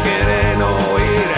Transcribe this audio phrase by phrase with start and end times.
[0.00, 1.28] Quieren oír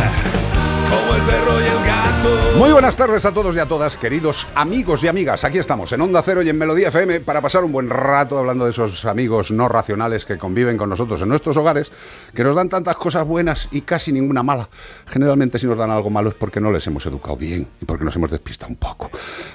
[0.90, 2.13] como el perro y el gato.
[2.58, 5.42] Muy buenas tardes a todos y a todas, queridos amigos y amigas.
[5.44, 8.64] Aquí estamos en Onda Cero y en Melodía FM para pasar un buen rato hablando
[8.64, 11.90] de esos amigos no racionales que conviven con nosotros en nuestros hogares,
[12.32, 14.68] que nos dan tantas cosas buenas y casi ninguna mala.
[15.06, 18.04] Generalmente si nos dan algo malo es porque no les hemos educado bien y porque
[18.04, 19.10] nos hemos despistado un poco.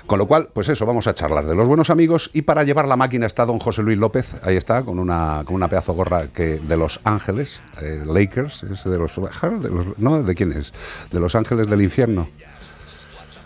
[0.05, 2.87] Con lo cual, pues eso, vamos a charlar de los buenos amigos y para llevar
[2.87, 6.27] la máquina está don José Luis López, ahí está, con una, con una pedazo gorra
[6.27, 10.73] que de Los Ángeles, eh, Lakers, es de los, de los- No, ¿de quién es?
[11.11, 12.27] De Los Ángeles del Infierno.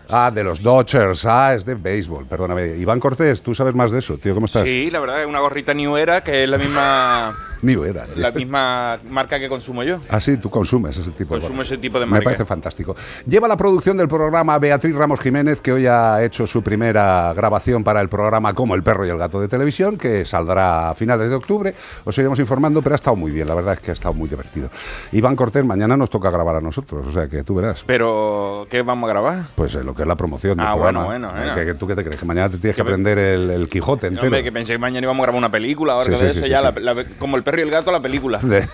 [0.09, 1.25] Ah, de los Dodgers.
[1.25, 2.75] Ah, es de béisbol, perdóname.
[2.77, 4.63] Iván Cortés, tú sabes más de eso, tío, ¿cómo estás?
[4.63, 8.05] Sí, la verdad es una gorrita New Era que es la misma Ni era.
[8.15, 9.97] la misma marca que consumo yo.
[10.09, 11.71] Ah, sí, tú consumes ese tipo de Consumo gorras.
[11.71, 12.25] ese tipo de Me marca.
[12.25, 12.95] parece fantástico.
[13.25, 17.83] Lleva la producción del programa Beatriz Ramos Jiménez, que hoy ha hecho su primera grabación
[17.83, 21.29] para el programa Como el perro y el gato de televisión, que saldrá a finales
[21.29, 21.73] de octubre.
[22.03, 24.29] Os iremos informando, pero ha estado muy bien, la verdad es que ha estado muy
[24.29, 24.69] divertido.
[25.11, 27.83] Iván Cortés, mañana nos toca grabar a nosotros, o sea que tú verás.
[27.87, 29.45] Pero, ¿qué vamos a grabar?
[29.55, 31.05] Pues eh, lo que es la promoción del Ah, programa.
[31.05, 31.55] bueno, bueno, bueno.
[31.55, 32.19] ¿Qué- qué- ¿Tú qué te crees?
[32.19, 34.27] ¿Que mañana te tienes que Que me- aprender el, el Quijote entero?
[34.27, 36.43] Hombre, que pensé que mañana íbamos a grabar una película algo Sí, de sí, eso.
[36.45, 38.39] sí, ya sí, la- la- como el perro y el gato, la película.
[38.41, 38.67] Ya,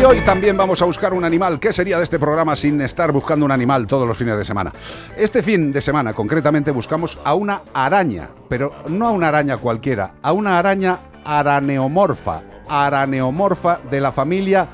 [0.00, 1.60] Y hoy también vamos a buscar un animal.
[1.60, 4.72] ¿Qué sería de este programa sin estar buscando un animal todos los fines de semana?
[5.14, 10.14] Este fin de semana, concretamente, buscamos a una araña, pero no a una araña cualquiera,
[10.22, 14.66] a una araña araneomorfa, araneomorfa de la familia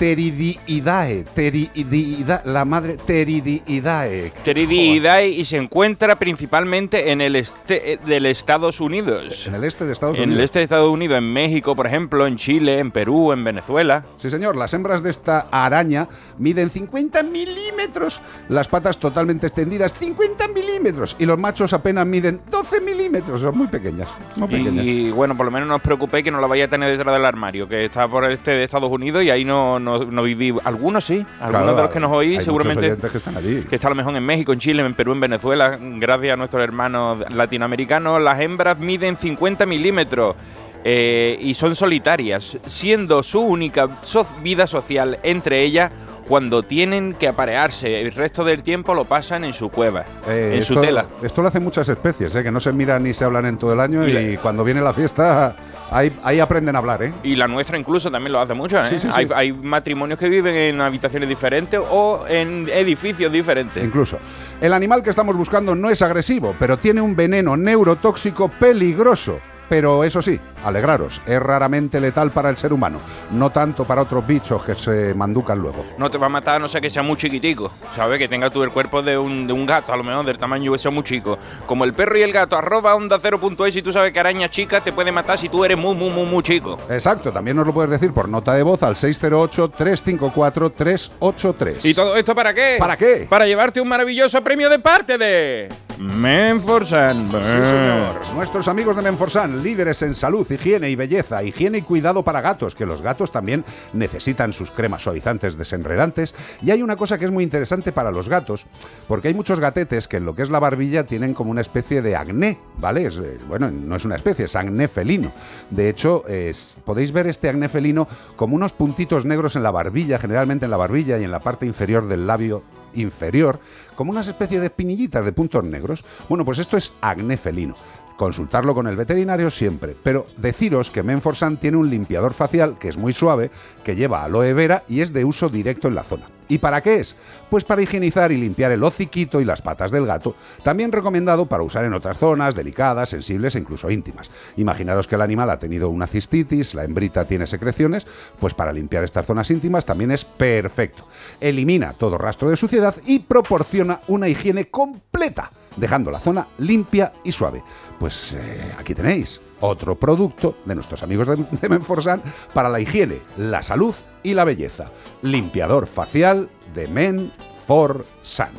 [0.00, 4.32] Teridiidae, Teridiida- la madre Teridiidae.
[4.42, 9.46] Teridiidae y se encuentra principalmente en el este eh, del Estados Unidos.
[9.46, 10.38] En el este de Estados En Unidos.
[10.38, 14.04] el este de Estados Unidos, en México, por ejemplo, en Chile, en Perú, en Venezuela.
[14.18, 20.48] Sí, señor, las hembras de esta araña miden 50 milímetros, las patas totalmente extendidas 50
[20.48, 24.82] milímetros y los machos apenas miden 12 milímetros, son muy pequeñas, muy pequeñas.
[24.82, 27.14] Y bueno, por lo menos no os preocupéis que no la vaya a tener detrás
[27.14, 30.22] del armario, que está por el este de Estados Unidos y ahí no, no, no
[30.22, 30.54] viví.
[30.64, 33.62] Algunos sí, algunos Claro, de los que nos hay muchos seguramente que están allí.
[33.68, 36.36] que está a lo mejor en México, en Chile, en Perú, en Venezuela, gracias a
[36.36, 40.36] nuestros hermanos latinoamericanos, las hembras miden 50 milímetros.
[40.82, 45.90] eh, y son solitarias, siendo su única so- vida social entre ellas
[46.26, 48.00] cuando tienen que aparearse.
[48.00, 51.04] El resto del tiempo lo pasan en su cueva, Eh, en su tela.
[51.22, 53.74] Esto lo hacen muchas especies, eh, que no se miran ni se hablan en todo
[53.74, 55.54] el año Y cuando viene la fiesta
[55.90, 57.12] ahí, ahí aprenden a hablar, ¿eh?
[57.22, 58.78] Y la nuestra incluso también lo hace mucho.
[58.82, 58.88] ¿eh?
[58.90, 59.12] Sí, sí, sí.
[59.12, 63.82] Hay, hay matrimonios que viven en habitaciones diferentes o en edificios diferentes.
[63.82, 64.18] Incluso.
[64.60, 69.40] El animal que estamos buscando no es agresivo, pero tiene un veneno neurotóxico peligroso.
[69.70, 72.98] Pero eso sí, alegraros, es raramente letal para el ser humano,
[73.30, 75.86] no tanto para otros bichos que se manducan luego.
[75.96, 78.18] No te va a matar a no ser que sea muy chiquitico, ¿sabes?
[78.18, 80.72] Que tenga tú el cuerpo de un, de un gato, a lo mejor del tamaño
[80.72, 81.38] que sea muy chico.
[81.66, 84.80] Como el perro y el gato, arroba onda 0.es y tú sabes que araña chica
[84.80, 86.76] te puede matar si tú eres muy, muy, muy, muy chico.
[86.88, 91.84] Exacto, también nos lo puedes decir por nota de voz al 608-354-383.
[91.84, 92.74] ¿Y todo esto para qué?
[92.76, 93.28] ¿Para qué?
[93.30, 95.68] Para llevarte un maravilloso premio de parte de...
[96.00, 97.26] Menforsan.
[97.30, 98.34] Sí, señor.
[98.34, 102.74] Nuestros amigos de Menforsan, líderes en salud, higiene y belleza, higiene y cuidado para gatos,
[102.74, 106.34] que los gatos también necesitan sus cremas suavizantes desenredantes.
[106.62, 108.66] Y hay una cosa que es muy interesante para los gatos,
[109.08, 112.00] porque hay muchos gatetes que en lo que es la barbilla tienen como una especie
[112.00, 113.04] de acné, ¿vale?
[113.04, 115.32] Es, eh, bueno, no es una especie, es acné felino.
[115.68, 120.18] De hecho, es- podéis ver este acné felino como unos puntitos negros en la barbilla,
[120.18, 122.62] generalmente en la barbilla y en la parte inferior del labio
[122.94, 123.60] inferior,
[123.94, 126.04] como una especie de espinillitas de puntos negros.
[126.28, 127.74] Bueno, pues esto es acné felino.
[128.16, 132.98] Consultarlo con el veterinario siempre, pero deciros que Menforsan tiene un limpiador facial que es
[132.98, 133.50] muy suave,
[133.82, 136.39] que lleva aloe vera y es de uso directo en la zona.
[136.50, 137.16] ¿Y para qué es?
[137.48, 141.62] Pues para higienizar y limpiar el hociquito y las patas del gato, también recomendado para
[141.62, 144.32] usar en otras zonas delicadas, sensibles e incluso íntimas.
[144.56, 148.06] Imaginaros que el animal ha tenido una cistitis, la hembrita tiene secreciones,
[148.40, 151.06] pues para limpiar estas zonas íntimas también es perfecto.
[151.40, 157.32] Elimina todo rastro de suciedad y proporciona una higiene completa, dejando la zona limpia y
[157.32, 157.62] suave.
[157.98, 162.22] Pues eh, aquí tenéis otro producto de nuestros amigos de, de Menforsan
[162.54, 164.90] para la higiene, la salud y la belleza.
[165.22, 168.52] Limpiador facial de Menforsan.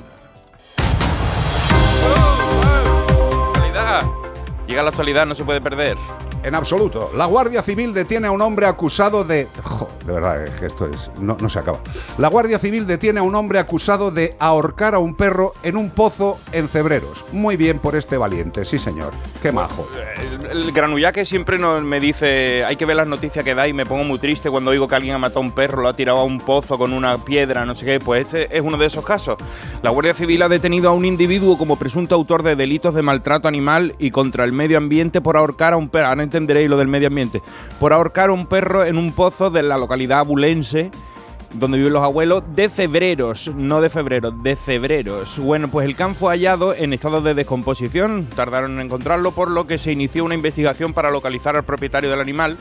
[3.48, 4.04] Actualidad.
[4.68, 5.98] Llega la actualidad, no se puede perder.
[6.44, 7.12] En absoluto.
[7.16, 9.48] La Guardia Civil detiene a un hombre acusado de...
[9.64, 11.12] Jo, de verdad, es que esto es...
[11.20, 11.80] No, no se acaba.
[12.18, 15.92] La Guardia Civil detiene a un hombre acusado de ahorcar a un perro en un
[15.92, 17.26] pozo en Cebreros.
[17.32, 19.14] Muy bien por este valiente, sí señor.
[19.42, 19.88] Qué majo.
[20.20, 23.74] El, el granullaque siempre nos, me dice, hay que ver las noticias que da y
[23.74, 25.94] me pongo muy triste cuando oigo que alguien ha matado a un perro, lo ha
[25.94, 28.00] tirado a un pozo con una piedra, no sé qué.
[28.00, 29.38] Pues este es uno de esos casos.
[29.84, 33.48] La Guardia Civil ha detenido a un individuo como presunto autor de delitos de maltrato
[33.48, 36.08] animal y contra el medio ambiente por ahorcar a un perro.
[36.32, 37.42] Entenderéis lo del medio ambiente.
[37.80, 40.92] Por ahorcar un perro en un pozo de la localidad abulense
[41.54, 45.38] donde viven los abuelos, de Cebreros, no de febrero, de Cebreros.
[45.40, 49.68] Bueno, pues el can fue hallado en estado de descomposición, tardaron en encontrarlo, por lo
[49.68, 52.58] que se inició una investigación para localizar al propietario del animal,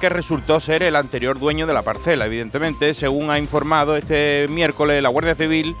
[0.00, 5.02] que resultó ser el anterior dueño de la parcela, evidentemente, según ha informado este miércoles
[5.02, 5.74] la Guardia Civil.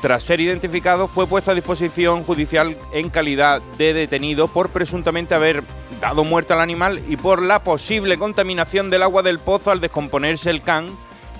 [0.00, 5.62] Tras ser identificado, fue puesto a disposición judicial en calidad de detenido por presuntamente haber
[6.02, 10.50] dado muerte al animal y por la posible contaminación del agua del pozo al descomponerse
[10.50, 10.86] el can,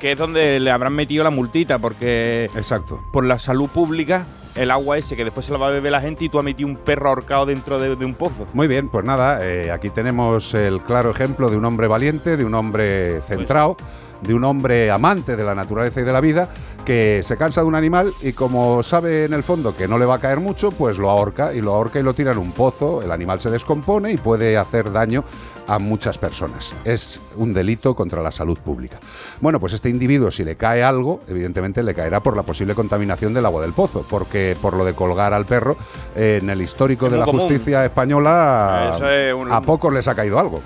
[0.01, 3.01] que es donde le habrán metido la multita, porque Exacto.
[3.13, 4.25] por la salud pública,
[4.55, 6.45] el agua ese que después se la va a beber la gente y tú has
[6.45, 8.47] metido un perro ahorcado dentro de, de un pozo.
[8.55, 12.45] Muy bien, pues nada, eh, aquí tenemos el claro ejemplo de un hombre valiente, de
[12.45, 13.77] un hombre centrado,
[14.21, 16.51] de un hombre amante de la naturaleza y de la vida,
[16.85, 20.05] que se cansa de un animal y como sabe en el fondo que no le
[20.05, 22.53] va a caer mucho, pues lo ahorca y lo ahorca y lo tira en un
[22.53, 25.25] pozo, el animal se descompone y puede hacer daño
[25.69, 26.75] a muchas personas.
[26.85, 28.99] Es un delito contra la salud pública.
[29.41, 33.33] Bueno, pues este individuo, si le cae algo, evidentemente le caerá por la posible contaminación
[33.33, 35.77] del agua del pozo, porque por lo de colgar al perro,
[36.17, 37.43] eh, en el histórico Es de la común.
[37.43, 40.61] justicia española, Eso es un- a pocos les ha caído algo.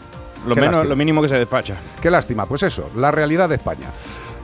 [0.47, 1.75] Lo, menos, lo mínimo que se despacha.
[2.01, 3.89] Qué lástima, pues eso, la realidad de España.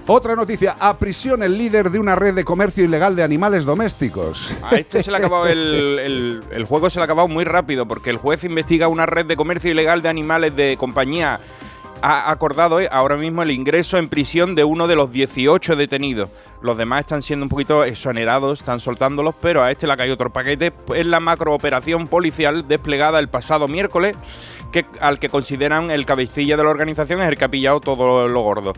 [0.08, 4.52] Otra noticia, a prisión el líder de una red de comercio ilegal de animales domésticos.
[4.62, 7.44] A este se le ha acabado el, el- el juego se le ha acabado muy
[7.44, 11.38] rápido porque el juez investiga una red de comercio ilegal de animales de compañía.
[12.04, 16.30] Ha acordado ahora mismo el ingreso en prisión de uno de los 18 detenidos.
[16.60, 20.30] Los demás están siendo un poquito exonerados, están soltándolos, pero a este le caído otro
[20.30, 24.16] paquete en la macrooperación policial desplegada el pasado miércoles,
[24.72, 28.26] que, al que consideran el cabecilla de la organización es el que ha pillado todo
[28.26, 28.72] lo gordo.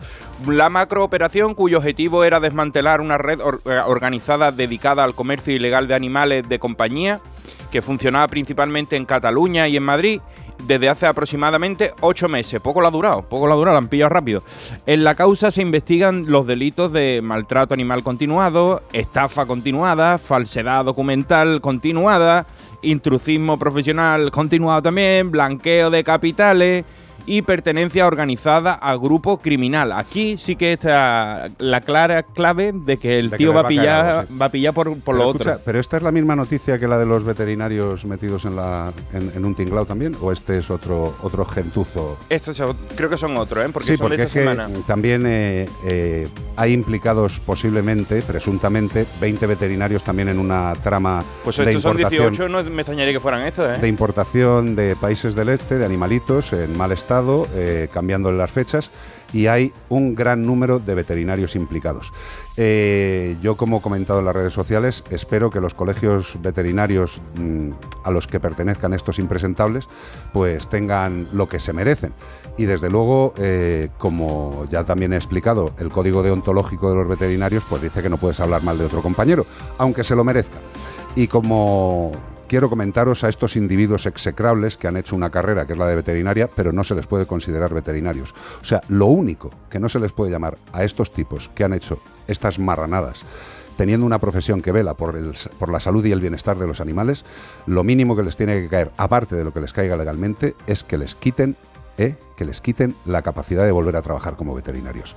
[0.47, 5.95] La macrooperación, cuyo objetivo era desmantelar una red eh, organizada dedicada al comercio ilegal de
[5.95, 7.21] animales de compañía,
[7.75, 10.21] que funcionaba principalmente en Cataluña y en Madrid
[10.65, 12.61] desde hace aproximadamente ocho meses.
[12.61, 14.43] Poco la ha durado, poco la ha durado, la han pillado rápido.
[14.85, 21.59] En la causa se investigan los delitos de maltrato animal continuado, estafa continuada, falsedad documental
[21.59, 22.45] continuada,
[22.81, 26.85] intrusismo profesional continuado también, blanqueo de capitales
[27.25, 29.91] y pertenencia organizada a grupo criminal.
[29.91, 33.67] Aquí sí que está la clara clave de que el De tío va a va
[33.69, 34.37] a caer pillar, algo, sí.
[34.37, 35.61] va a pillar por, por Pero lo escucha, otro.
[35.65, 39.31] Pero esta es la misma noticia que la de los veterinarios metidos en, la, en,
[39.35, 42.17] en un tinglao también, o este es otro, otro gentuzo.
[42.29, 43.69] Estos son- creo que son otros, ¿eh?
[43.71, 49.47] Porque sí, son porque de es que también eh, eh, hay implicados posiblemente, presuntamente, 20
[49.47, 52.31] veterinarios también en una trama Pues de estos son importación.
[52.33, 53.81] 18, no me extrañaría que fueran estos, ¿eh?
[53.81, 57.14] de importación de países del este, de animalitos en mal estado,
[57.55, 58.91] eh, cambiándole las fechas,
[59.33, 62.13] y hay un gran número de veterinarios implicados.
[62.57, 67.71] Eh, yo, como he comentado en las redes sociales, espero que los colegios veterinarios mm,
[68.03, 69.89] a los que pertenezcan estos impresentables,
[70.31, 72.13] pues tengan lo que se merecen.
[72.57, 77.65] Y desde luego, eh, como ya también he explicado, el código deontológico de los veterinarios,
[77.69, 79.45] pues dice que no puedes hablar mal de otro compañero,
[79.77, 80.59] aunque se lo merezca.
[81.15, 82.13] Y como
[82.47, 85.95] quiero comentaros a estos individuos execrables que han hecho una carrera que es la de
[85.95, 88.33] veterinaria, pero no se les puede considerar veterinarios.
[88.61, 91.73] O sea, lo único que no se les puede llamar a estos tipos que han
[91.73, 93.25] hecho estas marranadas
[93.77, 95.19] teniendo una profesión que vela por,
[95.59, 97.25] por la salud y el bienestar de los animales,
[97.65, 100.85] lo mínimo que les tiene que caer, aparte de lo que les caiga legalmente, es
[100.85, 101.57] que les quiten
[101.97, 102.15] ¿eh?
[102.35, 105.15] que les quiten la capacidad de volver a trabajar como veterinarios.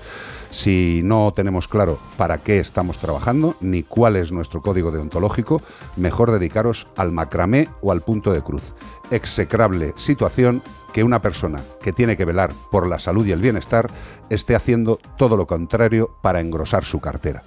[0.51, 5.61] Si no tenemos claro para qué estamos trabajando ni cuál es nuestro código deontológico,
[5.97, 8.75] mejor dedicaros al macramé o al punto de cruz.
[9.11, 13.91] Execrable situación que una persona que tiene que velar por la salud y el bienestar
[14.31, 17.43] esté haciendo todo lo contrario para engrosar su cartera.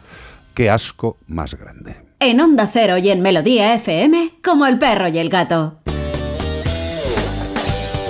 [0.54, 1.96] Qué asco más grande.
[2.20, 5.82] En Onda Cero y en Melodía FM, como el perro y el gato.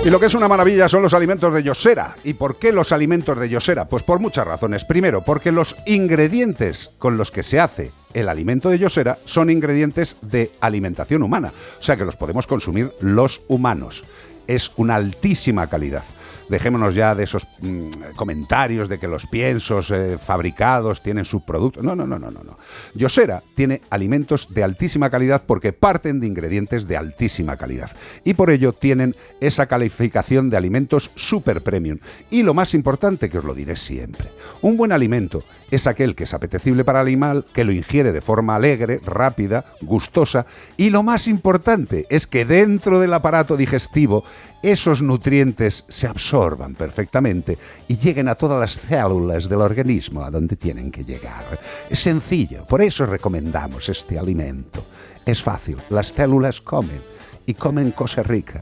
[0.04, 2.16] Y lo que es una maravilla son los alimentos de Yosera.
[2.24, 3.84] ¿Y por qué los alimentos de Yosera?
[3.84, 4.84] Pues por muchas razones.
[4.84, 10.16] Primero, porque los ingredientes con los que se hace el alimento de Yosera son ingredientes
[10.20, 11.52] de alimentación humana.
[11.78, 14.02] O sea que los podemos consumir los humanos.
[14.48, 16.02] Es una altísima calidad
[16.48, 21.82] dejémonos ya de esos mm, comentarios de que los piensos eh, fabricados tienen subproductos.
[21.82, 22.58] No, no, no, no, no, no.
[22.94, 27.90] Yosera tiene alimentos de altísima calidad porque parten de ingredientes de altísima calidad.
[28.24, 31.98] Y por ello tienen esa calificación de alimentos super premium.
[32.30, 34.28] Y lo más importante, que os lo diré siempre,
[34.60, 38.20] un buen alimento es aquel que es apetecible para el animal, que lo ingiere de
[38.20, 40.46] forma alegre, rápida, gustosa.
[40.76, 44.24] Y lo más importante es que dentro del aparato digestivo
[44.62, 50.56] esos nutrientes se absorban perfectamente y lleguen a todas las células del organismo a donde
[50.56, 51.60] tienen que llegar.
[51.90, 54.84] Es sencillo, por eso recomendamos este alimento.
[55.26, 57.00] Es fácil, las células comen
[57.46, 58.60] y comen cosa rica.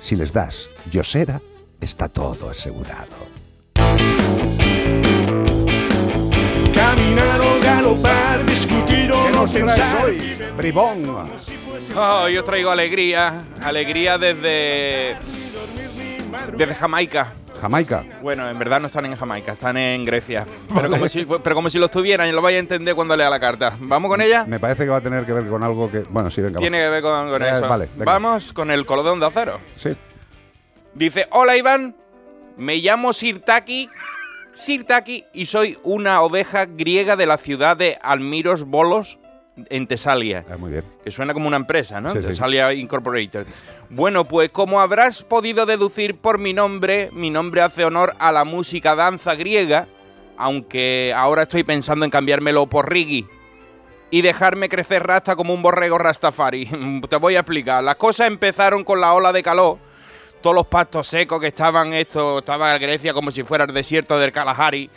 [0.00, 1.40] Si les das yosera,
[1.80, 3.28] está todo asegurado.
[6.74, 8.89] Caminar o galopar, discutir
[9.40, 10.04] o no pensar.
[10.04, 11.02] hoy, bribón?
[11.96, 15.16] Oh, yo traigo alegría, alegría desde
[16.56, 17.32] desde Jamaica.
[17.60, 18.02] Jamaica.
[18.22, 20.46] Bueno, en verdad no están en Jamaica, están en Grecia.
[20.74, 23.28] Pero como si, pero como si lo estuvieran y lo vaya a entender cuando lea
[23.28, 23.74] la carta.
[23.80, 24.44] ¿Vamos con ella?
[24.46, 26.00] Me parece que va a tener que ver con algo que.
[26.08, 26.54] Bueno, sí, venga.
[26.54, 26.60] va.
[26.60, 27.68] Tiene que ver con, con Eh, eso.
[27.68, 28.04] vale, venga.
[28.12, 29.58] Vamos con el colodón de acero.
[29.76, 29.90] Sí.
[30.94, 31.94] Dice, hola Iván,
[32.56, 33.88] me llamo Sirtaki,
[34.54, 39.18] Sirtaki y soy una oveja griega de la ciudad de Almiros Bolos,
[39.56, 40.44] en Tesalia.
[40.50, 40.84] Ah, muy bien.
[41.04, 42.12] Que suena como una empresa, ¿no?
[42.12, 42.28] Sí, sí.
[42.28, 43.46] Tesalia Incorporated.
[43.88, 48.44] Bueno, pues como habrás podido deducir por mi nombre, mi nombre hace honor a la
[48.44, 49.88] música danza griega,
[50.36, 53.26] aunque ahora estoy pensando en cambiármelo por Rigi
[54.10, 56.66] y dejarme crecer rasta como un borrego rastafari.
[57.08, 57.82] Te voy a explicar.
[57.82, 59.78] Las cosas empezaron con la ola de calor.
[60.40, 64.32] Todos los pastos secos que estaban esto, estaba Grecia como si fuera el desierto del
[64.32, 64.90] Kalahari.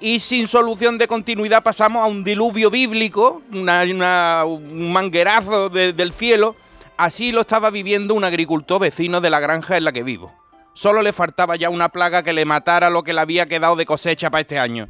[0.00, 6.56] Y sin solución de continuidad pasamos a un diluvio bíblico, un manguerazo de- del cielo.
[6.96, 10.32] Así lo estaba viviendo un agricultor vecino de la granja en la que vivo.
[10.74, 13.86] Solo le faltaba ya una plaga que le matara lo que le había quedado de
[13.86, 14.88] cosecha para este año.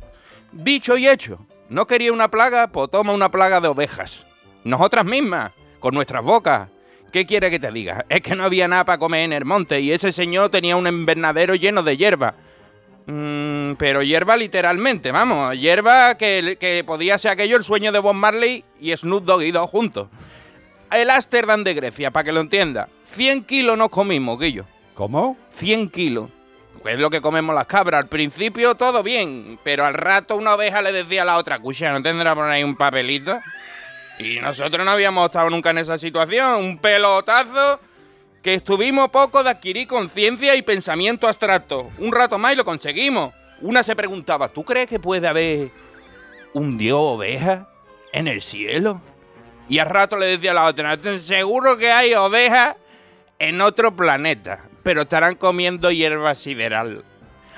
[0.52, 1.38] Dicho y hecho,
[1.68, 2.68] ¿no quería una plaga?
[2.68, 4.26] Pues toma una plaga de ovejas.
[4.64, 6.68] Nosotras mismas, con nuestras bocas.
[7.12, 8.04] ¿Qué quiere que te diga?
[8.08, 10.86] Es que no había nada para comer en el monte y ese señor tenía un
[10.88, 12.34] invernadero lleno de hierba.
[13.06, 15.56] Mm, pero hierba literalmente, vamos.
[15.56, 19.52] Hierba que, que podía ser aquello el sueño de Bob Marley y Snoop Dogg y
[19.52, 20.08] dos juntos.
[20.90, 22.88] El Ámsterdam de Grecia, para que lo entienda.
[23.06, 24.66] 100 kilos nos comimos, Guillo.
[24.94, 25.36] ¿Cómo?
[25.50, 26.30] 100 kilos.
[26.82, 28.02] Que es lo que comemos las cabras.
[28.02, 31.92] Al principio todo bien, pero al rato una oveja le decía a la otra, escucha,
[31.92, 33.40] ¿no tendrá por ahí un papelito?
[34.18, 36.54] Y nosotros no habíamos estado nunca en esa situación.
[36.54, 37.80] Un pelotazo
[38.46, 41.90] que estuvimos poco de adquirir conciencia y pensamiento abstracto.
[41.98, 43.34] Un rato más y lo conseguimos.
[43.60, 45.72] Una se preguntaba, ¿tú crees que puede haber
[46.52, 47.68] un dios oveja
[48.12, 49.00] en el cielo?
[49.68, 52.76] Y al rato le decía a la otra, seguro que hay ovejas
[53.40, 57.04] en otro planeta, pero estarán comiendo hierba sideral.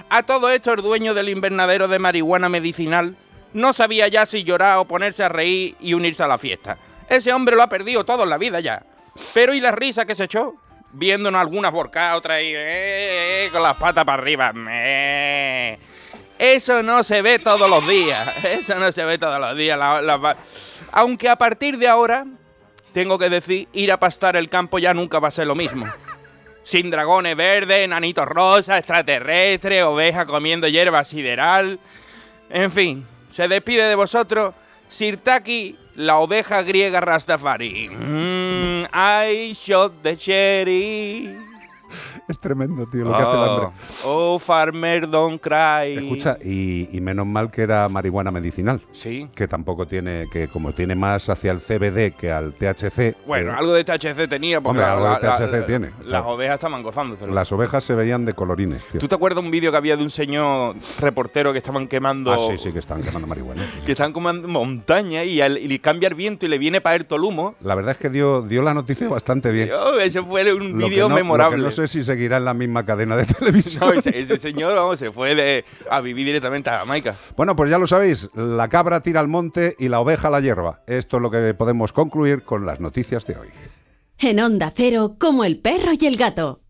[0.09, 3.15] A todo esto, el dueño del invernadero de marihuana medicinal
[3.53, 6.79] no sabía ya si llorar o ponerse a reír y unirse a la fiesta.
[7.11, 8.83] Ese hombre lo ha perdido todo en la vida ya.
[9.35, 10.55] Pero ¿y la risa que se echó?
[10.93, 14.53] Viéndonos algunas borcadas, otras ahí, eh, eh, con las patas para arriba.
[16.39, 18.45] Eso no se ve todos los días.
[18.45, 19.79] Eso no se ve todos los días.
[19.79, 20.37] la-
[20.93, 22.25] aunque a partir de ahora,
[22.93, 25.87] tengo que decir, ir a pastar el campo ya nunca va a ser lo mismo.
[26.63, 31.79] Sin dragones verdes, enanitos rosas, extraterrestres, ovejas comiendo hierba sideral.
[32.51, 34.55] En fin, se despide de vosotros
[34.89, 37.89] Sirtaki, la oveja griega Rastafari.
[37.91, 41.48] Mm, I shot the cherry.
[42.29, 43.67] Es tremendo, tío, lo que hace el hambre.
[44.05, 45.97] Oh, oh, farmer, don't cry.
[45.97, 48.81] Escucha, y, y menos mal que era marihuana medicinal.
[48.93, 49.27] Sí.
[49.35, 53.17] Que tampoco tiene, que como tiene más hacia el CBD que al THC.
[53.27, 56.05] Bueno, eh, algo de THC tenía, porque Hombre, la- algo de THC la- tiene, las
[56.07, 56.29] claro.
[56.29, 57.33] ovejas estaban gozándoselo.
[57.33, 59.01] las ovejas se veían de colorines, tío.
[59.01, 62.39] ¿Tú te acuerdas un vídeo que había de un señor reportero que estaban quemando Ah,
[62.39, 63.63] sí, sí, que estaban quemando marihuana.
[63.63, 63.81] sí, sí.
[63.87, 67.19] que estaban quemando montaña y, al- y cambia el viento y le viene para todo
[67.19, 67.55] el humo?
[67.63, 69.71] La verdad es que dio, dio la noticia bastante bien.
[69.73, 71.63] Oh, ese fue un vídeo no- memorable.
[71.79, 73.87] Sé si seguirá en la misma cadena de televisión.
[73.87, 77.15] No, ese, ese señor vamos, se fue de, a vivir directamente a Jamaica.
[77.37, 80.41] Bueno, pues ya lo sabéis, la cabra tira al monte y la oveja a la
[80.41, 80.81] hierba.
[80.89, 83.49] Esto es lo que podemos concluir con las noticias de hoy.
[84.19, 86.63] En Onda Cero, como el perro y el gato.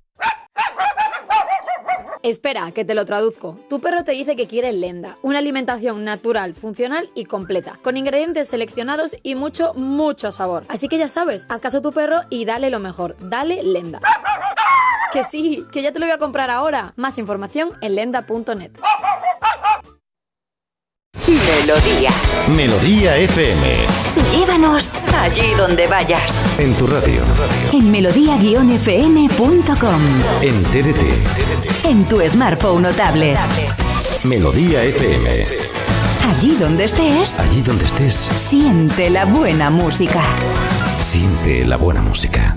[2.22, 3.58] Espera, que te lo traduzco.
[3.70, 8.48] Tu perro te dice que quiere lenda, una alimentación natural, funcional y completa, con ingredientes
[8.48, 10.64] seleccionados y mucho, mucho sabor.
[10.68, 14.00] Así que ya sabes, haz caso a tu perro y dale lo mejor, dale lenda.
[15.12, 16.92] Que sí, que ya te lo voy a comprar ahora.
[16.96, 18.72] Más información en lenda.net.
[21.26, 22.10] Melodía.
[22.56, 23.84] Melodía FM.
[24.32, 26.38] Llévanos allí donde vayas.
[26.58, 27.20] En tu radio.
[27.72, 30.02] En melodía-fm.com.
[30.42, 31.84] En TDT.
[31.84, 33.38] En tu smartphone o tablet.
[34.24, 35.46] Melodía FM.
[36.28, 40.20] Allí donde estés, Allí donde estés, siente la buena música.
[41.00, 42.56] siente la buena música.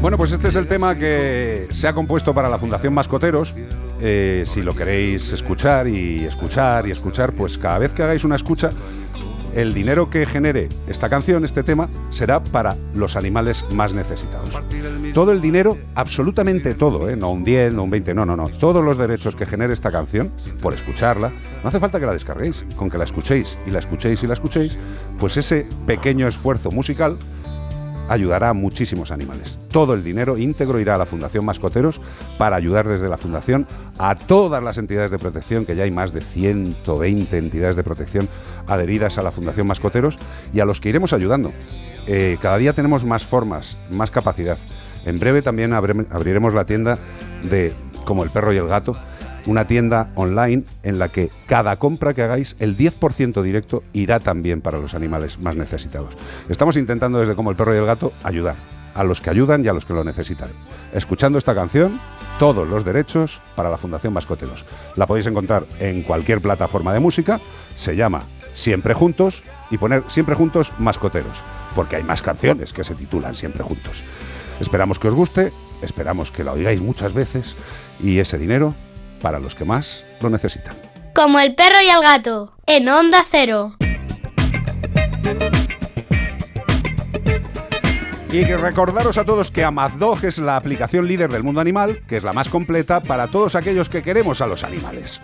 [0.00, 3.54] Bueno, pues este es el tema que se ha compuesto para la Fundación Mascoteros.
[4.00, 8.36] Eh, si lo queréis escuchar y escuchar y escuchar, pues cada vez que hagáis una
[8.36, 8.70] escucha,
[9.54, 14.60] el dinero que genere esta canción, este tema, será para los animales más necesitados.
[15.14, 17.16] Todo el dinero, absolutamente todo, ¿eh?
[17.16, 18.48] no un 10, no un 20, no, no, no.
[18.48, 21.30] Todos los derechos que genere esta canción, por escucharla,
[21.62, 22.64] no hace falta que la descarguéis.
[22.76, 24.76] Con que la escuchéis y la escuchéis y la escuchéis,
[25.18, 27.16] pues ese pequeño esfuerzo musical
[28.08, 29.60] ayudará a muchísimos animales.
[29.70, 32.00] Todo el dinero íntegro irá a la Fundación Mascoteros
[32.38, 33.66] para ayudar desde la Fundación
[33.98, 38.28] a todas las entidades de protección, que ya hay más de 120 entidades de protección
[38.66, 40.18] adheridas a la Fundación Mascoteros
[40.52, 41.52] y a los que iremos ayudando.
[42.06, 44.58] Eh, cada día tenemos más formas, más capacidad.
[45.04, 46.98] En breve también abriremos la tienda
[47.42, 47.72] de
[48.04, 48.96] Como el perro y el gato,
[49.46, 54.60] una tienda online en la que cada compra que hagáis, el 10% directo irá también
[54.60, 56.16] para los animales más necesitados.
[56.48, 58.56] Estamos intentando desde Como el perro y el gato ayudar
[58.94, 60.50] a los que ayudan y a los que lo necesitan.
[60.92, 61.98] Escuchando esta canción,
[62.38, 64.64] todos los derechos para la Fundación Mascoteros.
[64.96, 67.40] La podéis encontrar en cualquier plataforma de música,
[67.74, 71.42] se llama Siempre Juntos y poner Siempre Juntos Mascoteros,
[71.74, 74.04] porque hay más canciones que se titulan Siempre Juntos.
[74.60, 75.52] Esperamos que os guste,
[75.82, 77.56] esperamos que la oigáis muchas veces
[78.02, 78.74] y ese dinero
[79.20, 80.74] para los que más lo necesitan.
[81.14, 83.76] Como el perro y el gato, en Onda Cero.
[88.30, 92.16] Y que recordaros a todos que Amazdog es la aplicación líder del mundo animal, que
[92.16, 95.20] es la más completa para todos aquellos que queremos a los animales.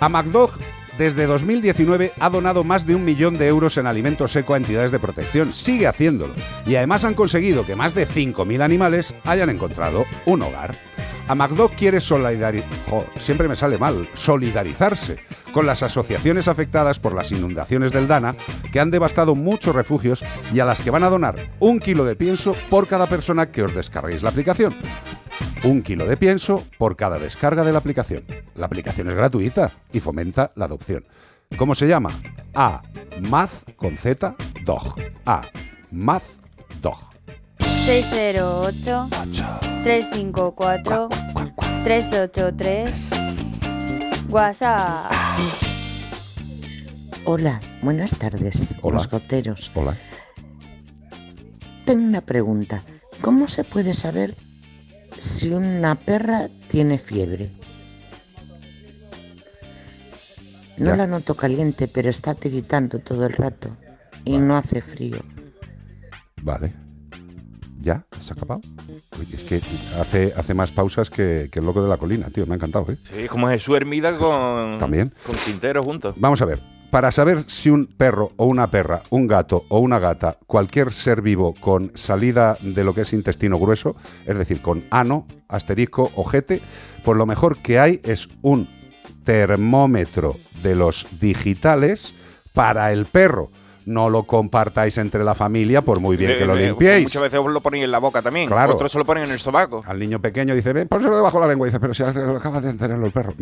[0.00, 0.50] Amazdog
[0.98, 4.92] desde 2019 ha donado más de un millón de euros en alimento seco a entidades
[4.92, 5.52] de protección.
[5.52, 6.34] Sigue haciéndolo.
[6.66, 10.78] Y además han conseguido que más de 5.000 animales hayan encontrado un hogar.
[11.28, 12.70] Amagdoc quiere solidarizar,
[13.16, 15.20] siempre me sale mal, solidarizarse
[15.52, 18.34] con las asociaciones afectadas por las inundaciones del Dana
[18.72, 22.16] que han devastado muchos refugios y a las que van a donar un kilo de
[22.16, 24.74] pienso por cada persona que os descarguéis la aplicación.
[25.64, 28.24] Un kilo de pienso por cada descarga de la aplicación.
[28.54, 31.04] La aplicación es gratuita y fomenta la adopción.
[31.56, 32.10] ¿Cómo se llama?
[32.54, 32.82] A
[33.20, 34.96] Maz con Z Dog.
[35.24, 35.42] A.
[35.90, 36.43] Dog.
[37.84, 39.08] 608
[39.82, 41.08] 354
[41.84, 43.10] 383
[44.30, 45.12] WhatsApp.
[47.26, 48.94] Hola, buenas tardes, Hola.
[48.96, 49.70] moscoteros.
[49.74, 49.96] Hola.
[51.84, 52.82] Tengo una pregunta.
[53.20, 54.34] ¿Cómo se puede saber
[55.18, 57.50] si una perra tiene fiebre?
[60.78, 60.96] No Ya.
[60.96, 63.76] la noto caliente, pero está tiritando todo el rato
[64.24, 65.22] y no hace frío.
[66.42, 66.72] Vale.
[67.84, 68.06] ¿Ya?
[68.18, 68.62] ¿Se ha acabado?
[69.32, 69.60] Es que
[70.00, 72.46] hace, hace más pausas que, que el loco de la colina, tío.
[72.46, 72.96] Me ha encantado, ¿eh?
[73.02, 75.12] Sí, como Jesús Hermida con, También.
[75.26, 76.14] con Quintero juntos.
[76.18, 76.60] Vamos a ver.
[76.90, 81.20] Para saber si un perro o una perra, un gato o una gata, cualquier ser
[81.22, 86.62] vivo con salida de lo que es intestino grueso, es decir, con ano, asterisco, ojete,
[87.04, 88.68] pues lo mejor que hay es un
[89.24, 92.14] termómetro de los digitales
[92.52, 93.50] para el perro.
[93.86, 97.04] No lo compartáis entre la familia, por muy bien que lo eh, limpiéis.
[97.04, 98.48] Muchas veces os lo ponéis en la boca también.
[98.48, 98.74] Claro.
[98.74, 99.82] Otros se lo ponen en el sobaco.
[99.86, 101.66] Al niño pequeño dice, ven, pónselo debajo de la lengua.
[101.66, 103.34] Y dice, pero si acaba de tenerlo el perro.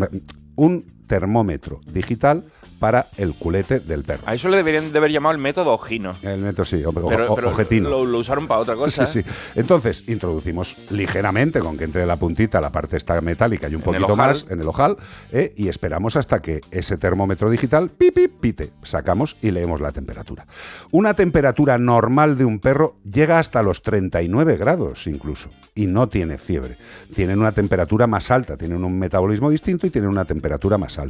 [0.56, 2.44] Un termómetro digital
[2.78, 4.22] para el culete del perro.
[4.26, 6.14] A eso le deberían de haber llamado el método ojino.
[6.22, 7.90] El método sí, o- Pero, o- pero ojetino.
[7.90, 9.04] Lo, lo usaron para otra cosa.
[9.12, 9.24] Sí, ¿eh?
[9.24, 9.30] sí.
[9.54, 13.84] Entonces, introducimos ligeramente con que entre la puntita, la parte esta metálica y un En
[13.84, 14.96] poquito más en el ojal,
[15.32, 15.52] ¿eh?
[15.56, 20.46] y esperamos hasta que ese termómetro digital, pipi, pite, sacamos y leemos la temperatura.
[20.92, 26.38] Una temperatura normal de un perro llega hasta los 39 grados incluso, y no tiene
[26.38, 26.76] fiebre.
[27.14, 31.01] Tienen una temperatura más alta, tienen un metabolismo distinto y tienen una temperatura más alta.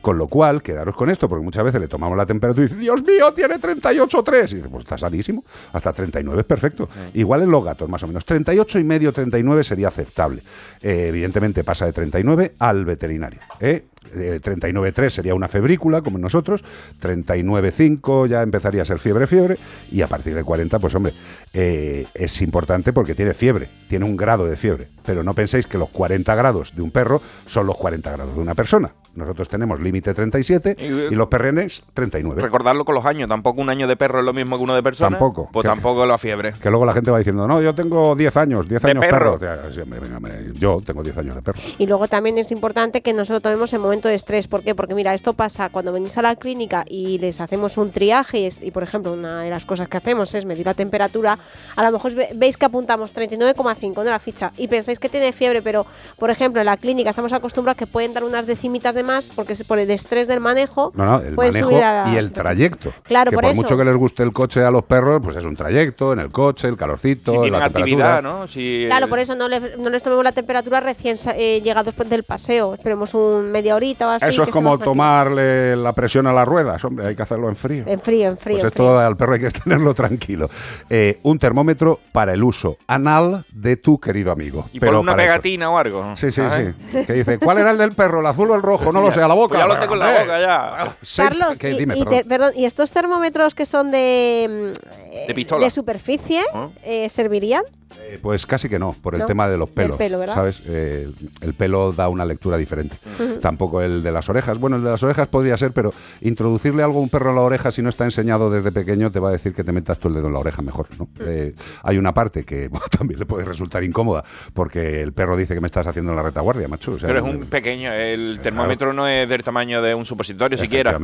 [0.00, 2.80] Con lo cual, quedaros con esto, porque muchas veces le tomamos la temperatura y dice,
[2.80, 4.52] Dios mío, tiene 38,3.
[4.52, 6.88] Y dice, pues está sanísimo, hasta 39 es perfecto.
[7.14, 8.24] Igual en los gatos, más o menos.
[8.24, 10.42] 38 y medio, 39 sería aceptable.
[10.80, 13.40] Eh, evidentemente pasa de 39 al veterinario.
[13.60, 13.84] ¿eh?
[14.14, 16.62] Eh, 39,3 sería una febrícula, como en nosotros.
[17.00, 19.56] 39,5 ya empezaría a ser fiebre, fiebre.
[19.90, 21.12] Y a partir de 40, pues hombre,
[21.52, 24.88] eh, es importante porque tiene fiebre, tiene un grado de fiebre.
[25.04, 28.40] Pero no penséis que los 40 grados de un perro son los 40 grados de
[28.40, 28.92] una persona.
[29.14, 32.42] Nosotros tenemos límite 37 y los perrenes 39.
[32.42, 33.28] Recordarlo con los años.
[33.28, 35.10] Tampoco un año de perro es lo mismo que uno de persona.
[35.10, 35.48] Tampoco.
[35.52, 36.54] Pues Que- tampoco la fiebre.
[36.60, 39.18] Que luego la gente va diciendo, no, yo tengo 10 años, 10 De años perro.
[39.18, 39.34] perro.
[39.34, 41.60] O sea, sí, hombre, venga, hombre, yo tengo 10 años de perro.
[41.78, 44.48] Y luego también es importante que nosotros tomemos en momento de estrés.
[44.48, 44.74] ¿Por qué?
[44.74, 48.44] Porque mira, esto pasa cuando venís a la clínica y les hacemos un triaje y,
[48.46, 51.38] es- y, por ejemplo, una de las cosas que hacemos es medir la temperatura.
[51.76, 55.32] A lo mejor ve- veis que apuntamos 39,5 de la ficha y pensáis que tiene
[55.32, 55.86] fiebre, pero,
[56.18, 59.52] por ejemplo, en la clínica estamos acostumbrados que pueden dar unas decimitas de más porque
[59.52, 60.90] es por el estrés del manejo.
[60.96, 62.92] No, no, el manejo subir a- y el trayecto.
[63.04, 63.62] Claro, que por por, eso.
[63.62, 66.30] mucho que les guste el coche a los perros, pues es un trayecto en el
[66.32, 68.22] coche, el calorcito, Si tienen la actividad, temperatura.
[68.22, 68.48] ¿no?
[68.48, 72.10] Si, Claro, por eso no les, no les tomemos la temperatura recién eh, llegados después
[72.10, 72.74] del paseo.
[72.74, 74.26] Esperemos un media horita o así.
[74.28, 77.84] Eso es como tomarle la presión a las ruedas, hombre, hay que hacerlo en frío.
[77.86, 78.54] En frío, en frío.
[78.56, 78.98] Pues en esto frío.
[78.98, 80.48] al perro hay que tenerlo tranquilo.
[80.90, 84.68] Eh, un termómetro para el uso anal de tu querido amigo.
[84.72, 85.16] Y Pero por una eso.
[85.18, 86.16] pegatina o algo.
[86.16, 86.74] Sí, sí, ¿sabes?
[86.92, 87.04] sí.
[87.06, 88.20] Que dice, ¿cuál era el del perro?
[88.20, 88.92] ¿El azul o el rojo?
[88.92, 89.54] No lo sé, a la boca.
[89.54, 90.96] Pues ya lo tengo en la boca ya.
[91.02, 92.18] Sí, Carlos, que- y, dime, y perdón.
[92.18, 95.64] te- perdón, ¿y estos termómetros que son de, mm, De pistola.
[95.64, 96.68] de superficie ¿Ah?
[96.82, 97.62] eh, servirían?
[98.00, 99.98] Eh, Pues casi que no, por el No, tema de los pelos.
[100.32, 100.62] ¿Sabes?
[100.66, 102.96] Eh, el pelo da una lectura diferente.
[103.40, 104.58] Tampoco el de las orejas.
[104.58, 107.42] Bueno, el de las orejas podría ser, pero introducirle algo a un perro en la
[107.42, 110.08] oreja, si no está enseñado desde pequeño, te va a decir que te metas tú
[110.08, 110.86] el dedo en la oreja mejor.
[110.98, 111.08] ¿no?
[111.20, 115.54] Eh, hay una parte que bueno, también le puede resultar incómoda, porque el perro dice
[115.54, 116.92] que me estás haciendo en la retaguardia, macho.
[116.92, 120.56] O sea, Pero es un pequeño, el termómetro no es del tamaño de un supositorio
[120.58, 120.98] siquiera.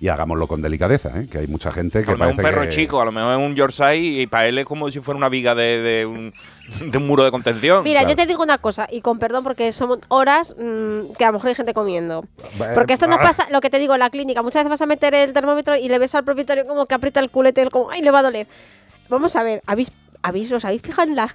[0.00, 1.28] Y hagámoslo con delicadeza, ¿eh?
[1.30, 3.32] que hay mucha gente A que lo mejor un perro que- chico, a lo mejor
[3.40, 6.21] es un Yorkshire y para él es como si fuera una viga de, de un,
[6.80, 7.84] de un muro de contención.
[7.84, 11.28] Mira, yo te digo una cosa, y con perdón porque son horas mm, que a
[11.28, 12.24] lo mejor hay gente comiendo.
[12.74, 13.22] Porque esto no ah.
[13.22, 15.76] pasa, lo que te digo en la clínica, muchas veces vas a meter el termómetro
[15.76, 18.20] y le ves al propietario como que aprieta el culete, el como, ¡ay, le va
[18.20, 18.46] a doler!
[19.08, 21.34] Vamos a ver, ¿habéis, habéis, os habéis fijado en las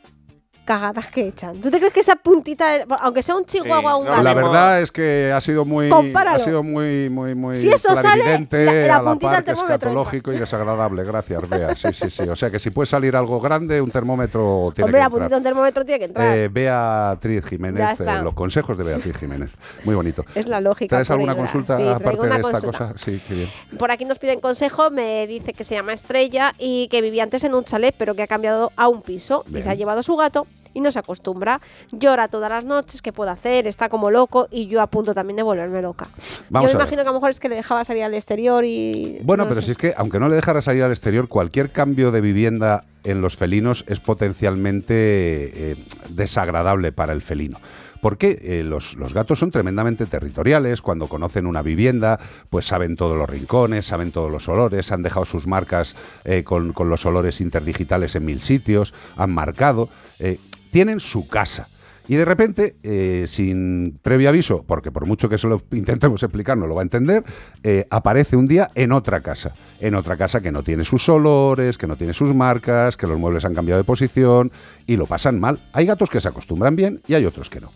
[0.67, 1.59] cagadas que echan?
[1.61, 2.65] ¿Tú te crees que esa puntita,
[2.99, 6.35] aunque sea un chihuahua o un gato, La verdad es que ha sido muy, Compáralo.
[6.35, 9.53] ha sido muy, muy, muy Si eso sale, la- la la puntita par del termómetro
[9.75, 11.03] escatológico y desagradable.
[11.05, 11.75] Gracias, Bea.
[11.75, 12.23] Sí, sí, sí.
[12.23, 15.09] O sea que si puede salir algo grande, un termómetro tiene hombre, que la entrar.
[15.11, 16.37] puntita de un termómetro tiene que entrar.
[16.37, 19.53] Eh, Beatriz Jiménez, eh, los consejos de Beatriz Jiménez.
[19.85, 20.25] Muy bonito.
[20.35, 20.95] es la lógica.
[20.97, 22.67] ¿Traes y alguna consulta Sí, aparte de esta consulta.
[22.67, 22.93] cosa?
[22.97, 23.49] Sí, qué bien.
[23.79, 27.43] Por aquí nos piden consejo, me dice que se llama Estrella y que vivía antes
[27.45, 29.63] en un chalet, pero que ha cambiado a un piso y Bien.
[29.63, 31.59] se ha llevado a su gato y no se acostumbra.
[31.91, 33.65] Llora todas las noches, ¿qué puede hacer?
[33.65, 36.07] Está como loco y yo a punto también de volverme loca.
[36.49, 38.63] Vamos yo me imagino que a lo mejor es que le dejaba salir al exterior
[38.63, 39.19] y...
[39.23, 39.67] Bueno, no pero sé.
[39.67, 43.21] si es que, aunque no le dejara salir al exterior, cualquier cambio de vivienda en
[43.21, 45.75] los felinos es potencialmente eh,
[46.09, 47.57] desagradable para el felino.
[48.01, 48.39] ¿Por qué?
[48.41, 53.29] Eh, los, los gatos son tremendamente territoriales, cuando conocen una vivienda, pues saben todos los
[53.29, 58.15] rincones, saben todos los olores, han dejado sus marcas eh, con, con los olores interdigitales
[58.15, 59.89] en mil sitios, han marcado,
[60.19, 60.39] eh,
[60.71, 61.67] tienen su casa.
[62.09, 66.57] Y de repente, eh, sin previo aviso, porque por mucho que se lo intentemos explicar
[66.57, 67.25] no lo va a entender,
[67.63, 69.53] eh, aparece un día en otra casa.
[69.81, 73.19] En otra casa que no tiene sus olores, que no tiene sus marcas, que los
[73.19, 74.53] muebles han cambiado de posición
[74.85, 75.59] y lo pasan mal.
[75.73, 77.71] Hay gatos que se acostumbran bien y hay otros que no.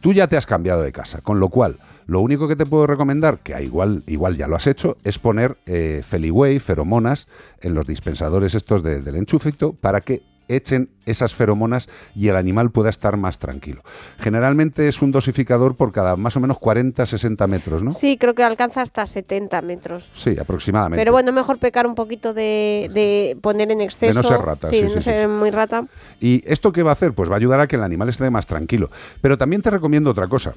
[0.00, 2.86] Tú ya te has cambiado de casa, con lo cual lo único que te puedo
[2.86, 7.26] recomendar, que igual, igual ya lo has hecho, es poner eh, feromonas,
[7.60, 12.70] en los dispensadores estos de- del enchufito para que echen esas feromonas y el animal
[12.70, 13.82] pueda estar más tranquilo.
[14.18, 17.92] Generalmente es un dosificador por cada más o menos 40-60 metros, ¿no?
[17.92, 20.10] Sí, creo que alcanza hasta 70 metros.
[20.14, 21.00] Sí, aproximadamente.
[21.00, 24.22] Pero bueno, mejor pecar un poquito de, de poner en exceso.
[24.22, 25.86] ser rata, Sí, sí, de sí, no ser muy rata.
[26.20, 27.12] ¿Y esto qué va a hacer?
[27.12, 28.90] Pues va a ayudar a que el animal esté más tranquilo.
[29.20, 30.54] Pero también te recomiendo otra cosa.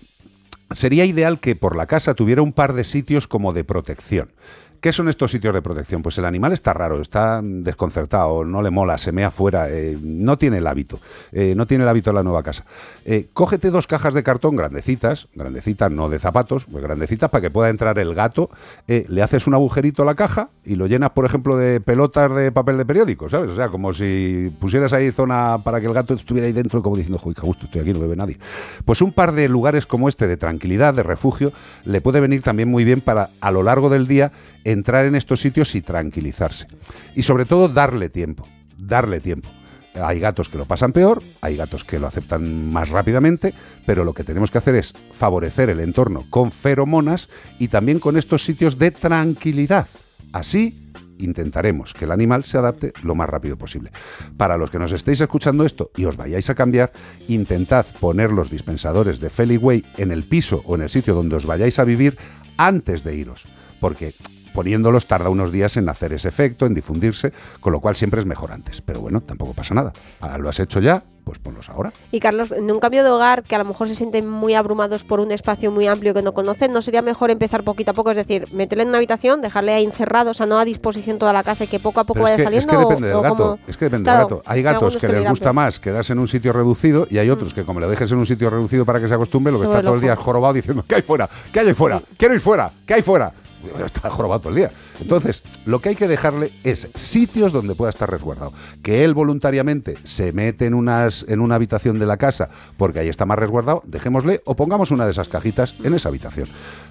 [0.71, 4.31] Sería ideal que por la casa tuviera un par de sitios como de protección.
[4.81, 6.01] ¿Qué son estos sitios de protección?
[6.01, 10.39] Pues el animal está raro, está desconcertado, no le mola, se mea fuera, eh, no
[10.39, 10.99] tiene el hábito,
[11.31, 12.65] eh, no tiene el hábito de la nueva casa.
[13.05, 17.51] Eh, cógete dos cajas de cartón grandecitas, grandecitas no de zapatos, pues grandecitas para que
[17.51, 18.49] pueda entrar el gato,
[18.87, 22.51] le haces un agujerito a la caja y lo llenas, por ejemplo, de pelotas de
[22.51, 23.51] papel de periódico, ¿sabes?
[23.51, 26.97] O sea, como si pusieras ahí zona para que el gato estuviera ahí dentro, como
[26.97, 28.39] diciendo, joder, qué gusto, estoy aquí, no bebe nadie.
[28.83, 31.53] Pues un par de lugares como este de tranquilidad, de refugio,
[31.85, 34.31] le puede venir también muy bien para a lo largo del día
[34.63, 36.67] entrar en estos sitios y tranquilizarse.
[37.15, 38.47] Y sobre todo darle tiempo,
[38.77, 39.49] darle tiempo.
[39.93, 43.53] Hay gatos que lo pasan peor, hay gatos que lo aceptan más rápidamente,
[43.85, 47.27] pero lo que tenemos que hacer es favorecer el entorno con feromonas
[47.59, 49.87] y también con estos sitios de tranquilidad.
[50.31, 53.91] Así intentaremos que el animal se adapte lo más rápido posible.
[54.37, 56.91] Para los que nos estéis escuchando esto y os vayáis a cambiar,
[57.27, 61.45] intentad poner los dispensadores de Feliway en el piso o en el sitio donde os
[61.45, 62.17] vayáis a vivir
[62.57, 63.45] antes de iros,
[63.79, 64.13] porque
[64.53, 68.25] poniéndolos tarda unos días en hacer ese efecto, en difundirse, con lo cual siempre es
[68.25, 68.81] mejor antes.
[68.81, 69.93] Pero bueno, tampoco pasa nada.
[70.19, 71.93] Ah, lo has hecho ya, pues ponlos ahora.
[72.11, 75.03] Y Carlos, en un cambio de hogar que a lo mejor se sienten muy abrumados
[75.03, 78.09] por un espacio muy amplio que no conocen, ¿no sería mejor empezar poquito a poco?
[78.11, 81.31] Es decir, meterle en una habitación, dejarle ahí encerrado, o sea, no a disposición toda
[81.31, 82.89] la casa y que poco a poco Pero es vaya que, es saliendo?
[82.89, 83.35] que depende o- del o gato.
[83.37, 84.43] como- Es que depende Claro, del gato.
[84.45, 87.53] Hay gatos que que les gusta más quedarse en un sitio reducido y hay otros
[87.53, 89.81] que como le dejes en un sitio reducido para que se acostumbre, lo que está
[89.81, 91.29] todo el día jorobado diciendo ¿qué hay fuera?
[91.53, 92.01] ¿Qué hay fuera?
[92.17, 93.31] Quiero ir fuera, ¿qué hay fuera?
[93.85, 94.71] Está jorobado todo el día.
[94.99, 98.53] Entonces, lo que hay que dejarle es sitios donde pueda estar resguardado.
[98.81, 103.09] Que él voluntariamente se mete en, unas, en una habitación de la casa porque ahí
[103.09, 106.49] está más resguardado, dejémosle o pongamos una de esas cajitas en esa habitación.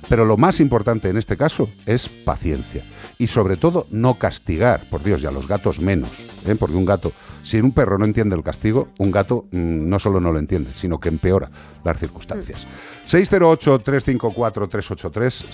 [0.09, 2.85] Pero lo más importante en este caso es paciencia.
[3.19, 6.11] Y sobre todo, no castigar, por Dios, y a los gatos menos.
[6.47, 6.57] ¿eh?
[6.59, 10.21] Porque un gato, si un perro no entiende el castigo, un gato mm, no solo
[10.21, 11.51] no lo entiende, sino que empeora
[11.85, 12.67] las circunstancias.
[13.07, 15.47] 608-354-383,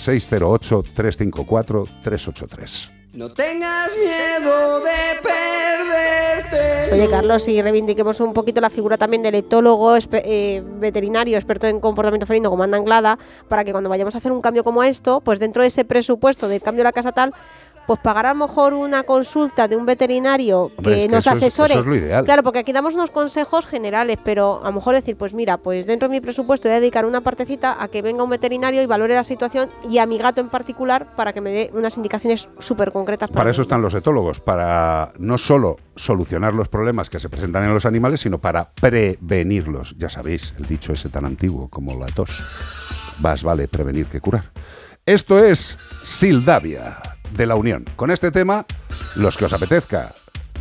[0.95, 2.97] 608-354-383.
[3.17, 4.91] No tengas miedo de
[5.23, 6.93] perderte.
[6.93, 11.81] Oye, Carlos, y reivindiquemos un poquito la figura también del etólogo eh, veterinario experto en
[11.81, 13.19] comportamiento felino como Anda Anglada,
[13.49, 16.47] para que cuando vayamos a hacer un cambio como esto, pues dentro de ese presupuesto
[16.47, 17.33] del cambio de la casa tal,
[17.87, 21.27] pues pagar a lo mejor una consulta de un veterinario Hombre, que es que nos
[21.27, 21.73] eso es- asesore.
[21.75, 22.25] eso es lo ideal.
[22.25, 25.87] Claro, porque aquí damos unos consejos generales, pero a lo mejor decir, pues mira, pues
[25.87, 28.87] dentro de mi presupuesto voy a dedicar una partecita a que venga un veterinario y
[28.87, 32.49] valore la situación y a mi gato en particular para que me dé unas indicaciones
[32.59, 33.31] súper concretas.
[33.31, 37.73] Para eso están los etólogos, para no solo solucionar los problemas que se presentan en
[37.73, 39.95] los animales, sino para prevenirlos.
[39.99, 42.43] Ya sabéis, el dicho ese tan antiguo como la tos.
[43.21, 44.43] Más vale prevenir que curar.
[45.07, 46.99] Esto es Sildavia
[47.33, 47.85] de la Unión.
[47.97, 48.65] Con este tema,
[49.17, 50.13] los que os apetezca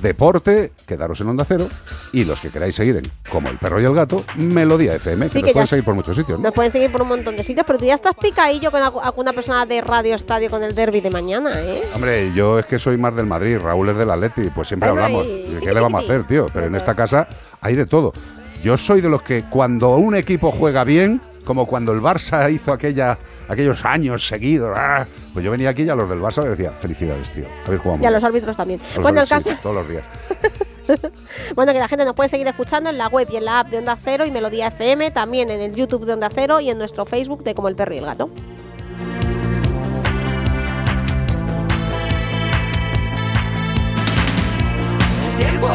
[0.01, 1.69] deporte, quedaros en Onda Cero,
[2.11, 5.35] y los que queráis seguir en Como el Perro y el Gato, Melodía FM, Sí,
[5.35, 6.37] que que nos pueden seguir por muchos sitios.
[6.37, 6.43] ¿no?
[6.45, 9.01] Nos pueden seguir por un montón de sitios, pero tú ya estás picadillo con algu-
[9.01, 11.81] alguna persona de Radio Estadio con el derby de mañana, ¿eh?
[11.95, 14.95] Hombre, yo es que soy más del Madrid, Raúl es del Atleti, pues siempre Ay,
[14.95, 15.25] hablamos.
[15.25, 16.47] ¿Qué le vamos a hacer, tío?
[16.53, 17.27] Pero en esta casa
[17.61, 18.11] hay de todo.
[18.63, 22.73] Yo soy de los que cuando un equipo juega bien, como cuando el Barça hizo
[22.73, 25.05] aquella, aquellos años seguidos, ¡ah!
[25.33, 28.01] pues yo venía aquí y a los del Barça les decía, felicidades, tío, habéis jugado
[28.01, 28.13] Y a bien".
[28.13, 28.79] los árbitros también.
[28.79, 30.03] A los Bueno, el caso, sí, todos los días.
[31.55, 33.69] bueno, que la gente nos puede seguir escuchando en la web y en la app
[33.69, 36.77] de Onda Cero y Melodía FM, también en el YouTube de Onda Cero y en
[36.77, 38.29] nuestro Facebook de Como el Perro y el Gato.
[45.29, 45.67] El tiempo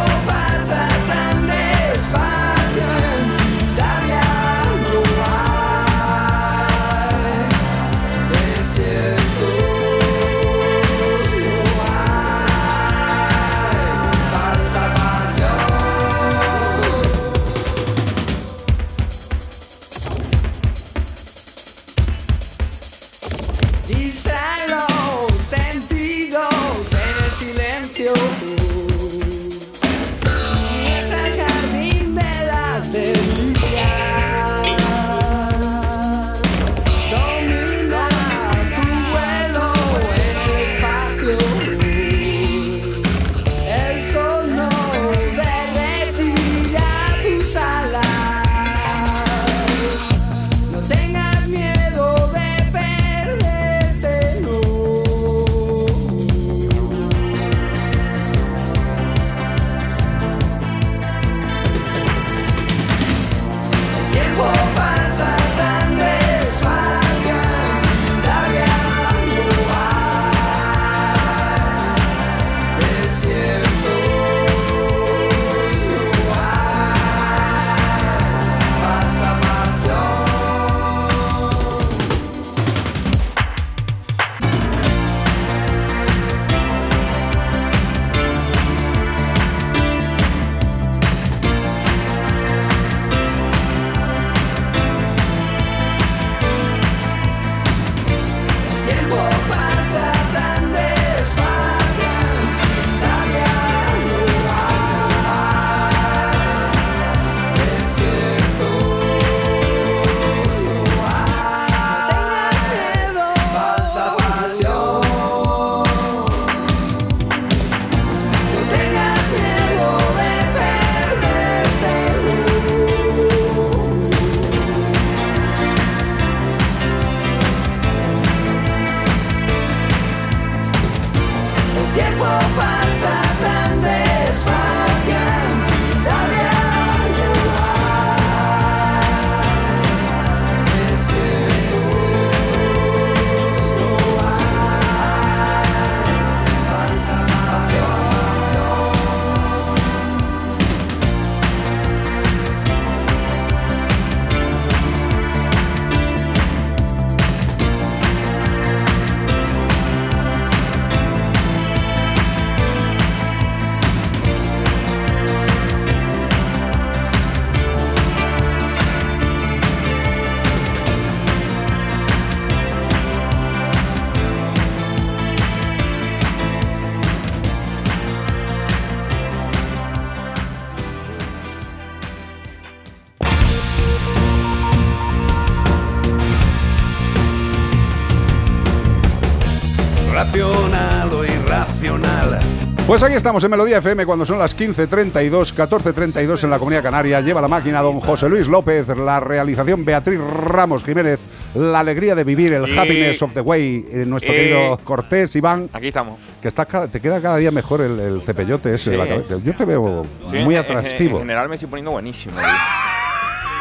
[193.01, 197.23] Pues aquí estamos en Melodía FM cuando son las 15.32, 14.32 en la Comunidad Canaria.
[197.23, 201.19] Lleva la máquina don José Luis López, la realización Beatriz Ramos Jiménez,
[201.55, 205.35] la alegría de vivir, el Y- happiness of the way, eh, nuestro y- querido Cortés,
[205.35, 205.71] Iván.
[205.73, 206.19] Aquí estamos.
[206.43, 209.11] Que estás te queda cada día mejor el, el cepellote ese de la Sí.
[209.13, 209.35] cabeza.
[209.47, 211.17] Yo te veo Sí, muy en- atractivo.
[211.17, 212.37] En, general me estoy poniendo buenísimo.
[212.39, 212.47] tío.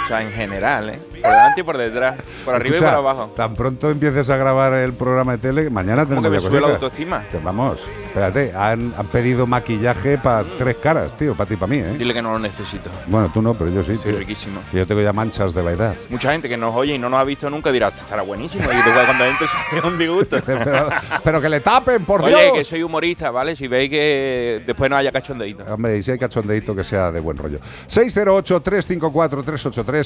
[0.04, 1.00] O sea, en general, ¿eh?
[1.22, 2.16] Por delante y por detrás.
[2.44, 3.34] Por arriba Escucha, y por abajo.
[3.38, 6.62] Tan pronto empieces a grabar el programa de tele, mañana ¿Cómo tenemos que me sube
[6.68, 7.24] la autoestima?
[7.32, 7.78] Que vamos,
[8.10, 11.96] espérate, han, han pedido maquillaje para tres caras, tío, para ti y para mí, ¿eh?
[11.98, 12.90] Dile que no lo necesito.
[13.08, 13.96] Bueno, tú no, pero yo sí.
[13.98, 14.20] Soy tío.
[14.20, 14.62] riquísimo.
[14.72, 15.96] Que yo tengo ya manchas de la edad.
[16.10, 18.64] Mucha gente que nos oye y no nos ha visto nunca dirá, "Esto estará buenísimo.
[18.66, 20.38] Y tú, cuando entres es un disgusto.
[20.46, 20.90] pero,
[21.24, 22.54] pero que le tapen, por Oye, Dios.
[22.54, 23.56] que soy humorista, ¿vale?
[23.56, 25.64] Si veis que después no haya cachondeíto.
[25.72, 27.60] Hombre, y si hay cachondeito que sea de buen rollo.
[27.88, 30.04] 608-354-383,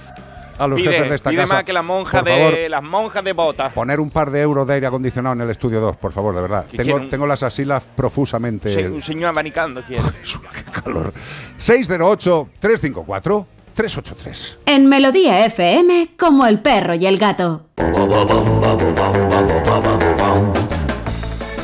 [0.59, 1.55] a los Pide, jefes de esta pide casa.
[1.55, 3.73] más que la monja Por favor, de las monjas de botas.
[3.73, 6.43] Poner un par de euros de aire acondicionado en el estudio 2, por favor, de
[6.43, 6.67] verdad.
[6.71, 8.73] ¿Qué Tengo, tengo las asilas profusamente.
[8.73, 10.03] Sí, un señor abanicando quiere.
[10.85, 11.13] calor.
[11.59, 14.57] 608-354-383.
[14.67, 17.63] En Melodía FM, como el perro y el gato.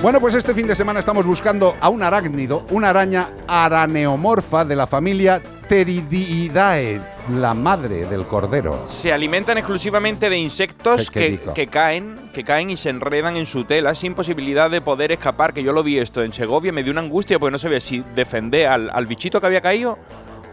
[0.02, 4.74] Bueno, pues este fin de semana estamos buscando a un arácnido, una araña araneomorfa de
[4.74, 7.02] la familia Pteridiidae,
[7.38, 8.88] la madre del cordero.
[8.88, 13.94] Se alimentan exclusivamente de insectos que caen, que caen y se enredan en su tela
[13.94, 15.52] sin posibilidad de poder escapar.
[15.52, 18.02] Que yo lo vi esto en Segovia, me dio una angustia porque no sabía si
[18.14, 19.98] defender al, al bichito que había caído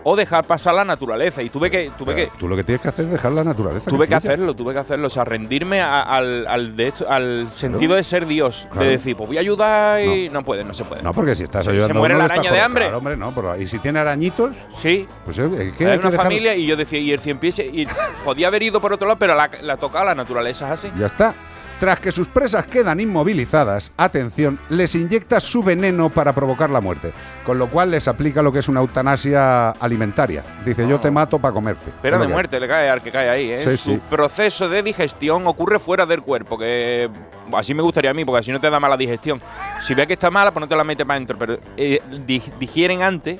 [0.03, 1.41] o dejar pasar la naturaleza.
[1.41, 3.89] Y tuve que, tuve que, Tú lo que tienes que hacer es dejar la naturaleza.
[3.89, 5.07] tuve que hacerlo, tuve que hacerlo.
[5.07, 8.67] O sea, rendirme a- al, al, de hecho- al sentido de ser Dios.
[8.71, 8.85] Claro.
[8.85, 11.01] De decir, pues voy a ayudar y no, puede, no se puede.
[11.03, 12.83] No, porque si estás ayudando se muere la araña de hambre.
[12.85, 15.07] Claro, hombre, no, pero- y si tiene arañitos, Sí.
[15.25, 17.87] pues Hay una dejar- familia y yo decía, y el cien pies, y
[18.23, 20.91] podía haber ido por otro lado, pero la, la tocaba la naturaleza es así.
[20.97, 21.33] Ya está.
[21.79, 27.13] Tras que sus presas quedan inmovilizadas, atención, les inyecta su veneno para provocar la muerte,
[27.45, 30.43] con lo cual les aplica lo que es una eutanasia alimentaria.
[30.65, 31.91] Dice, yo te mato para comerte.
[32.01, 33.59] Lo de muerte le cae al que cae ahí, ¿eh?
[33.63, 34.01] Sí, Su sí.
[34.09, 37.11] proceso de digestión ocurre fuera del cuerpo, que
[37.53, 39.39] así me gustaría a mí, porque así no te da mala digestión.
[39.83, 42.41] Si ves que está mala, pues no te la metes para adentro, pero eh, di-
[42.59, 43.39] digieren antes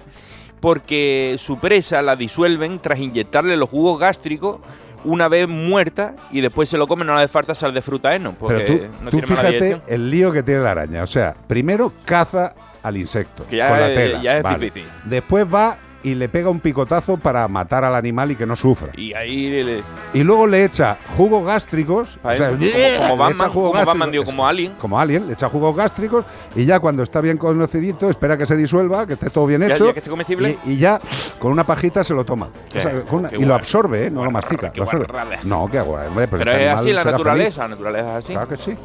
[0.60, 4.58] porque su presa la disuelven tras inyectarle los jugos gástricos
[5.04, 8.16] una vez muerta y después se lo comen, no le hace falta sal de fruta
[8.16, 11.04] heno, porque Pero tú, no tú tiene mala fíjate el lío que tiene la araña.
[11.04, 14.22] O sea, primero caza al insecto Que ya con la tela.
[14.22, 14.58] ya es vale.
[14.66, 14.90] difícil.
[15.06, 18.90] Después va y le pega un picotazo para matar al animal y que no sufra.
[18.96, 19.84] Y ahí le-
[20.14, 22.18] Y luego le echa jugos gástricos.
[22.24, 24.74] O sea, como- echa Batman, jugos como gástricos, Batman, digo, como Alien.
[24.80, 26.26] Como Alien, le echa jugos gástricos
[26.56, 29.74] y ya cuando está bien conocidito, espera que se disuelva, que esté todo bien Ya-
[29.76, 29.88] hecho.
[29.88, 30.58] ya que esté comestible.
[30.66, 31.00] Y, y ya
[31.40, 32.50] con una pajita se lo toma.
[32.76, 34.10] O sea, una- y lo absorbe, ¿eh?
[34.12, 34.72] no lo mastica.
[34.76, 35.08] lo absorbe.
[35.44, 36.28] No, qué guay, hombre.
[36.28, 38.34] pues Pero este es así la naturaleza, la naturaleza es así.
[38.34, 38.76] Claro que sí.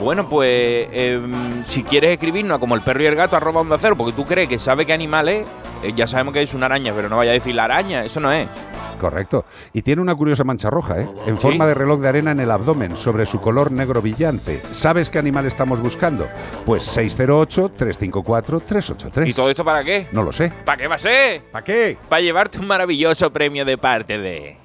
[0.00, 3.94] Bueno, pues em, si quieres escribirnos como el perro y el gato arroba onda cero,
[3.96, 5.46] porque tú crees que sabe qué animal es,
[5.92, 8.32] ya sabemos que es una araña, pero no vaya a decir la araña, eso no
[8.32, 8.48] es.
[9.00, 9.44] Correcto.
[9.72, 11.08] Y tiene una curiosa mancha roja, ¿eh?
[11.26, 14.62] En forma de reloj de arena en el abdomen, sobre su color negro brillante.
[14.72, 16.26] ¿Sabes qué animal estamos buscando?
[16.64, 19.28] Pues 608-354-383.
[19.28, 20.06] ¿Y todo esto para qué?
[20.12, 20.50] No lo sé.
[20.64, 21.42] ¿Para qué va a ser?
[21.52, 21.98] ¿Para qué?
[22.08, 24.56] Para llevarte un maravilloso premio de parte de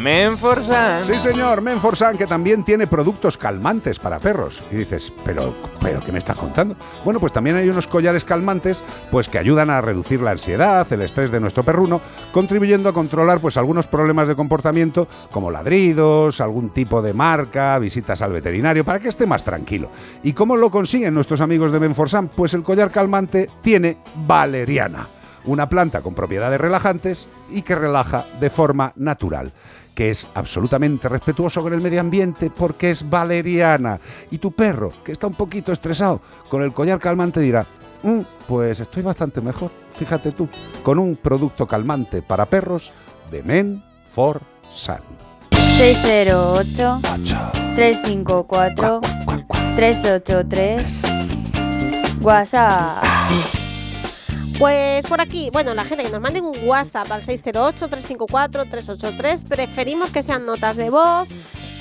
[0.00, 1.04] Menforsan.
[1.04, 4.62] Sí, señor, Menforsan, que también tiene productos calmantes para perros.
[4.72, 6.76] Y dices, pero, pero, ¿qué me estás contando?
[7.04, 11.02] Bueno, pues también hay unos collares calmantes, pues que ayudan a reducir la ansiedad, el
[11.02, 12.00] estrés de nuestro perruno,
[12.32, 18.22] contribuyendo a controlar, pues, algunos problemas de comportamiento, como ladridos, algún tipo de marca, visitas
[18.22, 19.90] al veterinario, para que esté más tranquilo.
[20.22, 22.28] ¿Y cómo lo consiguen nuestros amigos de Menforsan?
[22.28, 25.08] Pues el collar calmante tiene valeriana
[25.46, 29.52] una planta con propiedades relajantes y que relaja de forma natural.
[29.94, 34.00] Que es absolutamente respetuoso con el medio ambiente porque es valeriana.
[34.30, 37.66] Y tu perro, que está un poquito estresado, con el collar calmante dirá,
[38.02, 40.48] "Mm, pues estoy bastante mejor, fíjate tú,
[40.82, 42.92] con un producto calmante para perros
[43.30, 44.40] de Men for
[44.72, 44.98] Sun.
[45.78, 47.00] 608
[47.74, 49.00] 354
[49.76, 51.02] 383
[52.20, 53.63] WhatsApp.
[54.58, 60.22] Pues por aquí, bueno, la gente que nos mande un WhatsApp al 608-354-383, preferimos que
[60.22, 61.28] sean notas de voz,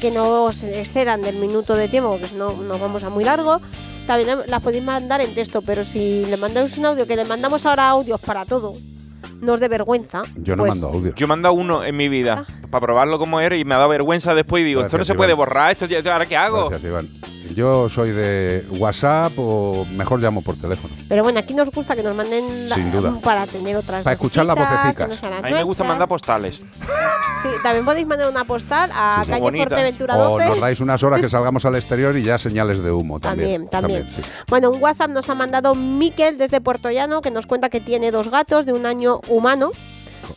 [0.01, 3.24] que no se excedan del minuto de tiempo, porque si no nos vamos a muy
[3.24, 3.61] largo.
[4.07, 7.65] También las podéis mandar en texto, pero si le mandáis un audio, que le mandamos
[7.65, 8.74] ahora audios para todo,
[9.39, 10.24] nos de vergüenza.
[10.36, 11.15] Yo no pues, mando audio.
[11.15, 13.88] Yo he mandado uno en mi vida para probarlo como era y me ha dado
[13.89, 16.67] vergüenza después y digo, esto no se puede borrar, esto ya- ahora qué hago.
[16.69, 17.07] Gracias, Iván.
[17.56, 20.93] Yo soy de WhatsApp o mejor llamo por teléfono.
[21.08, 23.14] Pero bueno, aquí nos gusta que nos manden la- Sin duda.
[23.24, 25.30] para tener otras Para escuchar las vocecitas, vocecicas.
[25.32, 26.66] las A mí me gusta mandar postales.
[27.41, 29.51] Sí, también podéis mandar una postal a Sí, calle.
[29.58, 30.45] Fuerteventura O 12.
[30.49, 34.04] nos dais unas horas que salgamos al exterior y ya señales de humo También, también.
[34.04, 34.16] también.
[34.26, 34.32] sí.
[34.47, 38.12] Bueno, un WhatsApp nos ha mandado Miquel desde Puerto Llano que nos cuenta que tiene
[38.12, 39.72] dos gatos de un año humano.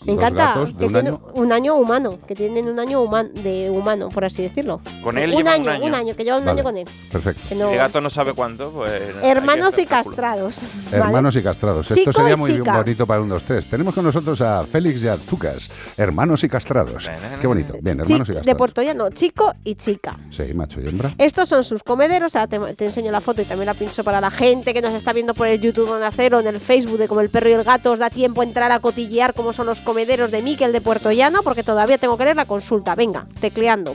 [0.04, 1.20] Me encanta gatos de que un tiene año.
[1.34, 4.80] un año humano, que tienen un año human, de humano, por así decirlo.
[5.02, 6.14] Con él un lleva año, un año.
[6.14, 6.60] que lleva un Vale.
[6.60, 6.88] año con él.
[7.10, 7.42] Perfecto.
[7.48, 9.02] Que no- El gato no sabe cuánto, pues.
[9.22, 10.62] Hermanos y castrados.
[10.90, 10.96] ¿vale?
[11.04, 11.88] Hermanos y castrados.
[11.88, 12.76] Chico Esto sería muy chica.
[12.76, 16.48] bonito para un 2 3 Tenemos con nosotros a Félix y a Tucas, hermanos y
[16.48, 17.08] castrados.
[17.40, 17.74] Qué bonito.
[17.80, 18.58] Bien, hermanos y de castrados.
[18.58, 20.16] Puerto Llano, chico y chica.
[20.30, 21.14] Sí, macho y hembra.
[21.18, 24.20] Estos son sus comederos, ahora te, te enseño la foto y también la pincho para
[24.20, 27.08] la gente que nos está viendo por el YouTube de Acero, en el Facebook de
[27.08, 29.66] Como el Perro y el Gato, os da tiempo a entrar a cotillear cómo son
[29.66, 33.26] los comederos de Miquel de Puerto Llano, porque todavía tengo que leer la consulta, venga,
[33.40, 33.94] tecleando.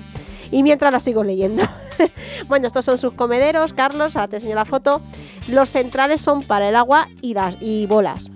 [0.51, 1.63] Y mientras la sigo leyendo.
[2.47, 5.01] bueno, estos son sus comederos, Carlos, ahora te enseño la foto.
[5.47, 8.29] Los centrales son para el agua y las y bolas.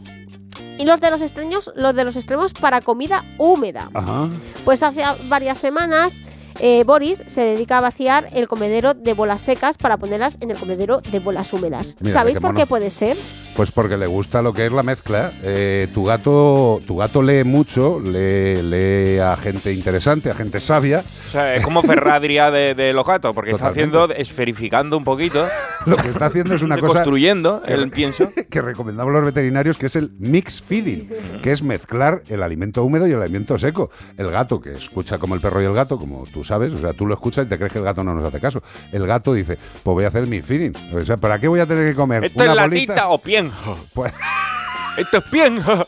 [0.77, 3.89] Y los de los extremos, los de los extremos para comida húmeda.
[3.93, 4.29] Ajá.
[4.63, 6.21] Pues hace varias semanas
[6.59, 10.57] eh, Boris se dedica a vaciar el comedero de bolas secas para ponerlas en el
[10.57, 11.95] comedero de bolas húmedas.
[11.99, 12.59] Mira, ¿Sabéis qué por mono.
[12.59, 13.17] qué puede ser?
[13.55, 15.31] Pues porque le gusta lo que es la mezcla.
[15.43, 21.03] Eh, tu gato, tu gato lee mucho, lee, lee a gente interesante, a gente sabia.
[21.27, 23.81] O sea, es como Ferradria de, de los gatos, porque Totalmente.
[23.85, 25.47] está haciendo, esferificando un poquito,
[25.85, 28.31] Lo que está haciendo es una cosa construyendo que- el pienso.
[28.49, 31.09] que recomendamos los veterinarios, que es el mix feeding,
[31.41, 33.89] que es mezclar el alimento húmedo y el alimento seco.
[34.17, 36.93] El gato, que escucha como el perro y el gato, como tú sabes, o sea,
[36.93, 38.61] tú lo escuchas y te crees que el gato no nos hace caso.
[38.91, 40.73] El gato dice, pues voy a hacer mix feeding.
[40.93, 42.93] O sea, ¿para qué voy a tener que comer ¿Esto una es bolita?
[42.93, 43.77] latita o pienjo?
[43.93, 44.13] Pues-
[44.97, 45.87] Esto es pienjo.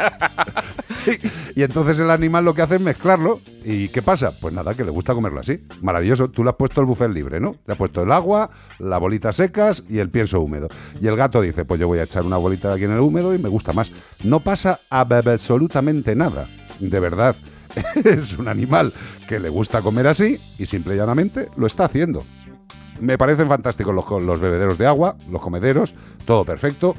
[1.54, 3.40] y entonces el animal lo que hace es mezclarlo.
[3.64, 4.32] ¿Y qué pasa?
[4.40, 5.64] Pues nada, que le gusta comerlo así.
[5.82, 6.30] Maravilloso.
[6.30, 7.56] Tú le has puesto el buffet libre, ¿no?
[7.66, 10.68] Le has puesto el agua, las bolitas secas y el pienso húmedo.
[11.00, 13.34] Y el gato dice, pues yo voy a echar una bolita aquí en el húmedo
[13.34, 13.92] y me gusta más.
[14.22, 16.48] No pasa absolutamente nada.
[16.78, 17.36] De verdad.
[18.04, 18.92] Es un animal
[19.30, 22.24] que le gusta comer así y simple y llanamente lo está haciendo.
[22.98, 26.96] Me parecen fantásticos los, los bebederos de agua, los comederos, todo perfecto.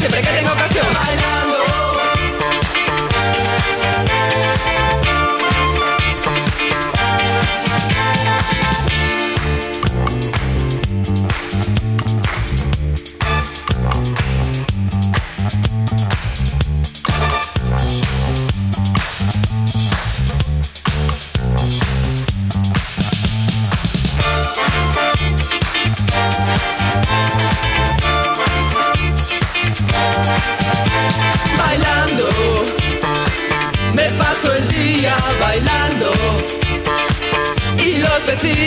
[0.03, 1.12] siempre que tengo ocasión.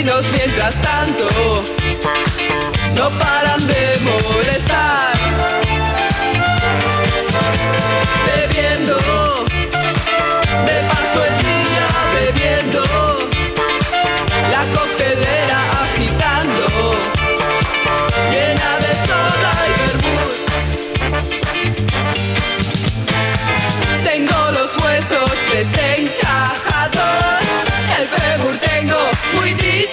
[0.03, 1.63] Mientras tanto
[2.93, 5.17] no paran de molestar.
[8.27, 8.97] Bebiendo,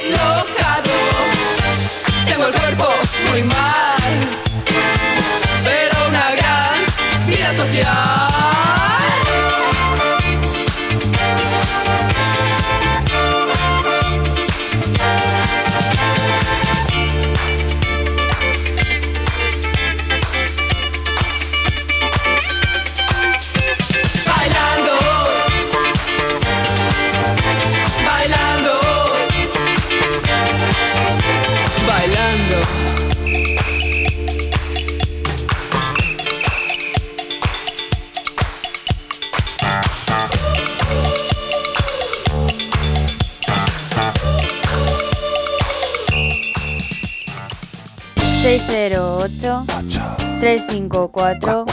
[0.04, 0.90] muy dislocado,
[2.26, 2.88] tengo el cuerpo
[3.30, 3.96] muy mal,
[5.64, 8.33] pero una gran vida social.
[50.58, 51.66] 354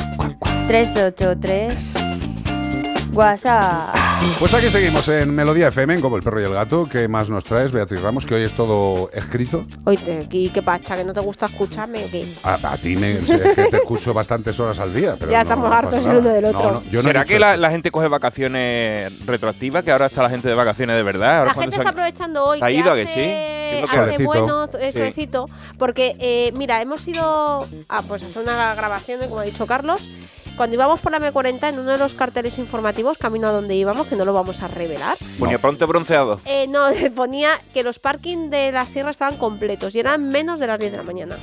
[0.68, 4.11] 383 WhatsApp.
[4.40, 6.88] Pues aquí seguimos en Melodía FM, en Como el Perro y el Gato.
[6.90, 8.26] ¿Qué más nos traes, Beatriz Ramos?
[8.26, 9.66] Que hoy es todo escrito.
[9.86, 10.96] Oye, ¿y qué pacha?
[10.96, 12.26] ¿Que no te gusta escucharme o qué?
[12.44, 13.38] A, a ti me, es que
[13.70, 15.16] te escucho bastantes horas al día.
[15.20, 16.72] Pero Ya no- estamos no hartos el uno del otro.
[16.72, 19.84] no, yo ¿Será que la, la gente coge vacaciones retroactivas?
[19.84, 21.40] Que ahora está la gente de vacaciones de verdad.
[21.40, 23.20] Ahora La gente está aprovechando hoy ¿Se ha ido a que hace, sí?
[23.20, 24.26] ¿Qué es lo que hace hace?
[24.26, 24.78] bueno, Sí.
[24.82, 29.66] eh, solecito, porque eh, mira, hemos ido a pues, hacer una grabación, como ha dicho
[29.68, 30.10] Carlos,
[30.58, 34.08] cuando íbamos por la M40 en uno de los carteles informativos, camino a donde íbamos,
[34.08, 36.40] que no lo vamos a revelar, Ponía pronto bronceado.
[36.46, 40.68] eh, no, ponía que los parking de la sierra estaban completos y eran menos de
[40.68, 41.36] las 10 de la mañana.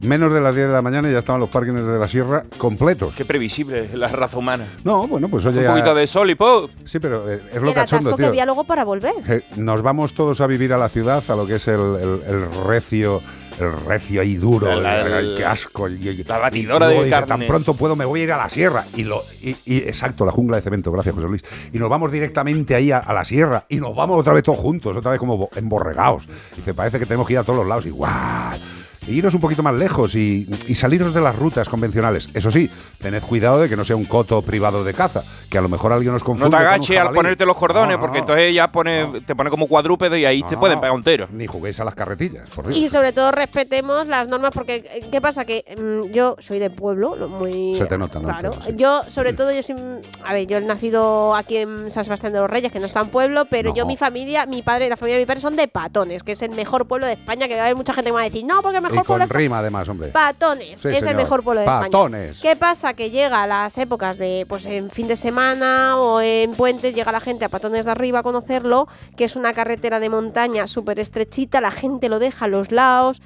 [0.00, 2.44] Menos de las 10 de la mañana y ya estaban los parkings de la sierra
[2.58, 3.14] completos.
[3.14, 4.66] Qué previsible la raza humana.
[4.82, 5.60] No, bueno, pues oye.
[5.60, 6.66] Un poquito de sol y ¡pum!
[6.84, 8.30] Sí, pero eh, es lo el cachondo, atasco que tío.
[8.30, 9.14] había luego para volver.
[9.28, 12.22] Eh, Nos vamos todos a vivir a la ciudad, a lo que es el, el-
[12.26, 13.22] el recio,
[13.60, 15.88] el recio y duro, El- el, el- el- qué asco.
[15.88, 17.26] y- y- la batidora y de carne.
[17.26, 18.84] Tan pronto puedo, me voy a ir a la sierra.
[18.96, 21.42] Y, lo, y, y- exacto, la jungla de cemento, gracias José Luis.
[21.72, 24.58] Y nos vamos directamente ahí a, a la sierra y nos vamos otra vez todos
[24.58, 26.28] juntos, otra vez como bo- emborregados.
[26.56, 28.60] Dice, parece que tenemos que ir a todos los lados igual.
[29.06, 32.28] E iros un poquito más lejos y, y saliros de las rutas convencionales.
[32.34, 35.60] Eso sí, tened cuidado de que no sea un coto privado de caza, que a
[35.60, 36.56] lo mejor alguien nos confunde.
[36.56, 38.22] No te agaches al ponerte los cordones, No, no, porque no.
[38.24, 41.26] entonces ya pone, te pone como cuadrúpedo y ahí te pueden pegar un tiro.
[41.32, 42.76] Ni juguéis a las carretillas, por Dios.
[42.76, 45.44] Y sobre todo respetemos las normas porque eh, ¿qué pasa?
[45.44, 48.28] Que mm, yo soy de pueblo, lo muy Se te nota, ¿no?
[48.28, 48.52] Claro.
[48.64, 48.72] Sí.
[48.76, 49.76] Yo sobre todo yo soy,
[50.24, 53.00] a ver, yo he nacido aquí en San Sebastián de los Reyes, que no está
[53.00, 53.74] en pueblo, pero No.
[53.76, 56.42] yo mi familia, mi padre, la familia de mi padre son de Patones, que es
[56.42, 58.24] el mejor pueblo de España, que va a haber mucha gente que me va a
[58.26, 60.08] decir, "No, porque Y mejor pueblo con rima además, hombre.
[60.08, 62.36] Patones, Sí, es el mejor pueblo de Patones.
[62.36, 62.54] España.
[62.54, 62.94] ¿Qué pasa?
[62.94, 67.12] Que llega a las épocas de, pues en fin de semana o en puentes, llega
[67.12, 70.98] la gente a Patones de arriba a conocerlo, que es una carretera de montaña súper
[71.00, 73.20] estrechita, la gente lo deja a los lados,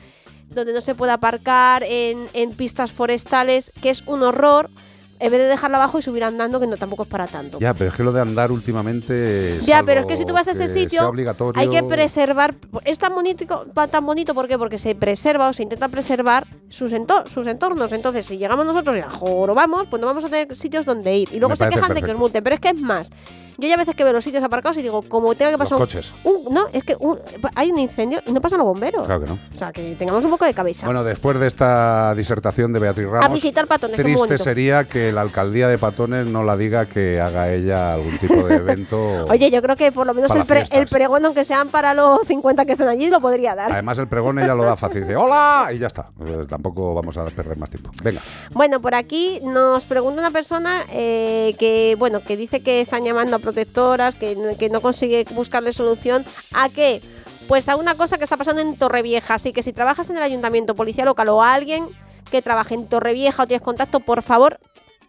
[0.48, 4.70] donde no se puede aparcar, en, en pistas forestales, que es un horror.
[5.18, 7.58] En vez de dejarlo abajo y subir andando, que no tampoco es para tanto.
[7.58, 9.60] Ya, pero es que lo de andar últimamente.
[9.64, 11.10] Ya, pero es que si tú vas a ese sitio,
[11.54, 12.54] hay que preservar.
[12.84, 14.58] Es tan bonito, tan bonito ¿por qué?
[14.58, 17.92] porque se preserva o se intenta preservar sus, entor- sus entornos.
[17.92, 21.28] Entonces, si llegamos nosotros y la jorobamos, pues no vamos a tener sitios donde ir.
[21.32, 22.42] Y luego Me se quejan de que os multen.
[22.44, 23.10] Pero es que es más.
[23.58, 25.68] Yo ya a veces que veo los sitios aparcados y digo, como tenga que Los
[25.68, 25.78] pasar.
[25.78, 26.12] un- coches.
[26.24, 27.18] un- no, es que un-
[27.54, 29.04] hay un incendio y no pasan los bomberos.
[29.06, 29.38] Claro que no.
[29.54, 30.86] O sea, que tengamos un poco de cabeza.
[30.86, 33.26] Bueno, después de esta disertación de Beatriz Ramos.
[33.26, 37.52] a visitar patones, Triste sería que la alcaldía de Patones no la diga que haga
[37.52, 38.96] ella algún tipo de evento.
[39.30, 42.26] Oye, yo creo que por lo menos el, pre- el pregón, aunque sean para los
[42.26, 43.72] 50 que están allí, lo podría dar.
[43.72, 45.02] Además, el pregón ella lo da fácil.
[45.02, 45.70] Dice, ¡Hola!
[45.72, 46.10] Y ya está.
[46.24, 47.90] Eh, tampoco vamos a perder más tiempo.
[48.02, 48.20] Venga.
[48.52, 53.36] Bueno, por aquí nos pregunta una persona eh, que, bueno, que dice que están llamando
[53.36, 57.00] a protectoras, que, que no consigue buscarle solución a que
[57.48, 59.34] Pues a una cosa que está pasando en Torrevieja.
[59.34, 61.86] Así que si trabajas en el ayuntamiento, policía local o alguien
[62.30, 64.58] que trabaje en Torrevieja o tienes contacto, por favor,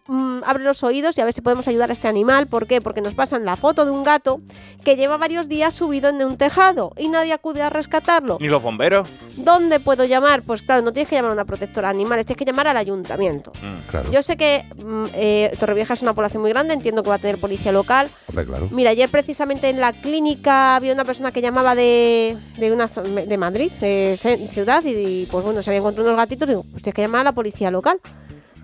[0.08, 2.48] mm, abre los oídos y a ver si podemos ayudar a este animal.
[2.48, 2.80] ¿Por qué?
[2.80, 4.40] Porque nos pasan la foto de un gato
[4.84, 8.38] que lleva varios días subido en un tejado y nadie acude a rescatarlo.
[8.40, 9.08] ¿Ni los bomberos?
[9.36, 10.42] ¿Dónde puedo llamar?
[10.42, 12.76] Pues claro, no tienes que llamar a una protectora de animales, tienes que llamar al
[12.76, 13.52] ayuntamiento.
[13.90, 14.10] Claro.
[14.10, 17.18] Yo sé que mm, eh, Torrevieja es una población muy grande, entiendo que va a
[17.18, 18.08] tener policía local.
[18.28, 18.68] Hombre, claro.
[18.70, 23.38] Mira, ayer precisamente en la clínica había una persona que llamaba de, de una de
[23.38, 24.18] Madrid, de
[24.50, 27.02] ciudad, y, y, pues bueno, se había encontrado unos gatitos y digo, pues tienes que
[27.02, 28.00] llamar a la policía local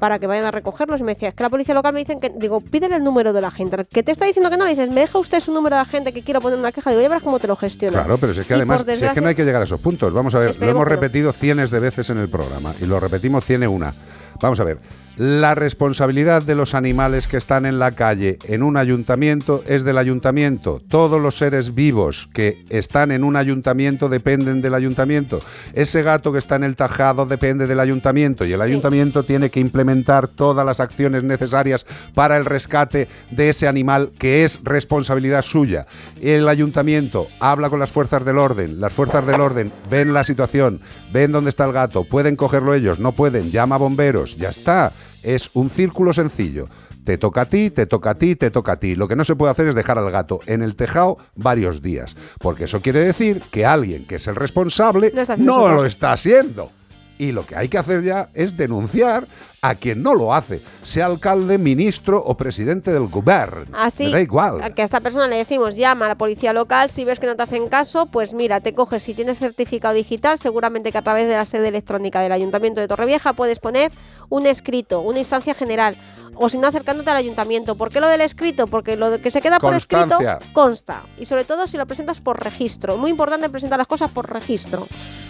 [0.04, 1.00] para que vayan a recogerlos.
[1.00, 3.32] Y me decía, es que la policía local me dicen que, digo, pídele el número
[3.32, 3.86] de la gente.
[3.86, 6.12] Que te está diciendo que no, le dices, me deja usted su número de agente
[6.12, 6.90] que quiero poner una queja.
[6.90, 7.94] Digo, ya verás cómo te lo gestiono.
[7.94, 9.64] Claro, pero si es que Y además, si es que no hay que llegar a
[9.64, 10.12] esos puntos.
[10.12, 10.96] Vamos a ver, lo hemos que no.
[11.00, 13.94] repetido cientos de veces en el programa y lo repetimos cien y una.
[14.42, 14.78] Vamos a ver,
[15.16, 19.98] la responsabilidad de los animales que están en la calle en un ayuntamiento es del
[19.98, 20.82] ayuntamiento.
[20.88, 25.40] Todos los seres vivos que están en un ayuntamiento dependen del ayuntamiento.
[25.72, 29.60] Ese gato que está en el tajado depende del ayuntamiento y el ayuntamiento tiene que
[29.60, 35.86] implementar todas las acciones necesarias para el rescate de ese animal que es responsabilidad suya.
[36.20, 40.80] El ayuntamiento habla con las fuerzas del orden, las fuerzas del orden ven la situación,
[41.12, 44.92] ven dónde está el gato, pueden cogerlo ellos, no pueden, llama a bomberos, ya está.
[45.24, 46.68] Es un círculo sencillo.
[47.04, 48.94] Te toca a ti, te toca a ti, te toca a ti.
[48.94, 52.16] Lo que no se puede hacer es dejar al gato en el tejado varios días,
[52.38, 56.70] porque eso quiere decir que alguien que es el responsable No no lo está haciendo.
[57.18, 59.28] Y lo que hay que hacer ya es denunciar
[59.64, 63.64] a quien no lo hace, sea alcalde, ministro o presidente del gobierno.
[63.72, 64.74] Así Me da igual.
[64.74, 67.34] que a esta persona le decimos llama a la policía local, si ves que no
[67.34, 71.28] te hacen caso, pues mira, te coges, si tienes certificado digital, seguramente que a través
[71.28, 73.90] de la sede electrónica del Ayuntamiento de Torrevieja puedes poner
[74.28, 75.96] un escrito, una instancia general,
[76.36, 77.76] o si no acercándote al ayuntamiento.
[77.76, 78.66] ¿Por qué lo del escrito?
[78.66, 80.18] Porque lo que se queda por escrito
[80.52, 81.02] consta.
[81.18, 82.96] Y sobre todo si lo presentas por registro.
[82.96, 84.86] Muy importante presentar las cosas por registro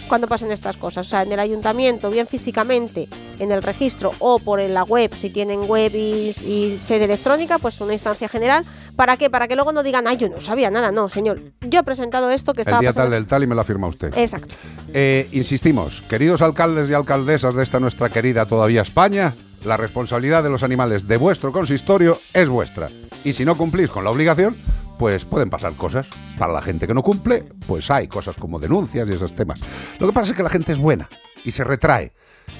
[0.07, 1.07] cuando pasen estas cosas.
[1.07, 3.07] O sea, en el ayuntamiento, bien físicamente,
[3.39, 7.79] en el registro o por la web, si tienen web y, y sede electrónica, pues
[7.81, 8.65] una instancia general.
[8.95, 9.29] ¿Para qué?
[9.29, 10.91] Para que luego no digan, ay, yo no sabía nada.
[10.91, 13.05] No, señor, yo he presentado esto que El estaba día pasando.
[13.05, 14.17] tal del tal y me lo afirma usted.
[14.17, 14.55] Exacto.
[14.93, 20.49] Eh, insistimos, queridos alcaldes y alcaldesas de esta nuestra querida todavía España, la responsabilidad de
[20.49, 22.89] los animales de vuestro consistorio es vuestra.
[23.23, 24.55] Y si no cumplís con la obligación,
[24.99, 26.07] pues pueden pasar cosas.
[26.37, 29.59] Para la gente que no cumple, pues hay cosas como denuncias y esos temas.
[29.99, 31.09] Lo que pasa es que la gente es buena
[31.43, 32.13] y se retrae.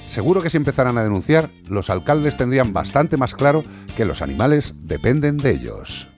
[0.08, 3.64] Seguro que si empezaran a denunciar, los alcaldes tendrían bastante más claro
[3.96, 6.08] que los animales dependen de ellos.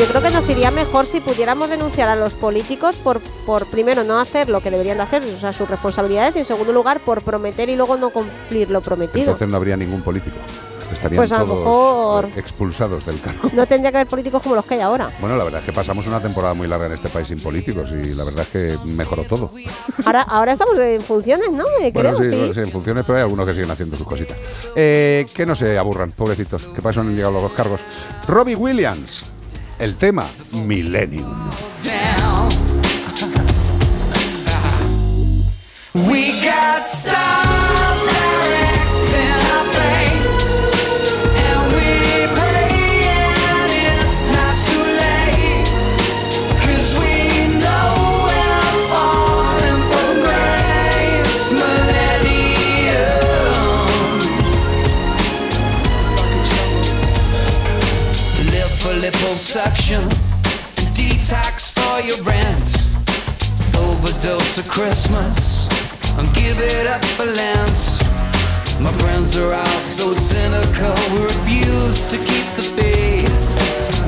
[0.00, 4.02] Yo creo que nos iría mejor si pudiéramos denunciar a los políticos por, por primero
[4.02, 7.00] no hacer lo que deberían de hacer, o sea, sus responsabilidades, y en segundo lugar
[7.00, 9.26] por prometer y luego no cumplir lo prometido.
[9.26, 10.36] Entonces no habría ningún político.
[10.92, 11.58] Estarían Pues a lo todos
[12.24, 13.50] mejor- expulsados del cargo.
[13.52, 15.08] No tendría que haber políticos como los que hay ahora.
[15.20, 17.90] Bueno, la verdad es que pasamos una temporada muy larga en este país sin políticos
[17.92, 19.50] y la verdad es que mejoró todo.
[20.04, 21.64] Ahora, ahora estamos en funciones, ¿no?
[21.80, 22.54] Eh, Bueno, creo, sí, sí.
[22.54, 24.36] sí, en funciones, pero hay algunos que siguen haciendo sus cositas.
[24.76, 27.80] Eh, que no se aburran, pobrecitos, que no han llegado los cargos.
[28.28, 29.24] Robbie Williams,
[29.78, 31.50] el tema Millennium.
[35.94, 37.63] We got stars
[59.64, 60.08] liposuction,
[60.94, 62.68] detox for your rent.
[63.76, 65.68] Overdose of Christmas
[66.18, 68.00] and give it up for Lent.
[68.80, 73.32] My friends are all so cynical, we refuse to keep the faith.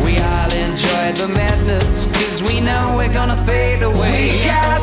[0.04, 4.32] We all enjoy the madness, cause we know we're gonna fade away.
[4.32, 4.82] We got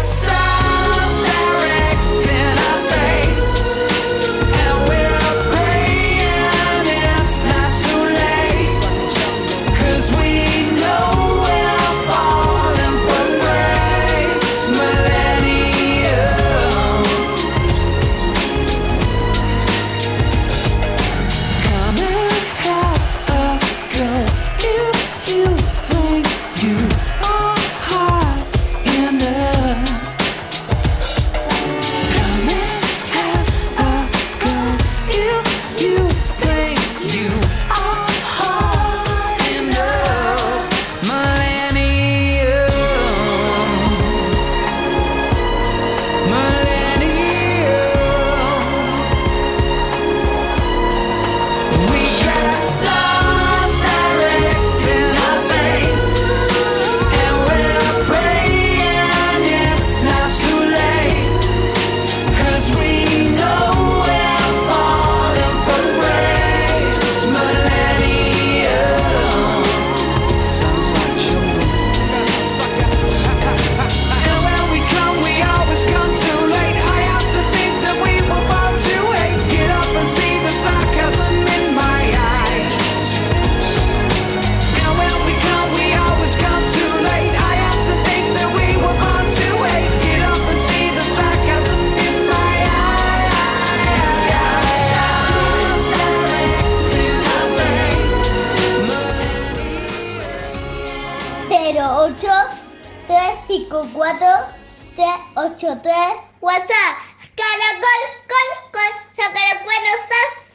[104.95, 105.91] 383
[106.39, 106.95] WhatsApp.
[107.35, 109.89] Caracol, col, col, sacar el bueno,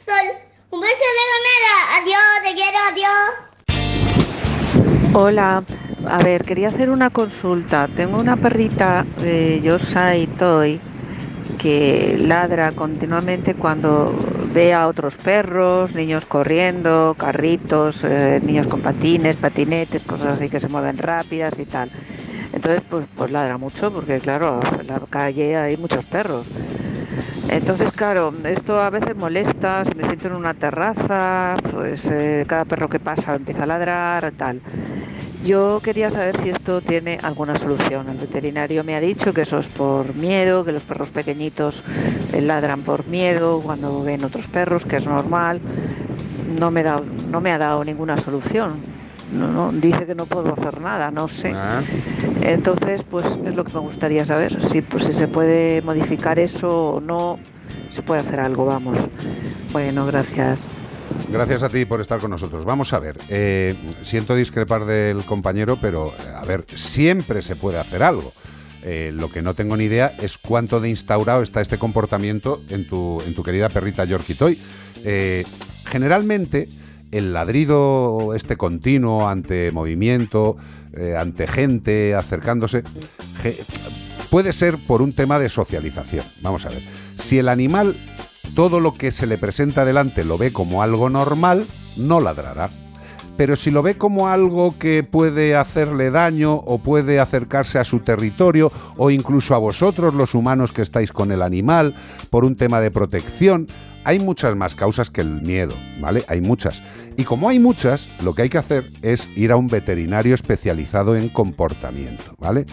[0.05, 0.27] sol.
[0.71, 1.75] Un beso de ganera.
[1.97, 3.29] Adiós, te quiero, adiós.
[5.13, 5.63] Hola,
[6.07, 7.89] a ver, quería hacer una consulta.
[7.95, 10.79] Tengo una perrita de Yorkshire Toy
[11.57, 14.13] que ladra continuamente cuando
[14.53, 20.61] ve a otros perros, niños corriendo, carritos, eh, niños con patines, patinetes, cosas así que
[20.61, 21.91] se mueven rápidas y tal.
[22.53, 26.45] Entonces, pues, pues ladra mucho porque, claro, en la calle hay muchos perros.
[27.49, 32.65] Entonces, claro, esto a veces molesta, si me siento en una terraza, pues eh, cada
[32.65, 34.61] perro que pasa empieza a ladrar, tal.
[35.43, 38.09] Yo quería saber si esto tiene alguna solución.
[38.09, 41.83] El veterinario me ha dicho que eso es por miedo, que los perros pequeñitos
[42.33, 45.61] eh, ladran por miedo cuando ven otros perros, que es normal.
[46.59, 48.98] No me, da, no me ha dado ninguna solución.
[49.33, 51.53] No, no, dice que no puedo hacer nada, no sé.
[51.55, 51.81] Ah.
[52.41, 56.93] Entonces, pues es lo que me gustaría saber, si, pues, si se puede modificar eso
[56.93, 57.39] o no,
[57.91, 58.99] se puede hacer algo, vamos.
[59.71, 60.67] Bueno, gracias.
[61.31, 62.65] Gracias a ti por estar con nosotros.
[62.65, 68.01] Vamos a ver, eh, siento discrepar del compañero, pero a ver, siempre se puede hacer
[68.01, 68.33] algo.
[68.81, 72.87] Eh, lo que no tengo ni idea es cuánto de instaurado está este comportamiento en
[72.87, 74.59] tu, en tu querida perrita Yorkie Toy.
[75.03, 75.45] Eh,
[75.85, 76.69] generalmente,
[77.11, 80.57] el ladrido este continuo ante movimiento,
[80.93, 82.83] eh, ante gente acercándose,
[84.29, 86.25] puede ser por un tema de socialización.
[86.41, 86.83] Vamos a ver,
[87.17, 87.95] si el animal
[88.55, 91.65] todo lo que se le presenta delante lo ve como algo normal,
[91.97, 92.69] no ladrará.
[93.37, 97.99] Pero si lo ve como algo que puede hacerle daño o puede acercarse a su
[97.99, 101.95] territorio o incluso a vosotros los humanos que estáis con el animal
[102.29, 103.67] por un tema de protección,
[104.09, 106.25] hay muchas más causas que el miedo, ¿vale?
[106.27, 106.81] Hay muchas.
[107.15, 111.15] Y como hay muchas, lo que hay que hacer es ir a un veterinario especializado
[111.15, 112.65] en comportamiento, ¿vale?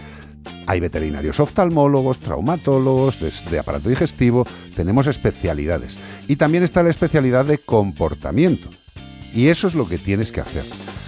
[0.67, 5.99] Hay veterinarios oftalmólogos, traumatólogos, de, de aparato digestivo, tenemos especialidades.
[6.27, 8.71] Y también está la especialidad de comportamiento.
[9.35, 10.65] Y eso es lo que tienes que hacer.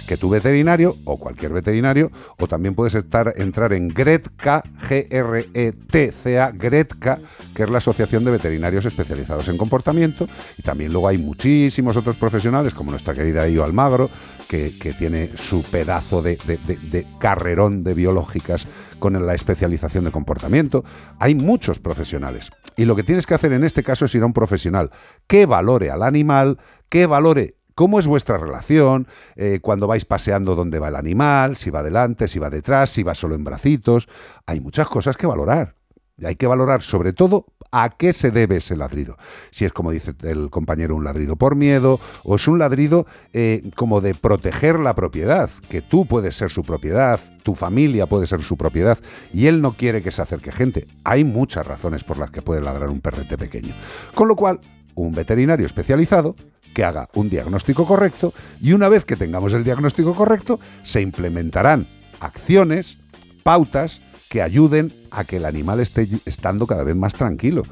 [0.07, 7.19] Que tu veterinario, o cualquier veterinario, o también puedes estar, entrar en GRETCA, G-R-E-T-C-A, GRETCA,
[7.53, 10.27] que es la Asociación de Veterinarios Especializados en Comportamiento.
[10.57, 14.09] Y también luego hay muchísimos otros profesionales, como nuestra querida Io Almagro,
[14.47, 18.67] que, tiene su pedazo de- de carrerón de biológicas
[18.97, 20.83] con la especialización de comportamiento.
[21.19, 22.49] Hay muchos profesionales.
[22.75, 24.89] Y lo que tienes que hacer en este caso es ir a un profesional
[25.27, 26.57] que valore al animal,
[26.89, 29.07] que valore cómo es vuestra relación,
[29.37, 33.03] eh, cuando vais paseando dónde va el animal, si va adelante, si va detrás, si
[33.03, 34.09] va solo en bracitos.
[34.47, 35.77] Hay muchas cosas que valorar.
[36.17, 39.15] Y hay que valorar sobre todo a qué se debe ese ladrido.
[39.51, 43.71] Si es como dice el compañero un ladrido por miedo o es un ladrido eh,
[43.77, 48.41] como de proteger la propiedad, que tú puedes ser su propiedad, tu familia puede ser
[48.41, 48.99] su propiedad
[49.33, 50.85] y él no quiere que se acerque gente.
[51.05, 53.73] Hay muchas razones por las que puede ladrar un perrete pequeño.
[54.13, 54.59] Con lo cual,
[54.95, 56.35] un veterinario especializado
[56.73, 61.87] que haga un diagnóstico correcto y una vez que tengamos el diagnóstico correcto, se implementarán
[62.19, 62.97] acciones,
[63.43, 67.63] pautas que ayuden a que el animal esté estando cada vez más tranquilo.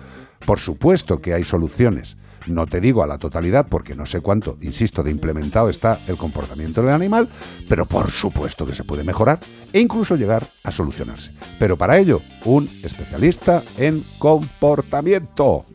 [0.45, 2.17] Por supuesto que hay soluciones.
[2.47, 6.15] No te digo a la totalidad porque no sé cuánto, insisto, de implementado está el
[6.15, 7.27] comportamiento del animal,
[7.67, 9.39] pero por supuesto que se puede mejorar
[9.73, 11.31] e incluso llegar a solucionarse.
[11.59, 15.65] Pero para ello, un especialista en comportamiento.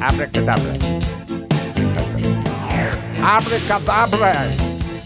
[0.00, 0.72] Abracadabra.
[3.24, 4.46] Abracadabra.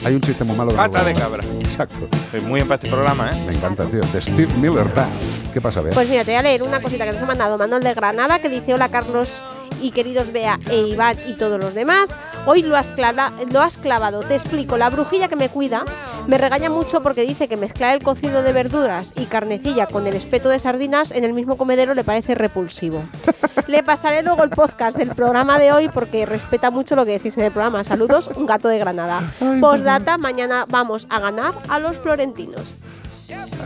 [0.05, 1.45] Hay un chiste muy malo de Pata de cabra.
[1.61, 2.09] Exacto.
[2.13, 3.43] Estoy muy en para este programa, ¿eh?
[3.47, 4.01] Me encanta, tío.
[4.13, 5.13] De Steve Miller Band.
[5.53, 5.93] ¿Qué pasa, Bea?
[5.93, 8.41] Pues mira, te voy a leer una cosita que nos ha mandado Manuel de Granada
[8.41, 9.43] que dice: Hola Carlos
[9.81, 12.17] y queridos Bea e Iván y todos los demás.
[12.47, 14.21] Hoy lo has, clava- lo has clavado.
[14.23, 14.77] Te explico.
[14.77, 15.85] La brujilla que me cuida
[16.27, 20.15] me regaña mucho porque dice que mezclar el cocido de verduras y carnecilla con el
[20.15, 23.03] espeto de sardinas en el mismo comedero le parece repulsivo.
[23.69, 27.39] Le pasaré luego el podcast del programa de hoy porque respeta mucho lo que decís
[27.39, 27.85] en el programa.
[27.85, 29.33] Saludos, un gato de Granada.
[29.61, 32.73] Postdata, mañana vamos a ganar a los florentinos.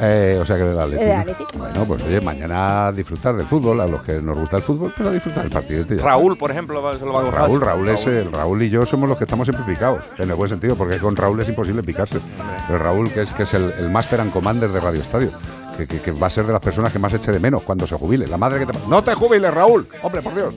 [0.00, 0.78] Eh, o sea que del.
[0.78, 1.44] Atleti.
[1.56, 5.08] Bueno, pues oye, mañana disfrutar del fútbol, a los que nos gusta el fútbol, pues
[5.08, 5.84] a disfrutar del partido.
[6.02, 7.40] Raúl, por ejemplo, se lo va a gozar.
[7.42, 10.36] Raúl, Raúl es el Raúl y yo somos los que estamos siempre picados, en el
[10.36, 12.18] buen sentido, porque con Raúl es imposible picarse.
[12.66, 15.30] Pero Raúl, que es, que es el, el Master and Commander de Radio Estadio,
[15.78, 17.86] que, que- que va a ser de las personas que más eche de menos cuando
[17.86, 18.26] se jubile.
[18.26, 18.78] La madre que te...
[18.88, 19.86] ¡No te jubiles, Raúl!
[20.02, 20.54] ¡Hombre, por Dios!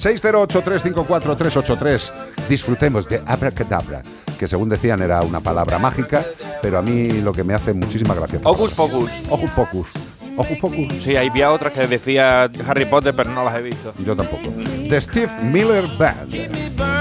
[0.00, 2.10] 608-354-383.
[2.48, 4.02] Disfrutemos de Abracadabra,
[4.38, 6.24] que según decían era una palabra mágica,
[6.62, 8.40] pero a mí lo que me hace muchísima gracia.
[8.42, 9.10] Hocus Pocus.
[9.28, 9.88] Hocus Pocus.
[10.36, 10.92] Hocus Pocus.
[11.02, 13.92] Sí, había otras que decía Harry Potter, pero no las he visto.
[14.04, 14.42] Yo tampoco.
[14.88, 16.99] The Steve Miller Band.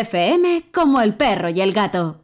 [0.00, 2.16] FM, como el perro y el gato.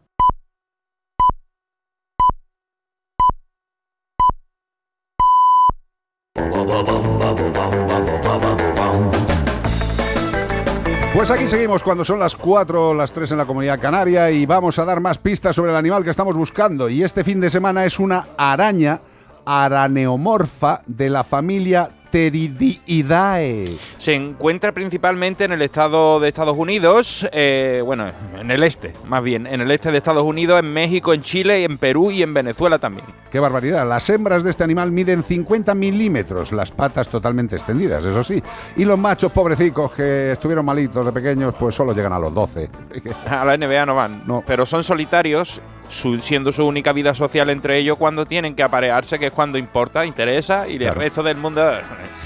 [11.15, 14.45] Pues aquí seguimos cuando son las 4 o las 3 en la comunidad canaria y
[14.45, 16.89] vamos a dar más pistas sobre el animal que estamos buscando.
[16.89, 19.01] Y este fin de semana es una araña
[19.45, 23.77] araneomorfa de la familia Pteridiidae.
[23.99, 29.23] Se encuentra principalmente en el estado de Estados Unidos, eh, bueno, en el este, más
[29.23, 32.33] bien, en el este de Estados Unidos, en México, en Chile, en Perú y en
[32.33, 33.07] Venezuela también.
[33.31, 33.87] ¡Qué barbaridad!
[33.87, 38.43] Las hembras de este animal miden 50 milímetros, las patas totalmente extendidas, eso sí.
[38.77, 42.71] Y los machos pobrecicos que estuvieron malitos de pequeños, pues solo llegan a los 12.
[43.29, 44.43] A la NBA no van, No.
[44.47, 49.19] pero son solitarios, su- siendo su única vida social entre ellos cuando tienen que aparearse,
[49.19, 51.63] que es cuando importa, interesa, y el resto del mundo...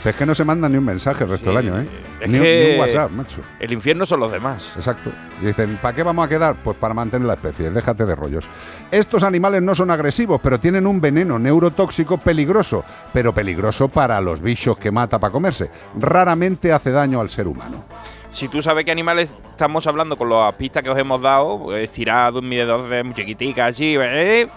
[0.04, 1.86] Es que no se mandan ni un mensaje el resto del año, ¿eh?
[2.20, 3.40] Es Ni, que ni un WhatsApp, macho.
[3.58, 4.72] El infierno son los demás.
[4.76, 5.10] Exacto.
[5.42, 6.54] Y dicen, ¿para qué vamos a quedar?
[6.62, 8.44] Pues para mantener la especie, déjate de rollos.
[8.90, 14.40] Estos animales no son agresivos, pero tienen un veneno neurotóxico peligroso, pero peligroso para los
[14.40, 15.70] bichos que mata para comerse.
[15.98, 17.84] Raramente hace daño al ser humano.
[18.32, 21.82] Si tú sabes qué animales estamos hablando con las pistas que os hemos dado, pues
[21.82, 24.48] estirado, miedo de muy chiquitica, así, eh,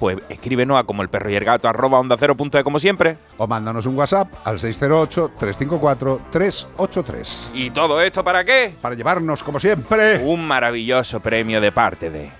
[0.00, 2.80] pues escríbenos a como el perro y el gato arroba onda cero punto de como
[2.80, 3.18] siempre.
[3.36, 7.50] O mándanos un WhatsApp al 608-354-383.
[7.52, 8.74] ¿Y todo esto para qué?
[8.80, 12.30] Para llevarnos, como siempre, un maravilloso premio de parte de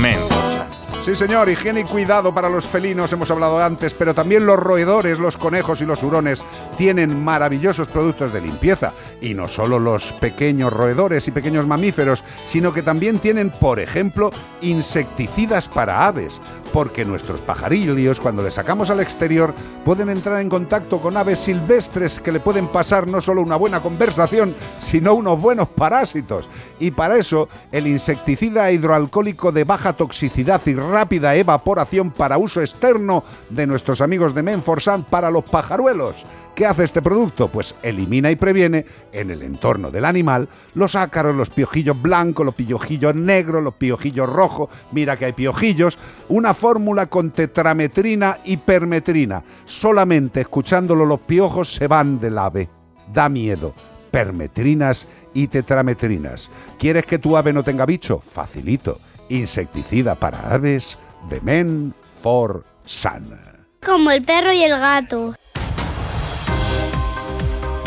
[0.00, 0.68] Menforsan.
[1.00, 5.18] Sí, señor, higiene y cuidado para los felinos, hemos hablado antes, pero también los roedores,
[5.18, 6.44] los conejos y los hurones
[6.76, 8.92] tienen maravillosos productos de limpieza.
[9.20, 14.30] Y no solo los pequeños roedores y pequeños mamíferos, sino que también tienen, por ejemplo,
[14.60, 16.40] insecticidas para aves.
[16.72, 19.54] Porque nuestros pajarillos, cuando les sacamos al exterior,
[19.84, 23.80] pueden entrar en contacto con aves silvestres que le pueden pasar no solo una buena
[23.80, 26.48] conversación, sino unos buenos parásitos.
[26.78, 33.24] Y para eso, el insecticida hidroalcohólico de baja toxicidad y rápida evaporación para uso externo
[33.48, 36.26] de nuestros amigos de Menforsan para los pajaruelos.
[36.54, 37.48] ¿Qué hace este producto?
[37.48, 42.54] Pues elimina y previene en el entorno del animal los ácaros, los piojillos blancos, los
[42.54, 44.68] piojillos negros, los piojillos rojos.
[44.92, 45.98] Mira que hay piojillos.
[46.28, 49.42] Una fórmula con tetrametrina y permetrina.
[49.64, 52.68] Solamente escuchándolo los piojos se van del ave.
[53.12, 53.74] Da miedo.
[54.10, 56.50] Permetrinas y tetrametrinas.
[56.78, 58.20] ¿Quieres que tu ave no tenga bicho?
[58.20, 59.00] Facilito.
[59.28, 60.98] Insecticida para aves
[61.28, 63.38] de Men for Sun.
[63.84, 65.34] Como el perro y el gato.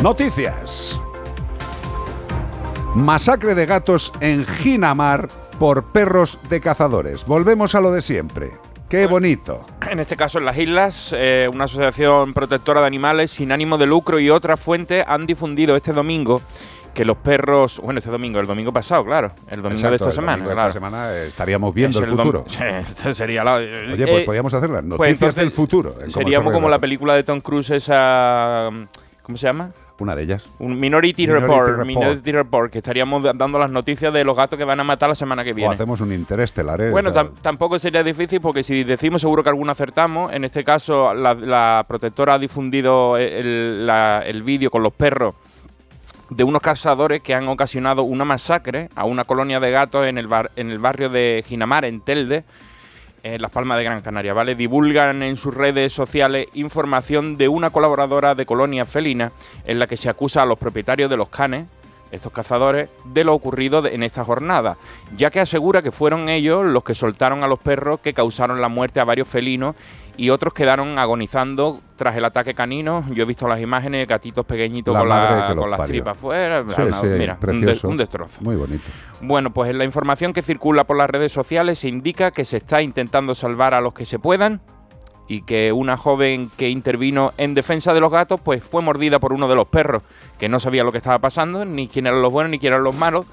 [0.01, 0.99] Noticias.
[2.95, 7.25] Masacre de gatos en Ginamar por perros de cazadores.
[7.25, 8.51] Volvemos a lo de siempre.
[8.89, 9.61] Qué bonito.
[9.89, 13.85] En este caso, en las islas, eh, una asociación protectora de animales sin ánimo de
[13.85, 16.41] lucro y otras fuentes han difundido este domingo
[16.93, 20.11] que los perros, bueno, este domingo, el domingo pasado, claro, el domingo de esta el
[20.11, 20.69] semana, domingo de claro.
[20.69, 22.45] esta semana eh, estaríamos viendo Es el futuro.
[22.59, 25.95] Esto sería la, Oye, pues eh, podríamos hacer las pues noticias entonces del futuro.
[26.09, 28.69] Seríamos como la película de Tom Cruise esa,
[29.21, 29.71] ¿cómo se llama?
[30.01, 30.45] Una de ellas.
[30.59, 31.87] Un Minority, Minority Report, Report.
[31.87, 35.09] Minority Report, que estaríamos da- dando las noticias de los gatos que van a matar
[35.09, 35.73] la semana que O viene.
[35.73, 36.81] hacemos un interestelar.
[36.81, 36.89] ¿eh?
[36.89, 40.33] Bueno, O tampoco sería difícil porque si decimos seguro que alguno acertamos.
[40.33, 45.35] En este caso, la, la protectora ha difundido el, la- el vídeo con los perros
[46.29, 50.27] de unos cazadores que han ocasionado una masacre a una colonia de gatos en el,
[50.27, 52.43] bar- en el barrio de Ginamar, en Telde,
[53.23, 54.55] en Las Palmas de Gran Canaria, ¿vale?
[54.55, 59.31] Divulgan en sus redes sociales información de una colaboradora de Colonia Felina
[59.65, 61.65] en la que se acusa a los propietarios de los canes,
[62.11, 64.77] estos cazadores, de lo ocurrido en esta jornada,
[65.15, 68.67] ya que asegura que fueron ellos los que soltaron a los perros que causaron la
[68.69, 69.75] muerte a varios felinos
[70.17, 73.03] y otros quedaron agonizando tras el ataque canino.
[73.11, 75.93] Yo he visto las imágenes de gatitos pequeñitos La con, la- con las parió.
[75.93, 76.63] tripas fuera.
[76.63, 78.41] Sí, Una- sí, mira, un, de- un destrozo.
[78.41, 78.83] Muy bonito.
[79.21, 82.57] Bueno, pues en la información que circula por las redes sociales se indica que se
[82.57, 84.61] está intentando salvar a los que se puedan
[85.31, 89.31] y que una joven que intervino en defensa de los gatos pues fue mordida por
[89.31, 90.03] uno de los perros,
[90.37, 92.83] que no sabía lo que estaba pasando, ni quién eran los buenos ni quién eran
[92.83, 93.25] los malos,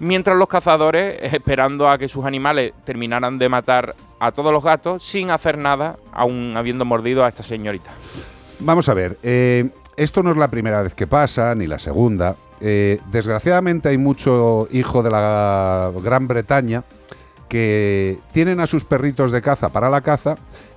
[0.00, 5.04] mientras los cazadores, esperando a que sus animales terminaran de matar a todos los gatos
[5.04, 7.92] sin hacer nada, aún habiendo mordido a esta señorita.
[8.58, 12.34] Vamos a ver, eh, esto no es la primera vez que pasa, ni la segunda.
[12.60, 16.82] Eh, desgraciadamente hay mucho hijo de la Gran Bretaña
[17.48, 20.34] que tienen a sus perritos de caza para la caza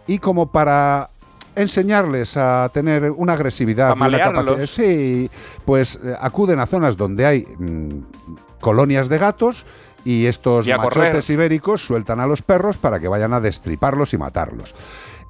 [0.10, 1.12] y como para
[1.55, 5.30] enseñarles a tener una agresividad, y una capacidad, sí,
[5.66, 9.68] pues eh, acuden a zonas donde hay mm, colonias de gatos
[10.03, 10.97] y estos Y correr.
[10.97, 14.74] machotes ibéricos sueltan a los perros para que vayan a destriparlos y matarlos.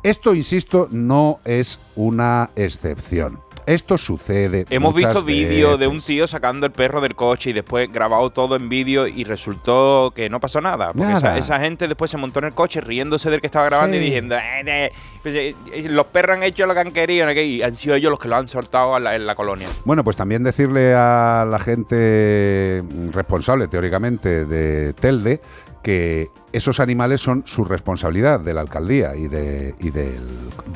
[0.01, 3.41] Esto, insisto, no es una excepción.
[3.69, 4.65] Esto sucede.
[4.71, 8.55] Hemos visto vídeos de un tío sacando el perro del coche y después grabado todo
[8.55, 10.87] en vídeo y resultó que no pasó nada.
[10.87, 11.37] Porque Nada.
[11.37, 14.01] Esa, esa gente después se montó en el coche riéndose del que estaba grabando Sí.
[14.01, 14.91] y diciendo, "Eh, eh,
[15.21, 15.55] pues, eh,
[15.87, 18.09] los perros han hecho lo que han querido no sé qué", y han sido ellos
[18.09, 19.67] los que lo han soltado a la- en la colonia.
[19.85, 25.41] Bueno, pues también decirle a la gente responsable, teóricamente, de Telde,
[25.83, 30.11] que esos animales son su responsabilidad de la alcaldía y de, y de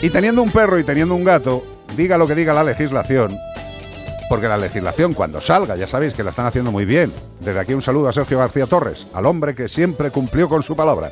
[0.00, 1.64] Y teniendo un perro y teniendo un gato,
[1.96, 3.36] diga lo que diga la legislación,
[4.28, 7.12] porque la legislación cuando salga, ya sabéis que la están haciendo muy bien.
[7.40, 10.76] Desde aquí un saludo a Sergio García Torres, al hombre que siempre cumplió con su
[10.76, 11.10] palabra.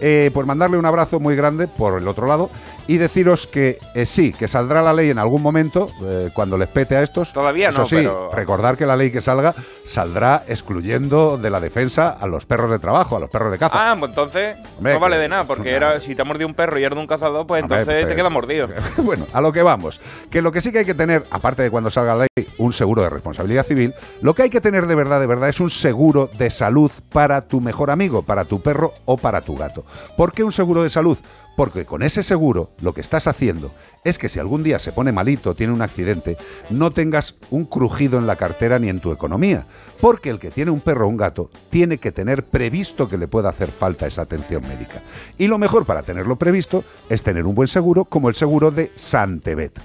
[0.00, 2.50] Eh, pues mandarle un abrazo muy grande por el otro lado
[2.86, 6.68] y deciros que eh, sí, que saldrá la ley en algún momento eh, cuando les
[6.68, 7.32] pete a estos.
[7.32, 11.60] Todavía Eso no, sí, pero- recordar que la ley que salga saldrá excluyendo de la
[11.60, 13.90] defensa a los perros de trabajo, a los perros de caza.
[13.90, 16.54] Ah, pues entonces Hombre, no vale de nada, porque era si te ha mordido un
[16.54, 18.68] perro y eres de un cazador, pues Hombre, entonces pues- te queda mordido.
[18.98, 20.00] bueno, a lo que vamos.
[20.30, 22.72] Que lo que sí que hay que tener, aparte de cuando salga la ley, un
[22.72, 25.70] seguro de responsabilidad civil, lo que hay que tener de verdad, de verdad, es un
[25.70, 29.84] seguro de salud para tu mejor amigo, para tu perro o para tu gato.
[30.16, 31.18] ¿Por qué un seguro de salud?
[31.56, 33.72] Porque con ese seguro lo que estás haciendo
[34.04, 36.36] es que si algún día se pone malito, tiene un accidente,
[36.70, 39.66] no tengas un crujido en la cartera ni en tu economía.
[40.00, 43.26] Porque el que tiene un perro o un gato tiene que tener previsto que le
[43.26, 45.02] pueda hacer falta esa atención médica.
[45.36, 48.92] Y lo mejor para tenerlo previsto es tener un buen seguro como el seguro de
[48.94, 49.80] Santebet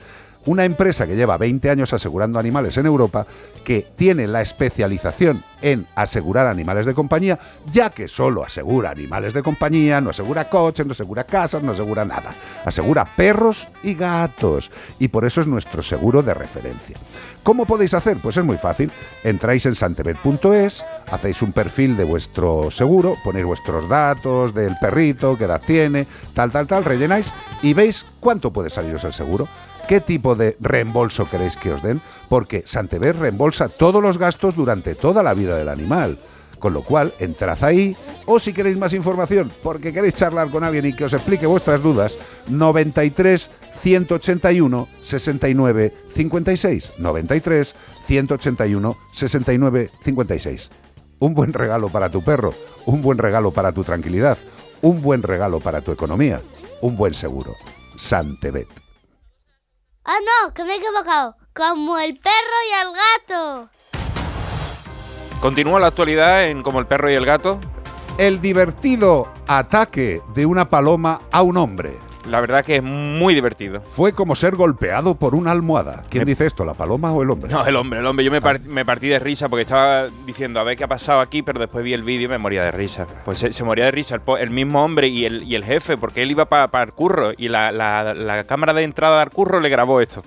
[0.46, 3.26] una empresa que lleva 20 años asegurando animales en Europa,
[3.64, 7.40] que tiene la especialización en asegurar animales de compañía,
[7.72, 12.04] ya que solo asegura animales de compañía, no asegura coches, no asegura casas, no asegura
[12.04, 12.36] nada.
[12.66, 14.70] Asegura perros y gatos.
[15.00, 16.98] Y por eso es nuestro seguro de referencia.
[17.44, 18.18] ¿Cómo podéis hacer?
[18.22, 18.92] Pues es muy fácil.
[19.24, 25.46] Entráis en santebet.es, hacéis un perfil de vuestro seguro, ponéis vuestros datos del perrito, qué
[25.46, 29.48] edad tiene, tal, tal, tal, rellenáis y veis cuánto puede saliros el seguro.
[29.88, 32.02] ¿Qué tipo de reembolso queréis que os den?
[32.30, 36.18] Porque Santebet reembolsa todos los gastos durante toda la vida del animal.
[36.58, 40.86] Con lo cual, entrad ahí, o si queréis más información, porque queréis charlar con alguien
[40.86, 43.52] y que os explique vuestras dudas, 93
[43.82, 46.92] 181 69 56.
[47.00, 50.72] 93 181 69 56.
[51.20, 52.54] Un buen regalo para tu perro,
[52.86, 54.38] un buen regalo para tu tranquilidad,
[54.82, 56.42] un buen regalo para tu economía,
[56.82, 57.52] un buen seguro.
[57.98, 58.83] Santebet.
[60.06, 61.38] Ah, no, que me he equivocado.
[61.54, 63.70] Como el perro y el gato.
[65.40, 67.60] Continúa la actualidad en Como el perro y el gato.
[68.18, 71.98] El divertido ataque de una paloma a un hombre.
[72.28, 73.82] La verdad que es muy divertido.
[73.82, 76.04] Fue como ser golpeado por una almohada.
[76.10, 77.52] ¿Quién dice esto, la paloma o el hombre?
[77.52, 78.24] No, el hombre, el hombre.
[78.24, 81.20] Yo me, par- me partí de risa porque estaba diciendo a ver qué ha pasado
[81.20, 83.08] aquí, pero después vi el vídeo y me moría de risa.
[83.26, 85.98] Pues se, se moría de risa el, el mismo hombre y el, y el jefe,
[85.98, 89.60] porque él iba para el curro y la, la- la cámara de entrada al curro
[89.60, 90.24] le grabó esto.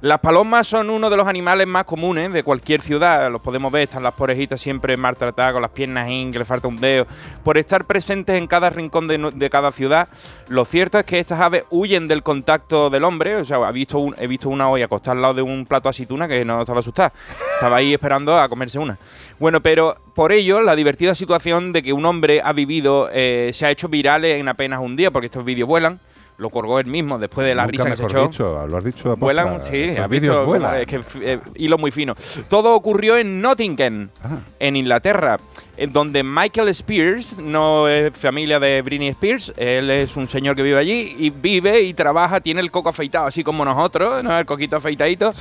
[0.00, 3.32] Las palomas son uno de los animales más comunes de cualquier ciudad.
[3.32, 7.04] Los podemos ver, están las porejitas siempre maltratadas, con las piernas le falta un dedo.
[7.42, 10.06] Por estar presentes en cada rincón de, cada ciudad,
[10.46, 13.34] lo cierto es que estas aves huyen del contacto del hombre.
[13.36, 14.14] O sea, he visto, un-
[14.44, 17.12] una hoy acostada al lado de un plato de aceituna que no estaba asustada.
[17.54, 18.96] Estaba ahí esperando a comerse una.
[19.40, 23.66] Bueno, pero por ello, la divertida situación de que un hombre ha vivido eh, se
[23.66, 25.98] ha hecho viral en apenas un día, porque estos vídeos vuelan.
[26.38, 28.22] Lo colgó él mismo después de la Nunca risa que se echó.
[28.28, 29.16] dicho, lo has dicho.
[29.16, 30.76] Vuelan, sí, has vídeos vuelan.
[30.76, 32.14] es que eh, hilo muy fino.
[32.48, 34.38] Todo ocurrió en Nottingham, Ah.
[34.60, 35.36] en Inglaterra.
[35.78, 40.62] En donde Michael Spears no es familia de Britney Spears, él es un señor que
[40.62, 44.36] vive allí y vive y trabaja, tiene el coco afeitado, así como nosotros, ¿no?
[44.38, 45.32] el coquito afeitadito.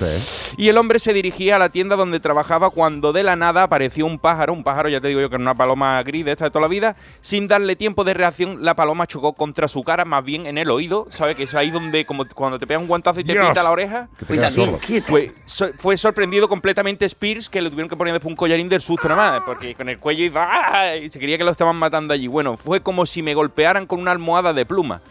[0.58, 4.06] Y el hombre se dirigía a la tienda donde trabajaba cuando de la nada apareció
[4.06, 6.46] un pájaro, un pájaro, ya te digo yo que era una paloma gris de esta
[6.46, 10.06] de toda la vida, sin darle tiempo de reacción, la paloma chocó contra su cara,
[10.06, 11.36] más bien en el oído, ¿sabes?
[11.36, 13.44] Que es ahí donde, como cuando te pega un guantazo y te Dios.
[13.46, 14.08] pinta la oreja.
[15.08, 18.82] Pues so- fue sorprendido completamente Spears que le tuvieron que poner después un collarín del
[18.82, 20.96] susto nada más, porque con el cuello ¡ah!
[20.96, 22.28] y se creía que lo estaban matando allí.
[22.28, 25.02] Bueno, fue como si me golpearan con una almohada de pluma.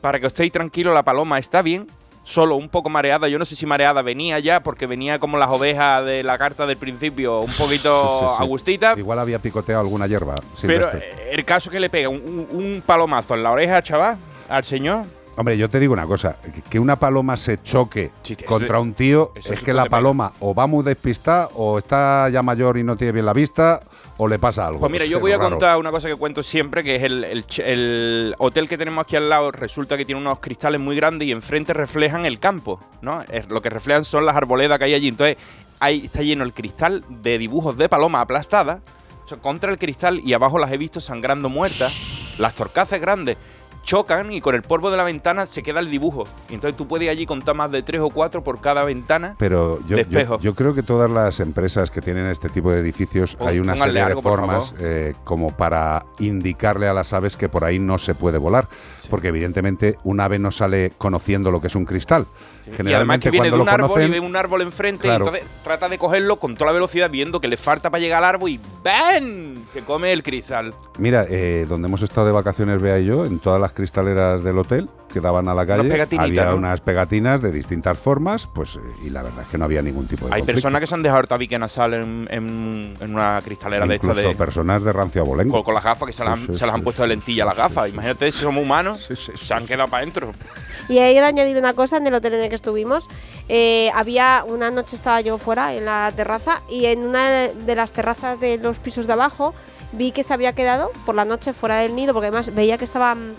[0.00, 1.86] Para que estéis tranquilos, la paloma está bien,
[2.22, 3.28] solo un poco mareada.
[3.28, 6.66] Yo no sé si mareada venía ya, porque venía como las ovejas de la carta
[6.66, 8.42] del principio, un poquito Sí, sí, sí.
[8.44, 8.94] agustita.
[8.96, 10.34] Igual había picoteado alguna hierba.
[10.62, 14.16] Pero eh, el caso que le pega un, palomazo en la oreja, chaval,
[14.48, 15.02] al señor.
[15.38, 16.36] Hombre, yo te digo una cosa,
[16.70, 18.10] que- una paloma se choque
[18.46, 19.90] contra es- un tío es que la pega.
[19.90, 23.82] paloma o va muy despistada o está ya mayor y no tiene bien la vista
[24.18, 24.80] o le pasa algo.
[24.80, 25.50] Pues mira, yo voy a raro.
[25.50, 29.02] contar una cosa que cuento siempre, que es el, el ch- el hotel que tenemos
[29.02, 29.52] aquí al lado.
[29.52, 33.22] Resulta que tiene unos cristales muy grandes y enfrente reflejan el campo, ¿no?
[33.30, 35.08] Es- lo que reflejan son las arboledas que hay allí.
[35.08, 35.36] Entonces,
[35.80, 38.22] ahí está lleno el cristal de dibujos de paloma.
[38.22, 41.92] O sea, contra el cristal y abajo las he visto sangrando muertas.
[42.38, 43.36] Las torcaces grandes
[43.86, 46.24] chocan y con el polvo de la ventana se queda el dibujo.
[46.50, 49.36] Y entonces tú puedes allí contar más de tres o cuatro por cada ventana.
[49.38, 50.38] Pero yo, de espejo.
[50.40, 53.94] yo creo que todas las empresas que tienen este tipo de edificios hay una serie
[53.94, 58.14] de algo, formas eh, como para indicarle a las aves que por ahí no se
[58.14, 58.68] puede volar.
[59.08, 62.26] Porque evidentemente un ave no sale conociendo lo que es un cristal.
[62.84, 65.26] Y además que viene de un árbol y ve un árbol enfrente Claro.
[65.26, 68.24] y entonces trata de cogerlo con toda la velocidad viendo que le falta para llegar
[68.24, 69.54] al árbol y ¡bam!
[69.72, 70.74] Se come el cristal.
[70.98, 74.56] Mira, eh, donde hemos estado de vacaciones, Bea y yo, en todas las cristaleras del
[74.58, 76.56] hotel que daban a la calle, había ¿no?
[76.56, 80.06] unas pegatinas de distintas formas, pues, eh, y la verdad es que no había ningún
[80.06, 80.56] tipo de Hay conflicto.
[80.56, 84.14] personas que se han dejado el tabique nasal en, en- en una cristalera de esta
[84.14, 84.34] de...
[84.34, 85.52] personas de rancio abolengo.
[85.52, 87.02] Con, con las gafas que se las han, Sí, sí, se las han sí, puesto
[87.02, 87.90] de lentilla las gafas.
[87.90, 90.32] Imagínate si somos humanos, se han quedado para adentro.
[90.88, 93.08] Y he de añadir una cosa en el hotel en el que estuvimos.
[93.48, 97.92] eh, había una noche estaba yo fuera en la terraza y en una de las
[97.92, 99.52] terrazas de los pisos de abajo
[99.92, 102.84] vi que se había quedado por la noche fuera del nido porque además veía que
[102.84, 103.34] estaban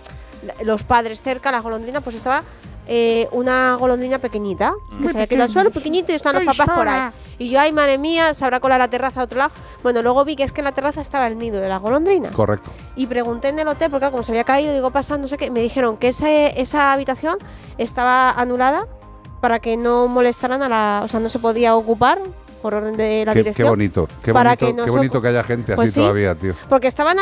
[0.64, 2.44] los padres cerca, la golondrina, pues estaba
[2.90, 6.76] eh, una golondrina pequeñita que se había quedado al suelo, pequeñito y están los papás
[6.76, 7.11] por ahí.
[7.40, 9.52] Y yo, ay madre mía, se habrá colado a la terraza a otro lado.
[9.84, 12.34] Bueno, luego vi que es que en la terraza estaba el nido de las golondrinas.
[12.34, 12.72] Correcto.
[12.95, 15.52] Y pregunté en el hotel, porque como se había caído, digo, pasa, no sé qué.
[15.52, 17.38] Me dijeron que ese- esa habitación
[17.78, 18.88] estaba anulada
[19.41, 21.02] para que no molestaran a la.
[21.03, 22.19] O sea, no se podía ocupar
[22.57, 23.69] por orden de la Qué, qué dirección.
[23.69, 26.35] bonito, qué para bonito, que qué no bonito que haya gente Pues así sí, todavía,
[26.35, 26.53] tío.
[26.69, 27.17] Porque estaban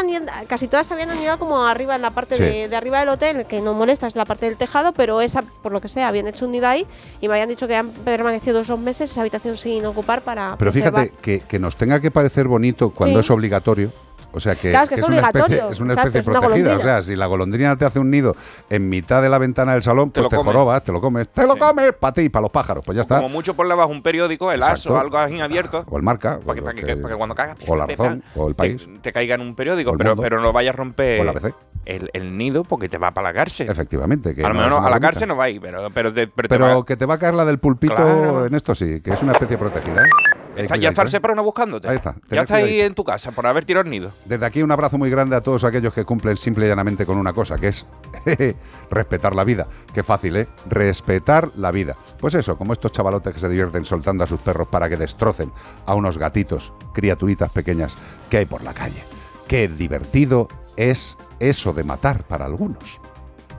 [0.48, 2.44] casi todas habían anidado como arriba en la parte Sí.
[2.44, 5.42] de, de arriba del hotel, que no molesta, es la parte del tejado, pero esa,
[5.62, 6.86] por lo que sea, habían hecho un nido ahí
[7.22, 10.72] y me habían dicho que han permanecido esos meses esa habitación sin ocupar para Pero
[10.72, 11.04] preservar.
[11.06, 13.26] fíjate que, que nos tenga que parecer bonito cuando Sí.
[13.26, 13.92] es obligatorio.
[14.36, 15.72] O sea que, Claro, es que es una especie, obligatorio.
[15.72, 16.76] es una Exacto, especie es una protegida.
[16.76, 18.36] O sea, si la golondrina te hace un nido
[18.70, 20.54] en mitad de la ventana del salón, Te pues lo te, comes.
[20.54, 21.30] jorobas, te lo comes.
[21.30, 22.84] Te lo comes para ti y para los pájaros.
[22.86, 23.16] Pues ya está.
[23.18, 24.74] Como mucho por bajo un periódico, el Exacto.
[24.90, 25.86] ASO o algo así abierto.
[25.90, 26.40] O el marca.
[26.46, 27.58] Para que, para que- para que cuando cagas.
[27.68, 28.88] o la razón, o el te- país.
[29.02, 30.22] Te, caiga en un periódico, pero, mundo.
[30.24, 31.54] pero no vayas a romper O la ABC.
[31.86, 33.70] el, el nido porque te va para la cárcel.
[33.70, 34.36] Efectivamente.
[34.36, 36.48] Que a lo no a la cárcel no va a ir, pero, pero, te, pero
[36.50, 38.46] te Pero va- que te va a caer la del pulpito Claro.
[38.46, 40.02] en esto sí, que es una especie protegida.
[40.02, 40.35] ¿eh?
[40.56, 41.42] Está- ya está el ¿eh?
[41.42, 41.88] buscándote.
[41.90, 42.16] Ahí está.
[42.30, 44.12] Ya está ahí en tu casa por haber tirado el nido.
[44.26, 47.18] Desde aquí un abrazo muy grande a todos aquellos que cumplen simple y llanamente con
[47.18, 47.86] una cosa, que es
[48.90, 49.68] respetar la vida.
[49.94, 50.48] Qué fácil, ¿eh?
[50.70, 51.96] Respetar la vida.
[52.20, 55.52] Pues eso, como estos chavalotes que se divierten soltando a sus perros para que destrocen
[55.86, 57.96] a unos gatitos, criaturitas pequeñas
[58.30, 59.04] que hay por la calle.
[59.48, 63.00] Qué divertido es eso de matar para algunos.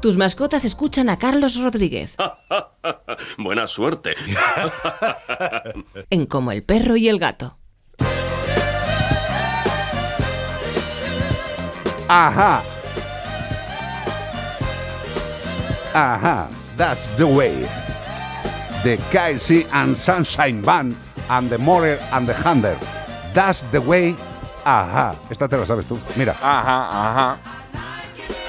[0.07, 2.17] Tus mascotas escuchan a Carlos Rodríguez
[3.39, 4.15] Buena suerte.
[6.11, 7.59] en Como el perro y el gato.
[12.07, 12.63] Ajá.
[15.93, 16.51] Ajá.
[16.77, 17.67] That's the way.
[18.85, 20.95] The Casey and Sunshine Band
[21.29, 22.79] and the Morer and the Hunter.
[23.35, 24.15] That's the way.
[24.65, 25.17] Ajá.
[25.31, 25.99] Esta te la sabes tú.
[26.15, 26.37] Mira.
[26.41, 27.56] Ajá, ajá.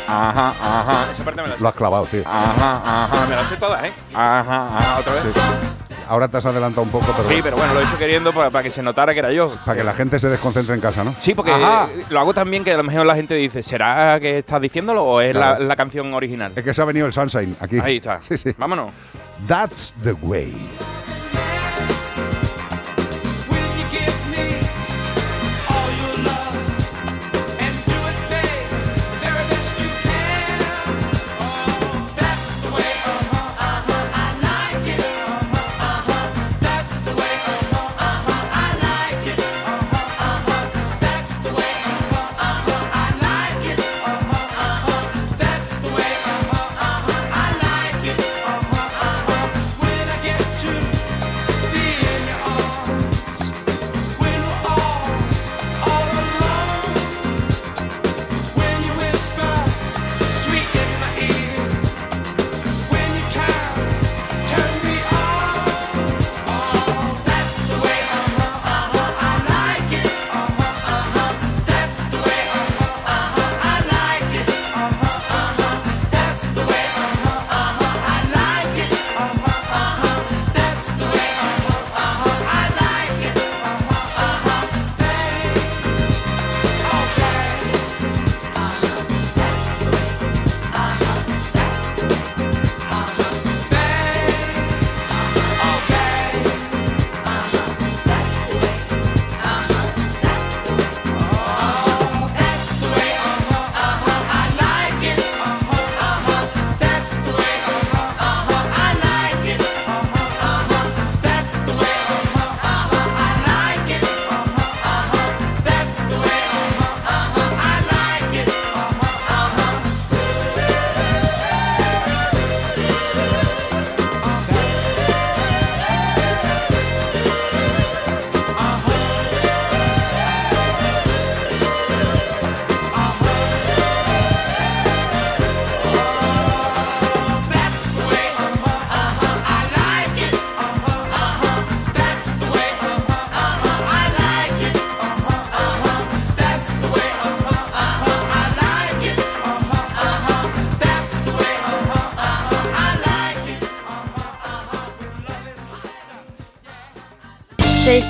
[0.07, 1.11] Ajá, ajá.
[1.13, 1.61] Esa parte me la sé.
[1.61, 2.21] Lo has clavado, tío.
[2.25, 3.25] Ajá, ajá.
[3.27, 3.91] Me la sé todas, ¿eh?
[4.13, 4.99] Ajá, ajá.
[4.99, 5.23] Otra vez.
[6.09, 8.49] Ahora te has adelantado un poco, pero, Sí, pero bueno, lo he hecho queriendo para,
[8.49, 9.53] para que se notara que era yo.
[9.65, 11.13] para que la gente se desconcentre en casa, ¿no?
[11.19, 11.89] Sí, porque Ajá.
[11.91, 15.03] eh, lo hago también que a lo mejor la gente dice, ¿será que estás diciéndolo
[15.03, 16.53] o es la, la canción original?
[16.55, 17.79] Es que se ha venido el Sunshine aquí.
[17.83, 18.21] Ahí está.
[18.27, 18.55] Sí, sí.
[18.57, 18.91] Vámonos.
[19.49, 20.55] That's the way.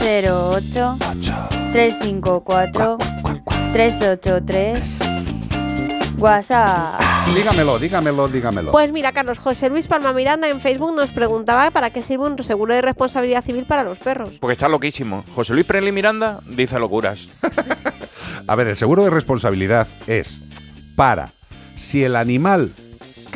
[0.08, 0.98] 608
[1.74, 2.98] 354
[3.74, 5.00] 383
[6.18, 7.02] WhatsApp.
[7.36, 8.72] Dígamelo, dígamelo, dígamelo.
[8.72, 12.42] Pues mira, Carlos, José Luis Palma Miranda en Facebook nos preguntaba para qué sirve un
[12.42, 14.38] seguro de responsabilidad civil para los perros.
[14.40, 15.26] Porque está loquísimo.
[15.36, 17.28] José Luis Preli Miranda dice locuras.
[18.48, 20.42] A ver, el seguro de responsabilidad es
[20.96, 21.34] para
[21.76, 22.72] si el animal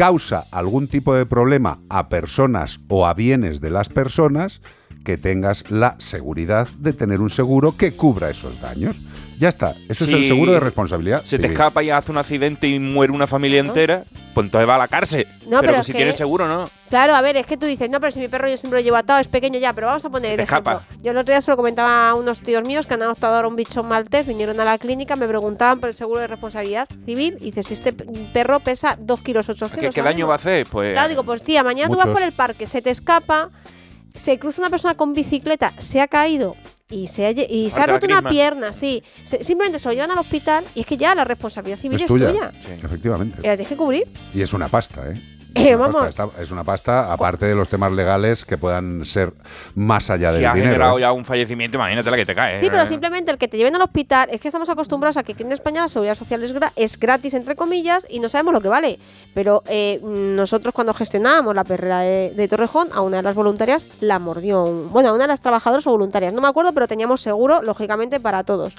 [0.02, 4.60] causa algún tipo de problema a personas o a bienes de las personas,
[5.06, 9.00] que tengas la seguridad de tener un seguro que cubra esos daños.
[9.38, 11.24] Ya está, eso es el seguro de responsabilidad.
[11.26, 14.04] Se te escapa y hace un accidente y muere una familia entera,
[14.34, 15.28] pues entonces va a la cárcel.
[15.48, 16.68] No, pero, pero que es si que- tienes seguro, no.
[16.92, 18.84] Claro, a ver, es que tú dices, no, pero si mi perro yo siempre lo
[18.84, 20.74] llevo atado, es pequeño ya, pero vamos a poner el ejemplo.
[20.74, 20.86] escapa.
[21.02, 23.48] Yo el otro día se lo comentaba a unos tíos míos que han adoptado ahora
[23.48, 27.38] un bicho maltés, vinieron a la clínica, me preguntaban por el seguro de responsabilidad civil,
[27.40, 29.80] y dice, si este perro pesa 2 kilos 800.
[29.80, 30.68] ¿Qué, qué daño va a hacer?
[30.68, 30.92] Pues.
[30.92, 32.20] Claro, digo, pues tía, mañana tú vas Muchos.
[32.20, 33.50] por el parque, se te escapa,
[34.14, 36.58] se cruza una persona con bicicleta, se ha caído
[36.90, 39.02] y se ha, y se ha roto una pierna, sí.
[39.24, 42.02] Se- simplemente se lo llevan al hospital y es que ya la responsabilidad civil Es
[42.02, 42.52] es, tuya, tuya.
[42.84, 43.38] efectivamente.
[43.42, 44.12] Y la tienes que cubrir.
[44.34, 45.38] Y es una pasta, ¿eh?
[45.54, 45.96] Eh, Es una vamos.
[45.98, 49.34] pasta, está- es una pasta, aparte de los temas legales que puedan ser
[49.76, 50.72] más allá Si del ha dinero.
[50.72, 51.02] generado ¿eh?
[51.02, 52.60] ya un fallecimiento, imagínate la que te cae.
[52.60, 52.70] Sí, ¿eh?
[52.72, 55.44] pero simplemente el que te lleven al hospital es que estamos acostumbrados a que aquí
[55.44, 58.62] en España la seguridad social es, gra- es gratis, entre comillas, y no sabemos lo
[58.62, 58.98] que vale.
[59.34, 63.86] Pero eh, nosotros cuando gestionábamos la perrera de, de Torrejón, a una de las voluntarias
[64.00, 64.64] la mordió.
[64.64, 67.62] un- bueno, a una de las trabajadoras o voluntarias, no me acuerdo, pero teníamos seguro,
[67.62, 68.78] lógicamente, para todos.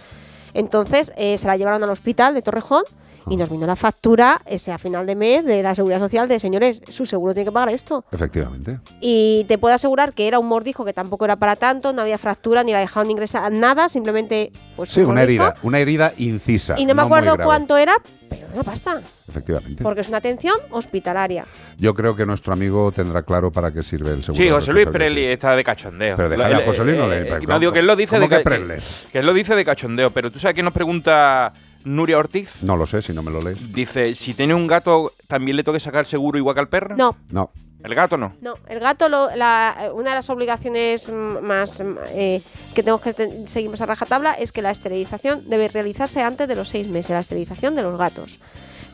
[0.55, 2.83] Entonces eh, se la llevaron al hospital de Torrejón
[3.29, 6.39] y nos vino la factura ese a final de mes de la seguridad social de
[6.41, 8.05] señores, su seguro tiene que pagar esto.
[8.11, 8.79] Efectivamente.
[9.01, 12.19] Y te puedo asegurar que era un mordijo que tampoco era para tanto, no había
[12.19, 16.75] fractura ni la dejaron ingresar nada, simplemente pues Sí, un una herida, una herida incisa.
[16.79, 17.95] Y no me acuerdo cuánto era,
[18.29, 19.83] pero una pasta, Efectivamente.
[19.83, 21.47] porque es una atención hospitalaria.
[21.79, 24.43] Yo creo que nuestro amigo tendrá claro para qué sirve el seguro.
[24.43, 26.17] Sí, José Luis Preli está de cachondeo.
[26.17, 27.97] Pero déjale Lo- a José Luis, no le- eh, pero no digo que él lo
[27.97, 28.79] dice ¿cómo de que
[29.13, 31.53] que él lo dice de cachondeo, pero tú sabes que nos pregunta
[31.85, 32.63] Nuria Ortiz.
[32.63, 33.73] No lo sé si no me lo lees.
[33.73, 36.97] Dice, si tiene un gato, ¿también le toca sacar seguro igual que al perro?
[36.97, 37.17] No.
[37.31, 37.51] No.
[37.85, 38.37] ¿El gato no?
[38.41, 42.41] No, el gato, lo- la- una de las obligaciones mm, más eh,
[42.75, 46.47] que tenemos que te- seguir más a rajatabla es que la esterilización debe realizarse antes
[46.47, 48.39] de los seis meses, la esterilización de los gatos.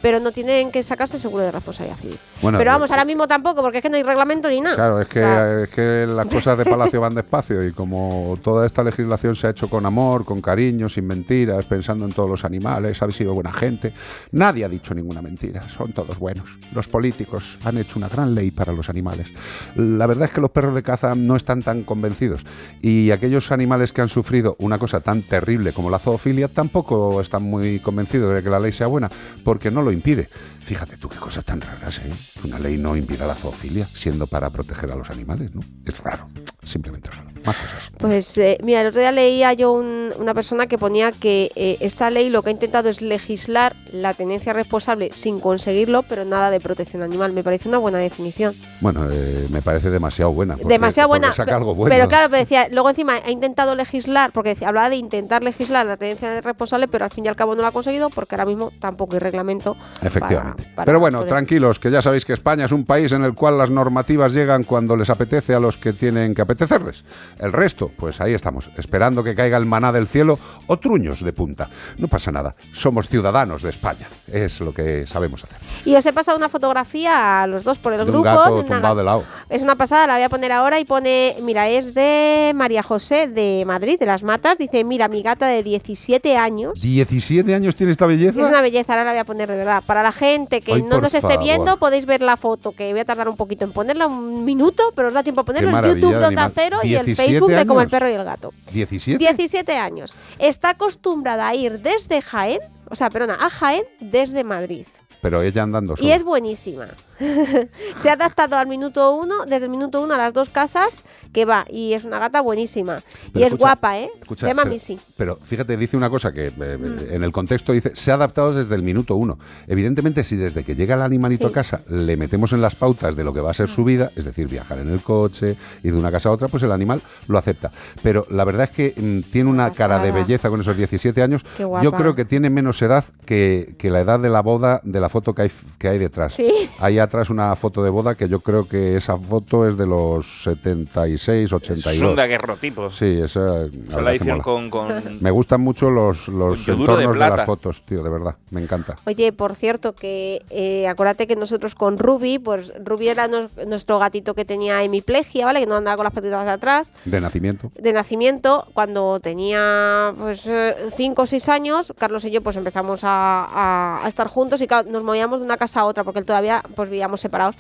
[0.01, 2.19] Pero no tienen que sacarse seguro de responsabilidad civil.
[2.41, 4.77] Bueno, Pero vamos, ahora mismo tampoco, porque es que no hay reglamento ni nada.
[4.77, 5.65] Claro, es que, Claro.
[5.65, 9.51] es que las cosas de Palacio van despacio y como toda esta legislación se ha
[9.51, 13.53] hecho con amor, con cariño, sin mentiras, pensando en todos los animales, habéis sido buena
[13.53, 13.93] gente,
[14.33, 16.59] nadie ha dicho ninguna mentira, son todos buenos.
[16.73, 19.29] Los políticos han hecho una gran ley para los animales.
[19.75, 22.45] La verdad es que los perros de caza no están tan convencidos
[22.83, 27.43] y aquellos animales que han sufrido una cosa tan terrible como la zoofilia tampoco están
[27.43, 29.11] muy convencidos de que la ley sea buena
[29.45, 30.29] porque no lo impide.
[30.69, 32.13] Fíjate tú qué cosas tan raras, ¿eh?
[32.43, 35.63] Que Una ley no impida la zoofilia, siendo para proteger a los animales, ¿no?
[35.87, 36.29] Es raro,
[36.63, 37.27] simplemente raro.
[37.47, 37.85] Más cosas.
[37.97, 41.79] Pues eh, mira, el otro día leía yo un- una persona que ponía que eh,
[41.81, 46.51] esta ley lo que ha intentado es legislar la tenencia responsable sin conseguirlo, pero nada
[46.51, 47.33] de protección animal.
[47.33, 48.55] Me parece una buena definición.
[48.83, 50.59] Bueno, eh, me parece demasiado buena.
[50.59, 51.33] porque- Demasiado buena.
[51.33, 51.95] saca algo bueno.
[51.95, 55.87] Pero claro, pero decía, luego encima ha intentado legislar, porque decía- hablaba de intentar legislar
[55.87, 58.45] la tenencia responsable, pero al fin y al cabo no lo ha conseguido porque ahora
[58.45, 59.75] mismo tampoco hay reglamento.
[60.03, 60.58] Efectivamente.
[60.58, 63.35] para Pero bueno, poder- tranquilos, que ya sabéis que España es un país en el
[63.35, 67.05] cual las normativas llegan cuando les apetece a los que tienen que apetecerles.
[67.39, 71.33] El resto, pues ahí estamos, esperando que caiga el maná del cielo o truños de
[71.33, 71.69] punta.
[71.99, 75.59] No pasa nada, somos ciudadanos de España, es lo que sabemos hacer.
[75.85, 78.25] Y os he pasado una fotografía a los dos por el De un grupo.
[78.25, 79.25] gato de una de lado.
[79.49, 83.27] Es una pasada, la voy a poner ahora y pone, mira, es de María José
[83.29, 84.59] de Madrid, de Las Matas.
[84.59, 86.83] Dice, mira, mi gata de 17 años.
[86.83, 88.41] ¿17 años tiene esta belleza?
[88.41, 89.83] Es una belleza, ahora la voy a poner de verdad.
[89.87, 91.45] Para la gente que Ay, no nos esté favor.
[91.45, 94.93] viendo, podéis ver la foto, que voy a tardar un poquito en ponerla, un minuto,
[94.95, 96.17] pero os da tiempo a ponerlo en YouTube.
[96.25, 97.89] Onda Cero y el 17 Facebook de Como el.
[97.89, 98.53] Perro y el Gato.
[98.73, 99.19] ¿17?
[99.19, 100.17] 17 años.
[100.39, 102.61] Está acostumbrada a ir desde Jaén,
[102.91, 104.87] o sea, perdona, a Jaén desde Madrid.
[105.21, 106.15] Pero ella andando Y sola.
[106.15, 106.87] es buenísima.
[108.03, 111.45] Se ha adaptado al minuto uno, desde el minuto uno a las dos casas que
[111.45, 111.65] va.
[111.71, 113.03] Y es una gata buenísima.
[113.33, 114.11] Pero y es guapa, ¿eh?
[114.21, 114.99] escucha, Se llama pero- Missy.
[115.17, 117.15] Pero fíjate, dice una cosa que eh, eh, Mm.
[117.15, 119.39] en el contexto dice, se ha adaptado desde el minuto uno.
[119.67, 121.53] Evidentemente, si desde que llega el animalito Sí.
[121.53, 124.11] a casa le metemos en las pautas de lo que va a ser su vida,
[124.17, 127.03] es decir, viajar en el coche, ir de una casa a otra, pues el animal
[127.27, 127.71] lo acepta.
[128.03, 131.43] Pero la verdad es que mm, tiene una cara de belleza con esos 17 años.
[131.59, 135.09] Yo creo que tiene menos edad que, que la edad de la boda de la
[135.09, 136.35] foto que hay, que hay detrás.
[136.35, 136.53] Sí.
[136.79, 139.87] Ahí a- atrás una foto de boda que yo creo que esa foto es de
[139.87, 141.97] los 76, 82.
[141.99, 142.97] Son de aguerrotipos.
[142.97, 143.67] Sí, esa
[144.01, 148.11] la con, con- Me gustan mucho los, los de entornos de, las fotos, tío, de
[148.11, 148.97] verdad, me encanta.
[149.07, 154.35] Oye, por cierto, que eh, acuérdate que nosotros con Ruby, pues Ruby era nuestro gatito
[154.35, 155.61] que tenía hemiplegia, ¿vale?
[155.61, 156.95] Que no andaba con las patitas de atrás.
[157.05, 157.73] De nacimiento.
[157.75, 160.49] De nacimiento, cuando tenía pues
[160.91, 164.67] 5 o 6 años, Carlos y yo pues empezamos a, a- a estar juntos y
[164.67, 167.57] claro, nos movíamos de una casa a otra porque él todavía pues vivíamos separados.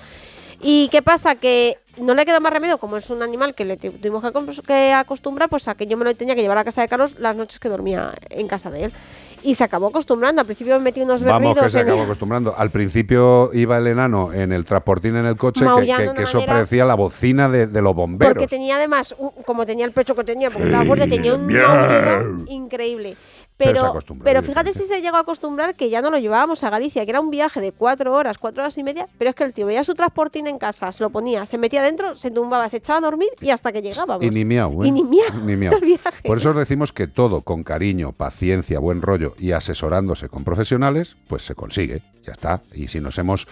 [0.61, 1.37] ¿Y qué pasa?
[1.37, 4.25] Que no le quedó más remedio, como es un animal que le tu- tuvimos
[4.67, 7.15] que, acostumbrar, pues a que yo me lo tenía que llevar a casa de Carlos
[7.21, 8.93] las noches que dormía en casa de él.
[9.45, 10.41] Y se acabó acostumbrando.
[10.41, 12.55] Al principio me metí unos Vamos, berridos que se acabó acostumbrando.
[12.59, 16.45] Al principio iba el enano en el transportín en el coche, que, que- que eso
[16.45, 18.35] parecía la bocina de, de los bomberos.
[18.35, 22.47] Porque tenía además, un- como tenía el pecho que tenía, porque estaba fuerte, tenía un
[22.49, 23.17] increíble.
[23.59, 27.05] Pero Pero, fíjate si se llegó a acostumbrar que ya no lo llevábamos a Galicia,
[27.05, 29.53] que era un viaje de cuatro horas, cuatro horas y media, pero es que el
[29.53, 32.77] tío veía su transportín en casa, se lo ponía, se metía dentro, se tumbaba, se
[32.77, 34.25] echaba a dormir y hasta que llegábamos.
[34.25, 34.89] Y ni miau, ¿eh?
[34.89, 35.75] Y ni miau, Ni miau.
[36.25, 41.17] Por eso os decimos que todo con cariño, paciencia, buen rollo y asesorándose con profesionales,
[41.27, 42.63] pues se consigue, ya está.
[42.73, 43.49] Y si nos hemos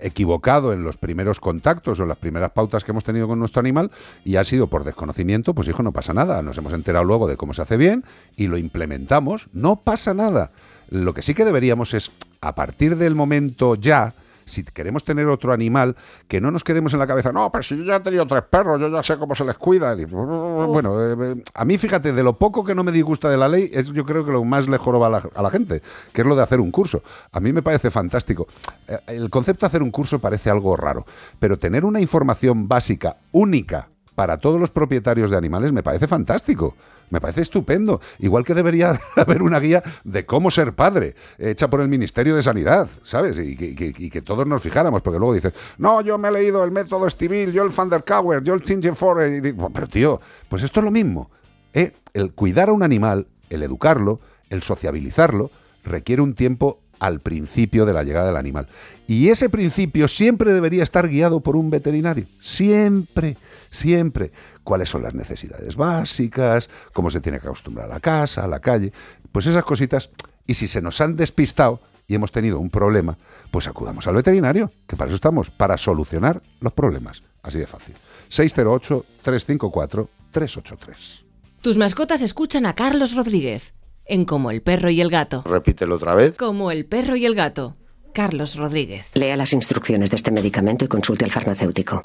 [0.00, 3.60] equivocado en los primeros contactos o en las primeras pautas que hemos tenido con nuestro
[3.60, 3.90] animal
[4.24, 6.42] y ha sido por desconocimiento, pues hijo, no pasa nada.
[6.42, 8.04] Nos hemos enterado luego de cómo se hace bien
[8.36, 10.52] y lo implementamos, no pasa nada.
[10.90, 14.14] Lo que sí que deberíamos es, a partir del momento ya,
[14.48, 15.96] si queremos tener otro animal,
[16.26, 18.42] que no nos quedemos en la cabeza, no, pero si yo ya he tenido tres
[18.50, 19.94] perros, yo ya sé cómo se les cuida.
[19.94, 23.36] Y, bueno, eh, eh, a mí fíjate, de lo poco que no me disgusta de
[23.36, 25.82] la ley, es yo creo que lo más le joroba a la, a la gente,
[26.12, 27.02] que es lo de hacer un curso.
[27.32, 28.48] A mí me parece fantástico.
[28.86, 31.04] Eh, El concepto de hacer un curso parece algo raro,
[31.38, 33.88] pero tener una información básica, única,
[34.18, 36.74] para todos los propietarios de animales me parece fantástico.
[37.08, 38.00] Me parece estupendo.
[38.18, 42.42] Igual que debería haber una guía de cómo ser padre, hecha por el Ministerio de
[42.42, 43.38] Sanidad, ¿sabes?
[43.38, 47.08] Y que, todos nos fijáramos, porque luego dicen, no, yo me he leído el método
[47.08, 49.36] Stivil, yo el Van yo el Tingen Forest.
[49.36, 51.30] Y digo, Pero tío, pues esto es lo mismo.
[51.72, 51.92] ¿eh?
[52.12, 54.18] El cuidar a un animal, el educarlo,
[54.50, 55.52] el sociabilizarlo,
[55.84, 58.66] requiere un tiempo al principio de la llegada del animal.
[59.06, 62.26] Y ese principio siempre debería estar guiado por un veterinario.
[62.40, 63.36] Siempre,
[63.70, 64.32] siempre.
[64.64, 66.70] ¿Cuáles son las necesidades básicas?
[66.92, 68.92] ¿Cómo se tiene que acostumbrar a la casa, a la calle?
[69.32, 70.10] Pues esas cositas.
[70.46, 73.18] Y si se nos han despistado y hemos tenido un problema,
[73.50, 77.22] pues acudamos al veterinario, que para eso estamos, para solucionar los problemas.
[77.42, 77.96] Así de fácil.
[78.30, 81.24] 608-354-383.
[81.60, 83.74] Tus mascotas escuchan a Carlos Rodríguez
[84.06, 85.42] en Como el perro y el gato.
[85.44, 86.36] Repítelo otra vez.
[86.36, 87.76] Como el perro y el gato.
[88.14, 89.10] Carlos Rodríguez.
[89.14, 92.00] Lea las instrucciones de este medicamento y consulte al farmacéutico.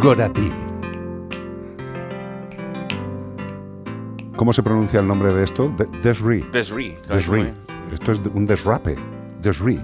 [0.00, 0.50] You gotta be.
[4.34, 5.68] ¿Cómo se pronuncia el nombre de esto?
[5.76, 6.40] De- Desri.
[6.50, 7.52] Desri, Desri.
[7.92, 8.96] Esto es un desrape.
[9.42, 9.78] Desri.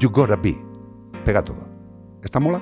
[0.00, 0.58] You gotta be.
[1.24, 1.64] Pega todo.
[2.24, 2.58] ¿Está mola?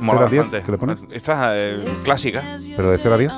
[0.00, 0.66] Mola 0 a 10, bastante.
[0.66, 0.98] ¿qué le pones?
[1.10, 2.42] Esta eh, clásica.
[2.76, 3.32] ¿Pero de 0 a 10?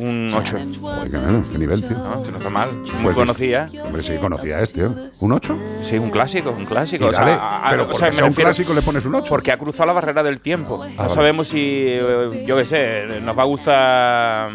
[0.00, 0.58] Un 8.
[0.80, 1.96] Joder, qué, nivel, tío.
[1.98, 2.68] No, no está mal.
[2.94, 3.68] Muy Pues, conocida.
[3.84, 4.82] Hombre, sí, conocía a este.
[4.84, 4.88] ¿eh?
[5.20, 5.58] ¿Un 8?
[5.84, 7.04] Sí, un clásico, un clásico.
[7.04, 9.04] Y o sea, dale, a- pero o porque sea, me sea un clásico le pones
[9.04, 9.26] un 8.
[9.28, 10.84] Porque ha cruzado la barrera del tiempo.
[10.86, 11.14] no vale.
[11.14, 14.48] sabemos si, eh, yo qué sé, nos va a gustar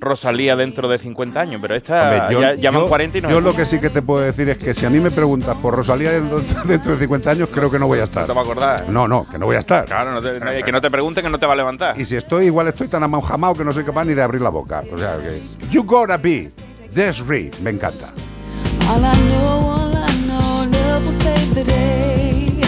[0.00, 3.30] Rosalía dentro de 50 años, pero esta Hombre, yo- ya, van yo- 40 y no
[3.30, 5.56] Yo lo que sí que te puedo decir es que si a mí me preguntas
[5.56, 8.26] por Rosalía dentro dentro de 50 años, creo que no voy a estar.
[8.26, 8.88] te va a acordar.
[8.88, 9.84] No, no, que no voy a estar.
[9.86, 12.00] Claro, no te- no- que no te pregunte que no te va a levantar.
[12.00, 14.50] Y si estoy, igual estoy tan amaujamao que no soy capaz ni de abrir la
[14.50, 14.82] boca.
[14.92, 15.40] O sea que.
[15.70, 16.50] You gotta be.
[16.94, 17.50] Desri.
[17.62, 18.08] Me encanta.
[18.88, 22.60] All I know, all I know, love will save the day.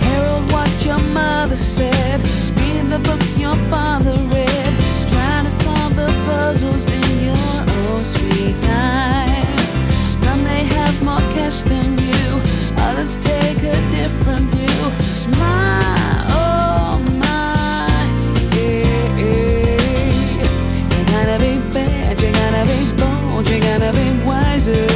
[0.00, 2.20] Herald what your mother said.
[2.56, 4.41] Read the books your father read.
[6.42, 9.58] Puzzles in your own sweet time.
[10.22, 12.24] Some may have more cash than you,
[12.86, 14.82] others take a different view.
[15.38, 17.94] My, oh my,
[18.58, 19.22] yeah.
[20.92, 24.86] You gotta be bad, you gotta be bold, you gotta be wiser.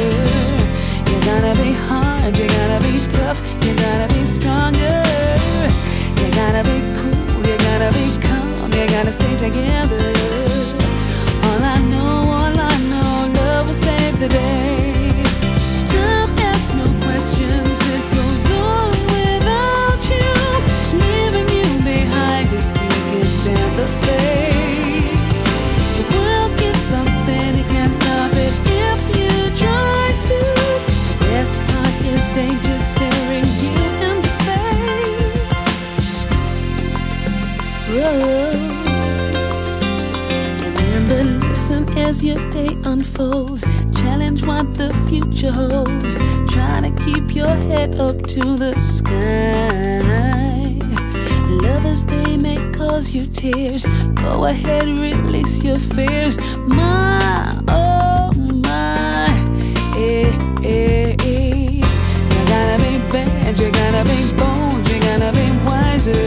[1.09, 4.99] You gotta be hard, you gotta be tough, you gotta be stronger.
[6.19, 9.96] You gotta be cool, you gotta be calm, you gotta stay together.
[42.07, 43.63] As your day unfolds.
[44.01, 46.15] Challenge what the future holds.
[46.53, 49.99] Trying to keep your head up to the sky.
[51.49, 53.85] Lovers, they may cause you tears.
[54.23, 56.39] Go ahead, release your fears.
[56.65, 58.31] My, oh
[58.67, 59.27] my,
[59.97, 60.31] eh,
[60.63, 61.81] eh, eh.
[62.33, 66.25] You gotta be bad, you gotta be bold, you gotta be wiser.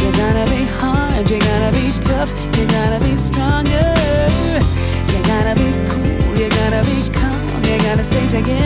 [0.00, 3.93] You gotta be hard, you gotta be tough, you gotta be stronger.
[8.34, 8.63] You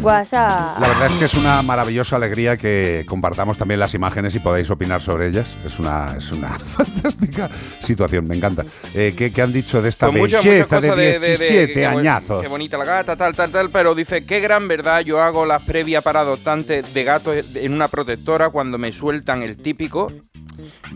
[0.00, 0.78] WhatsApp.
[0.80, 4.68] La verdad es que es una maravillosa alegría que compartamos también las imágenes y podáis
[4.70, 5.56] opinar sobre ellas.
[5.64, 7.48] Es una, es una fantástica
[7.80, 8.64] situación, me encanta.
[8.94, 11.86] Eh, ¿qué, qué han dicho de esta Pues belleza de de, de- de- 17 qué
[11.88, 12.42] buen- añazos?
[12.42, 13.70] Qué bonita la gata, tal, tal, tal.
[13.70, 17.88] Pero dice, qué gran verdad, yo hago las previas para adoptantes de gatos en una
[17.88, 20.12] protectora cuando me sueltan el típico.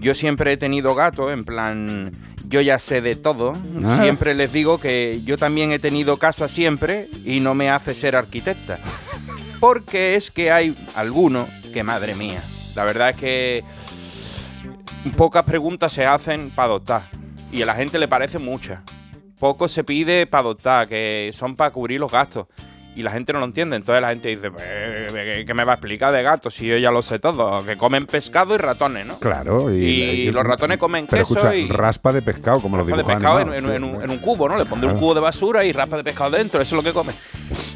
[0.00, 2.12] Yo siempre he tenido gatos, en plan,
[2.46, 3.56] yo ya sé de todo.
[3.84, 3.98] Ah.
[4.02, 8.16] Siempre les digo que yo también he tenido casa siempre y no me hace ser
[8.16, 8.78] arquitecta.
[9.60, 12.42] Porque es que hay algunos que, madre mía,
[12.74, 13.64] la verdad es que
[15.16, 17.02] pocas preguntas se hacen para adoptar.
[17.50, 18.80] Y a la gente le parece muchas.
[19.38, 22.46] Poco se pide para adoptar, que son para cubrir los gastos.
[22.98, 23.76] Y la gente no lo entiende.
[23.76, 26.54] Entonces la gente dice, "Eh, ¿qué me va a explicar de gatos?
[26.56, 27.64] Si yo ya lo sé todo.
[27.64, 29.18] Que comen pescado y ratones, ¿no?
[29.20, 32.86] Claro, y, Y los ratones comen pero queso escucha, y- raspa de pescado, como los
[32.86, 34.58] de dibujos pescado en, un, en un cubo, ¿no?
[34.58, 36.60] Le pondré un cubo de basura y raspa de pescado dentro.
[36.60, 37.12] Eso es lo que come.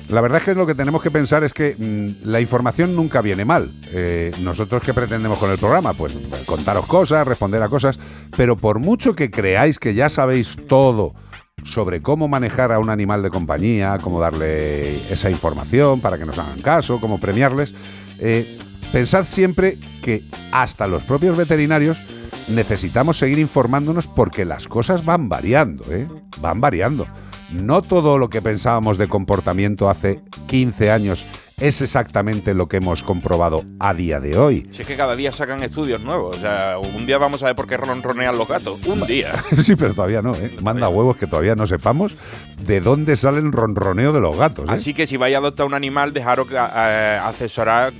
[0.08, 3.22] La verdad es que lo que tenemos que pensar es que mm, la información nunca
[3.22, 3.70] viene mal.
[3.92, 5.92] Eh, Nosotros qué pretendemos con el programa?
[5.94, 6.14] Pues
[6.46, 7.96] contaros cosas, responder a cosas,
[8.36, 11.14] pero por mucho que creáis que ya sabéis todo
[11.64, 16.38] sobre cómo manejar a un animal de compañía, cómo darle esa información para que nos
[16.38, 17.74] hagan caso, cómo premiarles,
[18.18, 18.58] eh,
[18.92, 22.02] pensad siempre que hasta los propios veterinarios
[22.48, 26.06] necesitamos seguir informándonos porque las cosas van variando, ¿eh?
[26.40, 27.06] Van variando.
[27.52, 31.26] No todo lo que pensábamos de comportamiento hace 15 años
[31.62, 34.68] es exactamente lo que hemos comprobado a día de hoy.
[34.72, 36.36] Si es que cada día sacan estudios nuevos.
[36.36, 38.84] O sea, un día vamos a ver por qué ronronean los gatos.
[38.84, 39.32] Un día.
[39.62, 40.56] sí, pero todavía no, ¿eh?
[40.60, 42.16] Manda huevos que todavía no sepamos
[42.60, 44.68] de dónde sale el ronroneo de los gatos.
[44.68, 44.72] ¿eh?
[44.72, 47.92] Así que si vais a adoptar un animal, dejaros eh, asesorar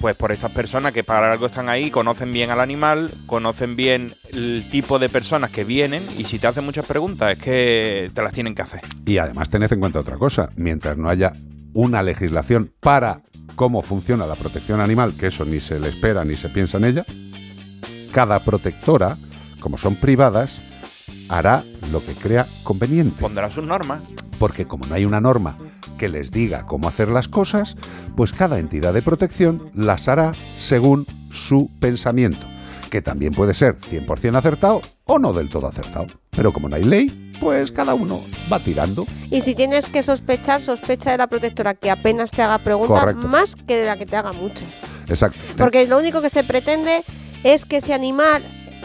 [0.00, 4.14] pues por estas personas que para algo están ahí, conocen bien al animal, conocen bien
[4.32, 8.22] el tipo de personas que vienen y si te hacen muchas preguntas es que te
[8.22, 8.80] las tienen que hacer.
[9.04, 11.34] Y además tened en cuenta otra cosa, mientras no haya
[11.74, 13.22] una legislación para
[13.56, 16.84] cómo funciona la protección animal, que eso ni se le espera ni se piensa en
[16.84, 17.06] ella,
[18.12, 19.18] cada protectora,
[19.60, 20.60] como son privadas,
[21.28, 23.20] hará lo que crea conveniente.
[23.20, 24.02] Pondrá sus normas.
[24.38, 25.56] Porque como no hay una norma
[25.98, 27.76] que les diga cómo hacer las cosas,
[28.16, 32.46] pues cada entidad de protección las hará según su pensamiento,
[32.90, 36.21] que también puede ser 100% acertado o no del todo acertado.
[36.34, 38.18] Pero como no hay ley, pues cada uno
[38.50, 39.06] va tirando.
[39.30, 43.54] Y si tienes que sospechar, sospecha de la protectora que apenas te haga preguntas más
[43.54, 44.80] que de la que te haga muchas.
[45.08, 45.38] Exacto.
[45.58, 47.04] Porque lo único que se pretende
[47.44, 48.42] es que ese animal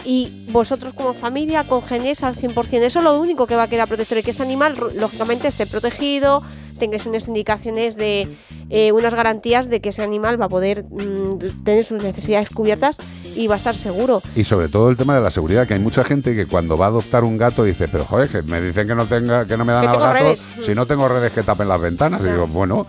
[0.08, 2.80] y vosotros como familia congeniéis al 100%.
[2.80, 5.48] Eso es lo único que va a querer la protectora y que ese animal, lógicamente,
[5.48, 6.42] esté protegido,
[6.78, 8.34] tengáis unas indicaciones de
[8.70, 12.96] eh, unas garantías de que ese animal va a poder mm, tener sus necesidades cubiertas
[13.36, 14.22] y va a estar seguro.
[14.34, 16.86] Y sobre todo el tema de la seguridad, que hay mucha gente que cuando va
[16.86, 19.66] a adoptar un gato dice, pero joder, que me dicen que no tenga, que no
[19.66, 20.42] me dan al gato, redes.
[20.62, 22.22] si no tengo redes que tapen las ventanas.
[22.22, 22.86] Y digo, bueno,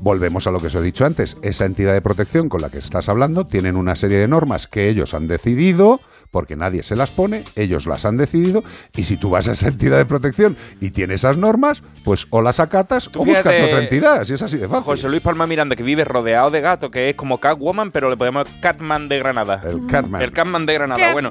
[0.00, 1.36] volvemos a lo que os he dicho antes.
[1.42, 4.88] Esa entidad de protección con la que estás hablando tienen una serie de normas que
[4.88, 6.00] ellos han decidido,
[6.30, 8.62] porque nadie se las pone, ellos las han decidido,
[8.94, 12.42] y si tú vas a esa entidad de protección y tiene esas normas, pues o
[12.42, 14.84] las acatas Tú o buscas fíjate, otra entidad, si es así de fácil.
[14.84, 18.16] José Luis Palma Miranda, que vive rodeado de gatos, que es como Catwoman, pero le
[18.16, 19.62] podemos Catman de Granada.
[19.64, 20.22] El Catman.
[20.22, 21.12] El Catman de Granada.
[21.12, 21.30] Bueno,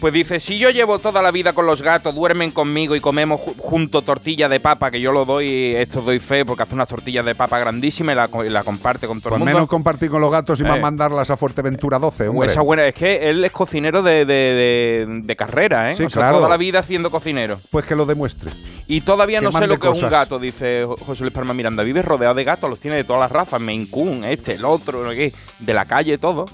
[0.00, 3.40] pues dice, si yo llevo toda la vida con los gatos, duermen conmigo y comemos
[3.40, 6.88] ju- junto tortilla de papa, que yo lo doy, esto doy fe, porque hace unas
[6.88, 9.54] tortillas de papa grandísimas y la, y la comparte con todo Pues el mundo.
[9.54, 10.80] menos compartir con los gatos y más Eh.
[10.80, 12.48] mandarlas a Fuerteventura 12, O hombre.
[12.48, 15.96] esa buena, es que él es cocinero de, de- de- de carrera, ¿eh?
[15.96, 16.36] Sí, o sea, claro.
[16.38, 17.60] toda la vida siendo cocinero.
[17.70, 18.50] Pues que lo demuestre.
[18.86, 20.10] Y todavía no sé lo que es un cosas.
[20.10, 21.82] gato, dice Jo- José Luis Palma Miranda.
[21.82, 25.08] Vive rodeado de gatos, los tiene de todas las razas, Maine Coon, este, el otro,
[25.10, 26.46] de la calle, todo.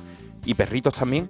[0.45, 1.29] Y perritos también.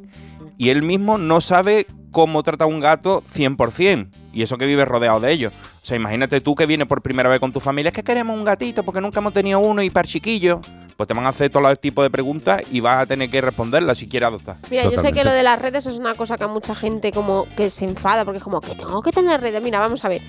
[0.59, 4.09] Y él mismo no sabe cómo trata a un gato 100%.
[4.33, 5.53] Y eso que vive rodeado de ellos.
[5.83, 7.91] O sea, imagínate tú que vienes por primera vez con tu familia.
[7.91, 10.61] Es que queremos un gatito porque nunca hemos tenido uno y para chiquillo.
[10.97, 13.43] Pues te van a hacer todo el tipo de preguntas y vas a tener que
[13.43, 14.57] responderlas si quieres adoptar.
[14.71, 17.13] Mira, yo sé que lo de las redes es una cosa que a mucha gente
[17.13, 19.63] como que se enfada porque es como que tengo que tener redes.
[19.63, 20.23] Mira, vamos a ver.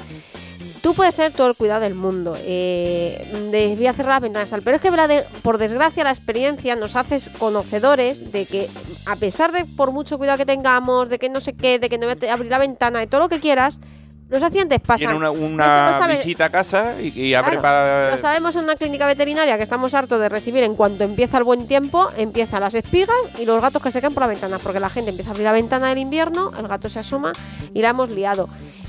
[0.88, 2.38] Tú puedes tener todo el cuidado del mundo.
[2.39, 4.61] Eh, voy a cerrar las ventanas tal.
[4.61, 4.89] Pero es que
[5.41, 8.69] por desgracia la experiencia nos hace conocedores de que
[9.05, 11.97] a pesar de por mucho cuidado que tengamos, de que no sé qué, de que
[11.97, 13.81] no voy a abrir la ventana, de todo lo que quieras,
[14.30, 15.09] los accidentes pasan.
[15.11, 18.11] Tiene una, sabe- visita a casa y, y abre Claro, para...
[18.11, 21.43] Lo sabemos en una clínica veterinaria que estamos hartos de recibir en cuanto empieza el
[21.43, 24.80] buen tiempo, empiezan las espigas y los gatos que se caen por la ventana, porque
[24.80, 27.34] la gente empieza a abrir la ventana del invierno, el gato se asoma
[27.73, 28.47] y la hemos liado.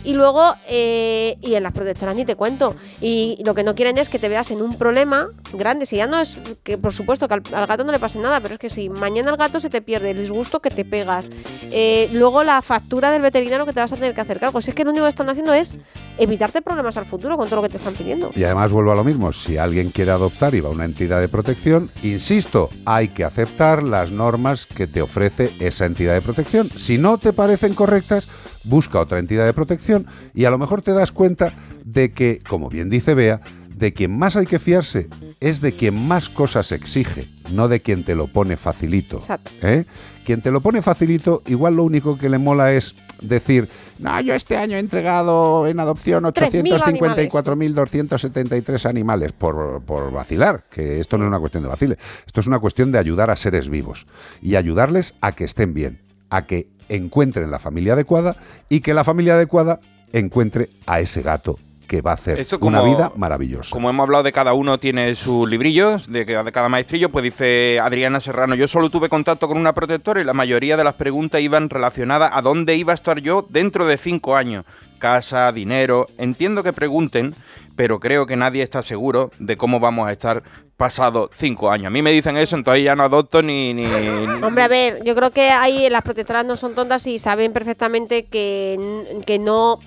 [0.08, 2.74] Y luego, eh, y en las protectoras ni te cuento.
[2.98, 5.84] Y lo que no quieren es que te veas en un problema grande.
[5.84, 8.54] Si ya no es que, por supuesto, que al, gato no le pase nada, pero
[8.54, 11.28] es que si mañana el gato se te pierde, el disgusto que te pegas,
[11.70, 14.62] eh, luego la factura del veterinario que te vas a tener que hacer cargo.
[14.62, 15.76] Si es que lo único que están haciendo es
[16.16, 18.30] evitarte problemas al futuro con todo lo que te están pidiendo.
[18.34, 21.20] Y además vuelvo a lo mismo, si alguien quiere adoptar y va a una entidad
[21.20, 26.70] de protección, insisto, hay que aceptar las normas que te ofrece esa entidad de protección.
[26.70, 28.26] Si no te parecen correctas,
[28.64, 31.54] busca otra entidad de protección y a lo mejor te das cuenta
[31.84, 33.40] de que, como bien dice Bea,
[33.78, 35.08] de quien más hay que fiarse
[35.40, 39.18] es de quien más cosas exige, no de quien te lo pone facilito.
[39.18, 39.50] Exacto.
[39.62, 39.84] ¿eh?
[40.24, 43.68] Quien te lo pone facilito, igual lo único que le mola es decir,
[43.98, 51.00] no, yo este año he entregado en adopción 3.000 854.273 animales por, por vacilar, que
[51.00, 53.68] esto no es una cuestión de vacile, esto es una cuestión de ayudar a seres
[53.68, 54.06] vivos
[54.42, 58.36] y ayudarles a que estén bien, a que encuentren la familia adecuada
[58.68, 59.80] y que la familia adecuada
[60.12, 61.58] encuentre a ese gato
[61.88, 63.70] que va a hacer Esto una vida maravillosa.
[63.70, 68.20] Como hemos hablado de cada uno tiene sus librillos, de, cada maestrillo, pues dice Adriana
[68.20, 71.70] Serrano, yo solo tuve contacto con una protectora y la mayoría de las preguntas iban
[71.70, 74.64] relacionadas a dónde iba a estar yo dentro de cinco años.
[74.98, 77.34] Casa, dinero, entiendo que pregunten,
[77.74, 80.42] pero creo que nadie está seguro de cómo vamos a estar
[80.76, 81.86] pasados cinco años.
[81.86, 83.72] A mí me dicen eso, entonces ya no adopto ni...
[83.72, 83.88] ni- ni-
[84.44, 88.26] Hombre, a ver, yo creo que ahí las protectoras no son tontas y saben perfectamente
[88.26, 89.80] que, que no.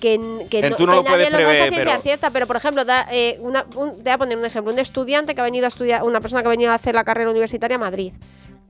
[0.00, 0.16] Que,
[0.48, 2.02] que Que no, tú no que lo puedes nadie lo sabe a prever, ciencia pero-
[2.02, 4.78] cierta, pero por ejemplo, da, eh, una- un- te voy a poner un ejemplo: un
[4.78, 7.30] estudiante que ha venido a estudiar, una persona que ha venido a hacer la carrera
[7.30, 8.12] universitaria a Madrid.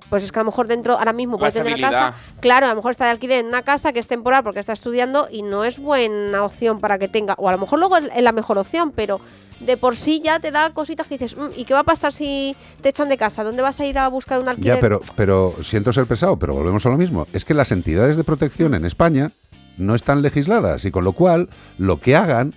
[0.08, 2.12] Pues es que a lo mejor dentro, ahora mismo puede tener estabilidad.
[2.12, 2.14] casa.
[2.40, 4.72] Claro, a lo mejor está de alquiler en una casa que es temporal porque está
[4.72, 7.34] estudiando y no es buena opción para que tenga.
[7.36, 9.20] O a lo mejor luego es la mejor opción, pero
[9.60, 12.12] de por sí ya te da cositas que dices, "Mm, ¿y qué va a pasar
[12.12, 13.44] si te echan de casa?
[13.44, 14.76] ¿Dónde vas a ir a buscar un alquiler?
[14.76, 17.26] Ya, pero, pero siento ser pesado, pero volvemos a lo mismo.
[17.34, 19.32] Es que las entidades de protección en España
[19.78, 21.48] no están legisladas y con lo cual
[21.78, 22.54] lo que hagan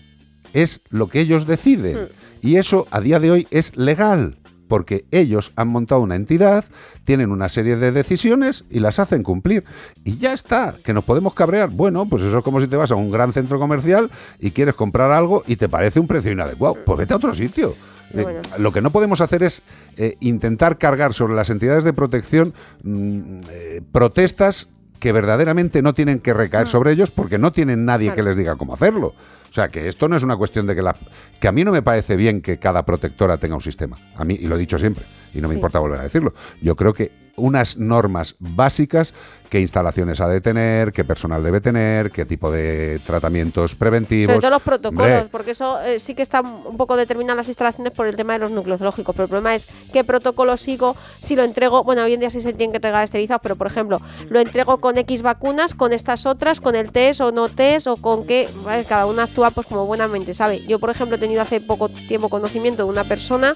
[0.53, 2.09] es lo que ellos deciden.
[2.41, 4.37] Y eso a día de hoy es legal.
[4.67, 6.63] Porque ellos han montado una entidad,
[7.03, 9.65] tienen una serie de decisiones y las hacen cumplir.
[10.05, 11.69] Y ya está, que nos podemos cabrear.
[11.69, 14.75] Bueno, pues eso es como si te vas a un gran centro comercial y quieres
[14.75, 16.77] comprar algo y te parece un precio inadecuado.
[16.85, 17.75] Pues vete a otro sitio.
[18.13, 18.41] Eh, Bueno.
[18.59, 19.61] lo que no podemos hacer es
[19.97, 22.53] eh, intentar cargar sobre las entidades de protección
[22.83, 24.69] mm, eh, protestas
[25.01, 28.15] que verdaderamente no tienen que recaer sobre ellos porque no tienen nadie Claro.
[28.15, 29.07] que les diga cómo hacerlo.
[29.49, 30.95] O sea, que esto no es una cuestión de que la...
[31.41, 33.97] Que a mí no me parece bien que cada protectora tenga un sistema.
[34.15, 35.03] A mí, y lo he dicho siempre,
[35.33, 35.57] y no me Sí.
[35.57, 36.33] importa volver a decirlo.
[36.61, 39.13] Yo creo que unas normas básicas,
[39.49, 44.27] qué instalaciones ha de tener, qué personal debe tener, qué tipo de tratamientos preventivos.
[44.27, 47.47] Sobre todo los protocolos, Hombre, porque eso eh, sí que está un poco determinado las
[47.47, 49.15] instalaciones por el tema de los núcleos zoológicos.
[49.15, 51.83] Pero el problema es qué protocolo sigo si lo entrego.
[51.83, 54.79] Bueno, hoy en día sí se tienen que entregar esterilizados, pero por ejemplo, lo entrego
[54.79, 58.49] con X vacunas, con estas otras, con el test o no test, o con qué.
[58.65, 58.83] ¿vale?
[58.83, 60.65] Cada una actúa pues como buenamente sabe.
[60.67, 63.55] Yo, por ejemplo, he tenido hace poco tiempo conocimiento de una persona,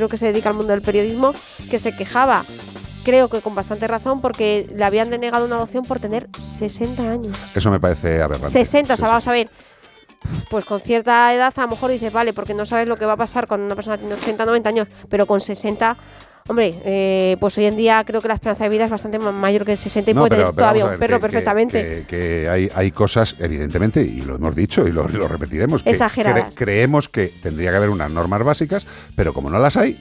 [0.00, 1.34] creo que se dedica al mundo del periodismo,
[1.70, 2.46] que se quejaba.
[3.04, 7.36] Creo que con bastante razón, porque le habían denegado una adopción por tener 60 años.
[7.54, 8.48] eso me parece aberrante.
[8.48, 9.50] 60, o sea, vamos a ver.
[10.48, 13.12] pues con cierta edad a lo mejor dices, vale, porque no sabes lo que va
[13.12, 15.98] a pasar cuando una persona tiene 80, 90 años, pero con 60,
[16.50, 19.30] hombre, eh, pues hoy en día creo que la esperanza de vida es bastante ma-
[19.30, 21.16] mayor que el 60 y No, puede pero- tener pero todavía a un ver, perro
[21.16, 21.82] que- perfectamente.
[21.82, 25.90] Que, que hay, hay cosas, evidentemente, y lo hemos dicho y lo, lo repetiremos, que
[25.90, 26.54] Exageradas.
[26.56, 29.96] creemos que tendría que haber unas normas básicas, pero como no las hay,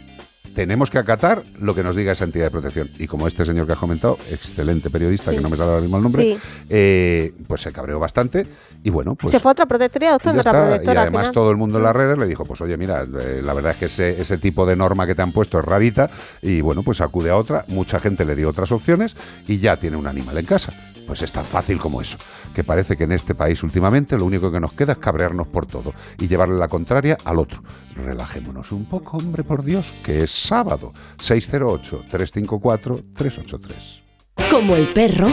[0.53, 2.89] tenemos que acatar lo que nos diga esa entidad de protección.
[2.99, 5.37] Y como este señor que has comentado, excelente periodista, Sí.
[5.37, 6.37] que no me sale ahora mismo el nombre, Sí.
[6.69, 8.47] eh, pues se cabreó bastante
[8.83, 9.31] y bueno, pues...
[9.31, 11.33] Se fue a otra protectoría, doctor, otra protectora y además final.
[11.33, 13.77] todo el mundo en las redes le dijo, pues oye, mira, eh, la verdad es
[13.77, 16.09] que ese, ese tipo de norma que te han puesto es rarita
[16.41, 19.15] y bueno, pues acude a otra, mucha gente le dio otras opciones
[19.47, 20.73] y ya tiene un animal en casa.
[21.09, 22.19] Pues es tan fácil como eso,
[22.53, 25.65] que parece que en este país últimamente lo único que nos queda es cabrearnos por
[25.65, 27.63] todo y llevarle la contraria al otro.
[27.95, 34.03] Relajémonos un poco, hombre, por Dios, que es sábado, 608-354-383.
[34.51, 35.29] Como el perro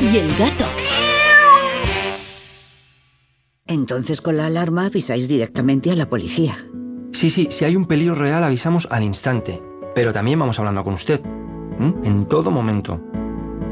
[0.00, 0.64] y el gato.
[3.64, 6.56] Entonces con la alarma avisáis directamente a la policía.
[7.12, 9.62] Sí, sí, si hay un peligro real avisamos al instante,
[9.94, 11.20] pero también vamos hablando con usted,
[12.02, 13.00] en todo momento.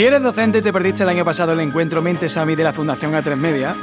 [0.00, 2.64] Si eres docente y te perdiste el año pasado el encuentro Mentes a mí de
[2.64, 3.76] la Fundación A3 Media,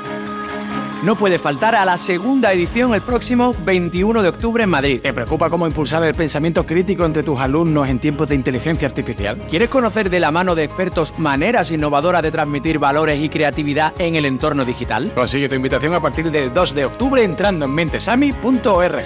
[1.03, 4.99] no puede faltar a la segunda edición el próximo 21 de octubre en Madrid.
[4.99, 9.37] ¿Te preocupa cómo impulsar el pensamiento crítico entre tus alumnos en tiempos de inteligencia artificial?
[9.47, 14.15] ¿Quieres conocer de la mano de expertos maneras innovadoras de transmitir valores y creatividad en
[14.15, 15.11] el entorno digital?
[15.13, 19.03] Consigue tu invitación a partir del 2 de octubre entrando en mentesami.org.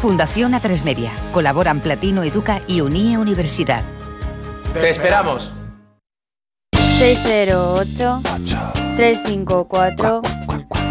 [0.00, 1.12] Fundación A3 Media.
[1.30, 3.84] Colaboran Platino Educa y Unie Universidad.
[4.72, 5.52] ¡Te esperamos!
[7.02, 8.22] 608
[8.96, 10.22] 354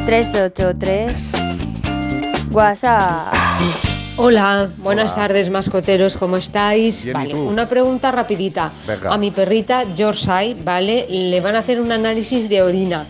[0.05, 1.31] 383
[2.51, 3.33] WhatsApp.
[4.17, 7.05] Hola, buenas tardes mascoteros, ¿cómo estáis?
[7.05, 8.73] Bien, ¿y vale, una pregunta rapidita.
[8.85, 9.13] Venga.
[9.13, 11.07] A mi perrita Yorkshire, ¿vale?
[11.09, 13.05] Le van a hacer un análisis de orina.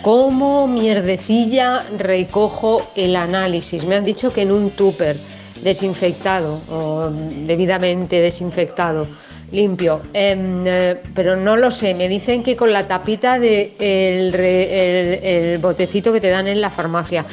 [0.00, 3.84] ¿Cómo mierdecilla recojo el análisis?
[3.84, 5.18] Me han dicho que en un tupper
[5.62, 9.08] desinfectado o debidamente desinfectado.
[9.52, 10.00] Limpio.
[10.12, 15.18] Em, eh, pero no lo sé, me dicen que con la tapita de el, re-
[15.18, 17.24] el- el botecito que te dan en la farmacia.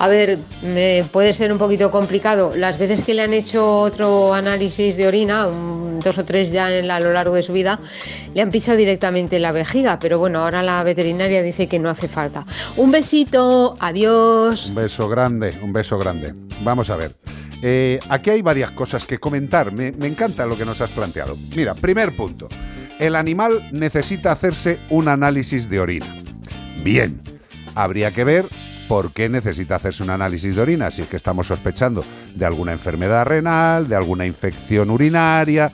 [0.00, 2.52] A ver, me puede ser un poquito complicado.
[2.54, 5.48] Las veces que le han hecho otro análisis de orina,
[6.04, 7.80] dos o tres ya en a lo largo de su vida,
[8.32, 12.06] le han pisado directamente la vejiga, pero bueno, ahora la veterinaria dice que no hace
[12.06, 12.46] falta.
[12.76, 14.68] Un besito, adiós.
[14.68, 16.32] Un beso grande, un beso grande.
[16.62, 17.10] Vamos a ver.
[17.62, 19.72] Eh, aquí hay varias cosas que comentar.
[19.72, 21.36] Me, me encanta lo que nos has planteado.
[21.56, 22.48] Mira, primer punto.
[22.98, 26.06] El animal necesita hacerse un análisis de orina.
[26.82, 27.22] Bien,
[27.74, 28.44] habría que ver
[28.88, 32.04] por qué necesita hacerse un análisis de orina, si es que estamos sospechando
[32.34, 35.70] de alguna enfermedad renal, de alguna infección urinaria.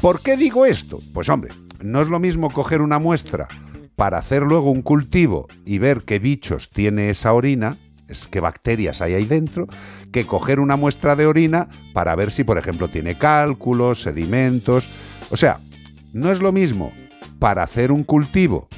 [0.00, 0.98] ¿Por qué digo esto?
[1.14, 1.52] Pues hombre,
[1.82, 3.48] no es lo mismo coger una muestra
[3.96, 7.78] para hacer luego un cultivo y ver qué bichos tiene esa orina,
[8.08, 9.66] es qué bacterias hay ahí dentro,
[10.12, 14.88] que coger una muestra de orina para ver si, por ejemplo, tiene cálculos, sedimentos.
[15.30, 15.60] O sea,
[16.12, 16.92] no es lo mismo
[17.38, 18.68] para hacer un cultivo,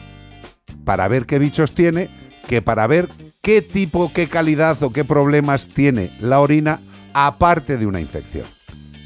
[0.85, 2.09] para ver qué bichos tiene,
[2.47, 3.09] que para ver
[3.43, 6.81] qué tipo, qué calidad o qué problemas tiene la orina
[7.15, 8.47] aparte de una infección.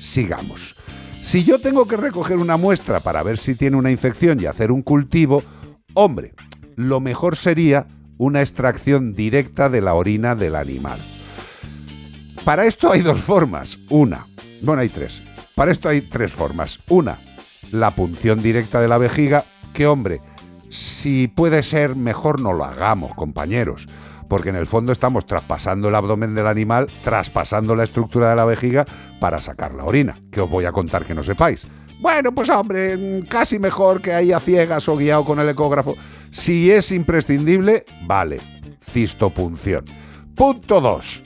[0.01, 0.77] Sigamos.
[1.21, 4.73] Si yo tengo que recoger una muestra para ver si tiene una infección y hacer
[4.73, 5.45] un cultivo,
[5.95, 6.35] hombre,
[6.75, 7.87] lo mejor sería
[8.23, 11.01] una extracción directa de la orina del animal.
[12.45, 13.81] Para esto hay dos formas.
[13.91, 14.29] Una,
[14.63, 15.25] bueno, hay tres.
[15.57, 16.79] Para esto hay tres formas.
[16.89, 17.19] Una,
[17.73, 19.45] la punción directa de la vejiga,
[19.75, 20.21] que hombre,
[20.71, 23.89] si puede ser, mejor no lo hagamos, compañeros.
[24.29, 28.45] Porque en el fondo estamos traspasando el abdomen del animal, traspasando la estructura de la
[28.45, 28.87] vejiga
[29.19, 31.67] para sacar la orina, que os voy a contar que no sepáis.
[32.03, 35.97] Bueno, pues hombre, mm, casi mejor que ahí a ciegas o guiado con el ecógrafo.
[36.33, 38.41] Si es imprescindible, vale,
[38.81, 39.85] cistopunción.
[40.35, 41.23] Punto 2.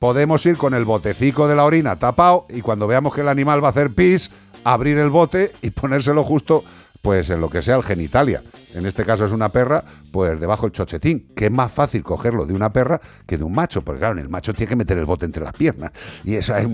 [0.00, 3.62] Podemos ir con el botecico de la orina tapado y cuando veamos que el animal
[3.62, 4.32] va a hacer pis,
[4.64, 6.64] abrir el bote y ponérselo justo
[7.00, 8.42] pues en lo que sea el genitalia.
[8.74, 12.44] En este caso es una perra, pues debajo el chochetín, que es más fácil cogerlo
[12.44, 14.98] de una perra que de un macho, porque claro, en el macho tiene que meter
[14.98, 15.92] el bote entre las piernas.
[16.24, 16.66] Y eso es...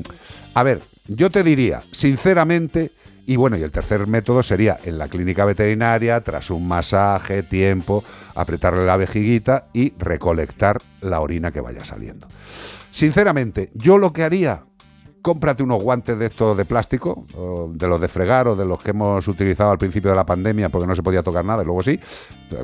[0.55, 2.93] A ver, yo te diría, sinceramente,
[3.27, 8.05] y bueno, y el tercer método sería en la clínica veterinaria, tras un masaje, tiempo,
[8.35, 12.29] apretarle la vejiguita y recolectar la orina que vaya saliendo.
[12.91, 14.65] Sinceramente, yo lo que haría,
[15.23, 17.27] cómprate unos guantes de estos de plástico,
[17.73, 20.69] de los de fregar o de los que hemos utilizado al principio de la pandemia
[20.69, 21.99] porque no se podía tocar nada y luego sí,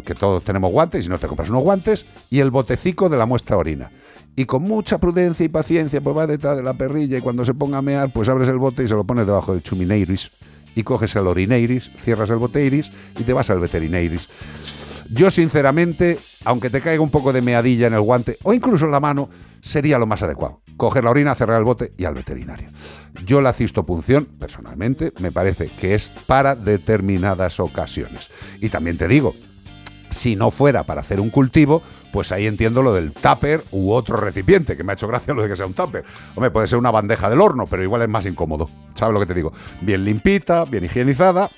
[0.05, 3.17] que todos tenemos guantes y si no te compras unos guantes y el botecico de
[3.17, 3.91] la muestra orina.
[4.37, 7.55] Y con mucha prudencia y paciencia, pues va detrás de la perrilla y cuando se
[7.55, 10.31] ponga a mear, pues abres el bote y se lo pones debajo del chumineiris
[10.75, 14.29] y coges el orineiris, cierras el boteiris y te vas al veterineiris.
[15.13, 18.93] Yo, sinceramente, aunque te caiga un poco de meadilla en el guante o incluso en
[18.93, 19.29] la mano,
[19.61, 20.63] sería lo más adecuado.
[20.77, 22.71] Coger la orina, cerrar el bote y al veterinario.
[23.27, 28.31] Yo la cistopunción, personalmente, me parece que es para determinadas ocasiones.
[28.61, 29.35] Y también te digo,
[30.11, 31.83] si no fuera para hacer un cultivo,
[32.13, 35.43] pues ahí entiendo lo del tupper u otro recipiente, que me ha hecho gracia lo
[35.43, 36.05] de que sea un tupper.
[36.35, 38.69] Hombre, puede ser una bandeja del horno, pero igual es más incómodo.
[38.95, 39.53] ¿Sabes lo que te digo?
[39.81, 41.51] Bien limpita, bien higienizada,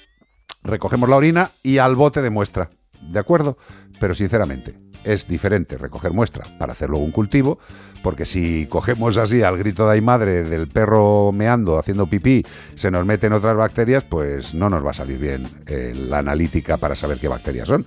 [0.63, 2.71] recogemos la orina y al bote de muestra.
[3.01, 3.59] ¿De acuerdo?
[3.99, 4.75] Pero sinceramente,
[5.05, 7.59] es diferente recoger muestra para hacer luego un cultivo,
[8.03, 12.91] porque si cogemos así al grito de ay madre del perro meando, haciendo pipí, se
[12.91, 16.95] nos meten otras bacterias, pues no nos va a salir bien eh, la analítica para
[16.95, 17.87] saber qué bacterias son.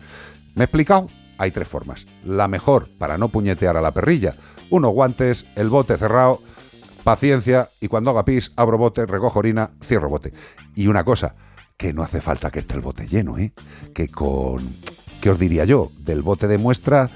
[0.55, 1.09] ¿Me he explicado?
[1.37, 2.07] Hay tres formas.
[2.23, 4.35] La mejor para no puñetear a la perrilla,
[4.69, 6.41] unos guantes, el bote cerrado,
[7.03, 10.33] paciencia y cuando haga pis, abro bote, recojo orina, cierro bote.
[10.73, 11.35] Y una cosa,
[11.77, 13.53] que no hace falta que esté el bote lleno, ¿eh?
[13.93, 14.63] Que con,
[15.21, 15.91] ¿qué os diría yo?
[15.99, 17.09] Del bote de muestra,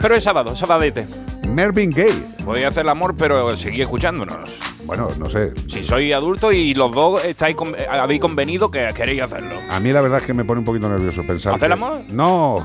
[0.00, 1.08] Pero es sábado, sabadete.
[1.54, 2.34] Mervyn Gay.
[2.44, 4.38] Podéis hacer el amor, pero seguir escuchándonos.
[4.84, 5.52] Bueno, no sé.
[5.68, 9.54] Si sois adultos y los dos estáis con- eh, habéis convenido que queréis hacerlo.
[9.70, 11.54] A mí la verdad es que me pone un poquito nervioso pensar.
[11.54, 12.00] ¿Hacer que- amor?
[12.08, 12.56] No.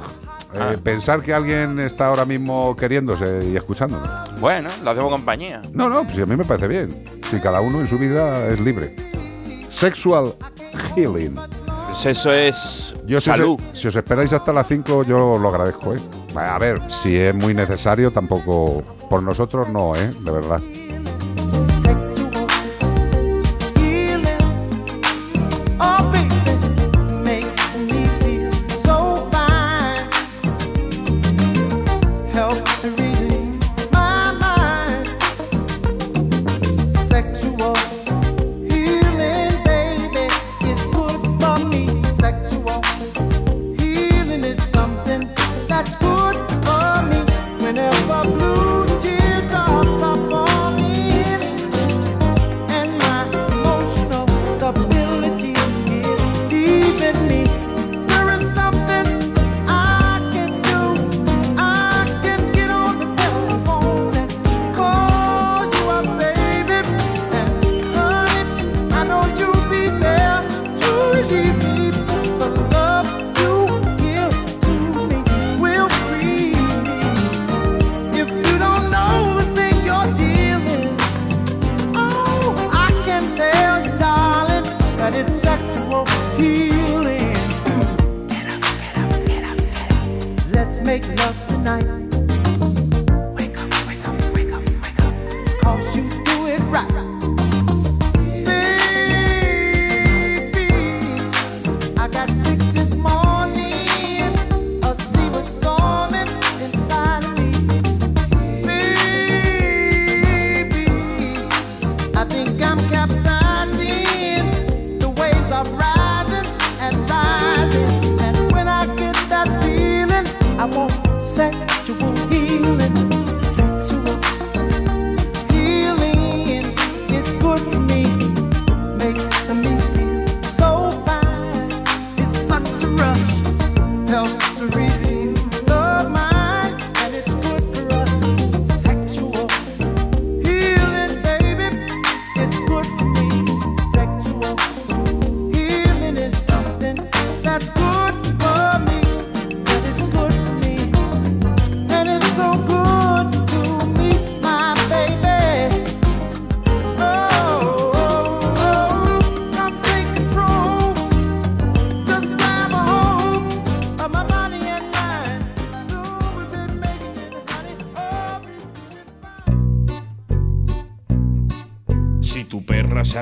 [0.54, 0.74] eh, Ah.
[0.82, 4.10] Pensar que alguien está ahora mismo queriéndose y escuchándonos.
[4.40, 5.62] Bueno, le hacemos compañía.
[5.74, 6.90] No, no, pues a mí me parece bien.
[7.30, 8.96] Si cada uno en su vida es libre.
[9.70, 10.34] Sexual
[10.96, 11.36] healing.
[11.88, 13.60] Pues eso es Yo si salud.
[13.74, 16.00] Os, si os esperáis hasta las 5, yo lo agradezco, ¿eh?
[16.38, 18.84] A ver, si es muy necesario, tampoco.
[19.10, 20.12] Por nosotros no, ¿eh?
[20.22, 20.62] De verdad.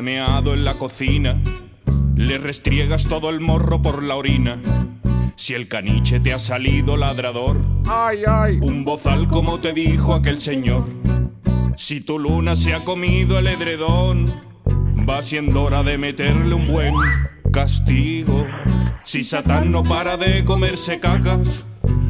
[0.03, 1.41] Meado en la cocina,
[2.15, 4.59] le restriegas todo el morro por la orina.
[5.35, 7.57] Si el caniche te ha salido ladrador,
[8.61, 10.85] un bozal como te dijo aquel señor.
[11.77, 14.25] Si tu luna se ha comido el edredón,
[15.09, 16.93] va siendo hora de meterle un buen
[17.51, 18.45] castigo.
[18.99, 21.65] Si Satán no para de comerse cacas,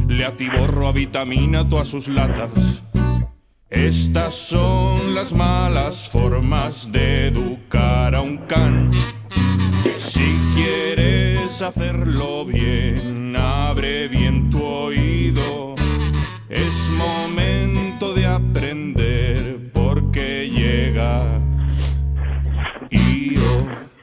[0.08, 2.52] le atiborro a vitamina todas sus latas.
[3.70, 7.63] Estas son las malas formas de educar
[10.00, 15.76] Si quieres hacerlo bien, abre bien tu oído.
[16.50, 21.40] Es momento de aprender porque llega.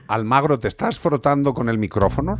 [0.08, 2.36] Almagro, ¿te estás frotando con el micrófono?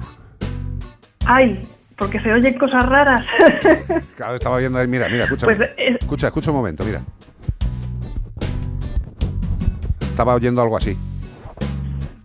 [1.26, 3.24] Ay, porque se oyen cosas raras.
[4.16, 5.54] Claro, estaba viendo ahí, mira, mira, escúchame.
[5.54, 7.02] Pues, eh, Escucha, escucha un momento, mira.
[10.00, 10.96] Estaba oyendo algo así.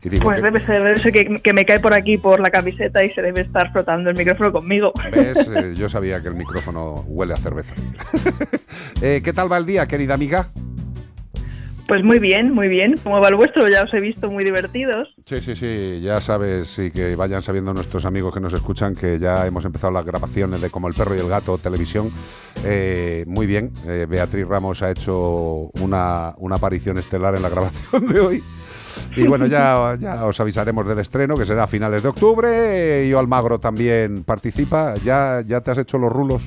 [0.10, 2.50] Digo, pues ¿qué- debe ser, debe ser que, que me cae por aquí por la
[2.50, 4.92] camiseta y se debe estar frotando el micrófono conmigo.
[5.12, 5.50] ¿Ves?
[5.56, 7.74] Eh, yo sabía que el micrófono huele a cerveza.
[9.02, 10.50] Eh, ¿Qué tal va el día, querida amiga?
[11.88, 12.96] Pues muy bien, muy bien.
[13.04, 13.68] ¿Cómo va el vuestro?
[13.70, 15.14] Ya os he visto muy divertidos.
[15.26, 19.20] Sí, sí, sí, ya sabes y que vayan sabiendo nuestros amigos que nos escuchan que
[19.20, 22.10] ya hemos empezado las grabaciones de Como el perro y el gato televisión.
[22.64, 28.08] Eh, muy bien, eh, Beatriz Ramos ha hecho una, una aparición estelar en la grabación
[28.08, 28.44] de hoy.
[29.16, 33.06] Y bueno, ya, ya os avisaremos del estreno, que será a finales de octubre.
[33.08, 34.96] Y Almagro también participa.
[35.04, 36.44] ¿Ya, ya te has hecho los rulos?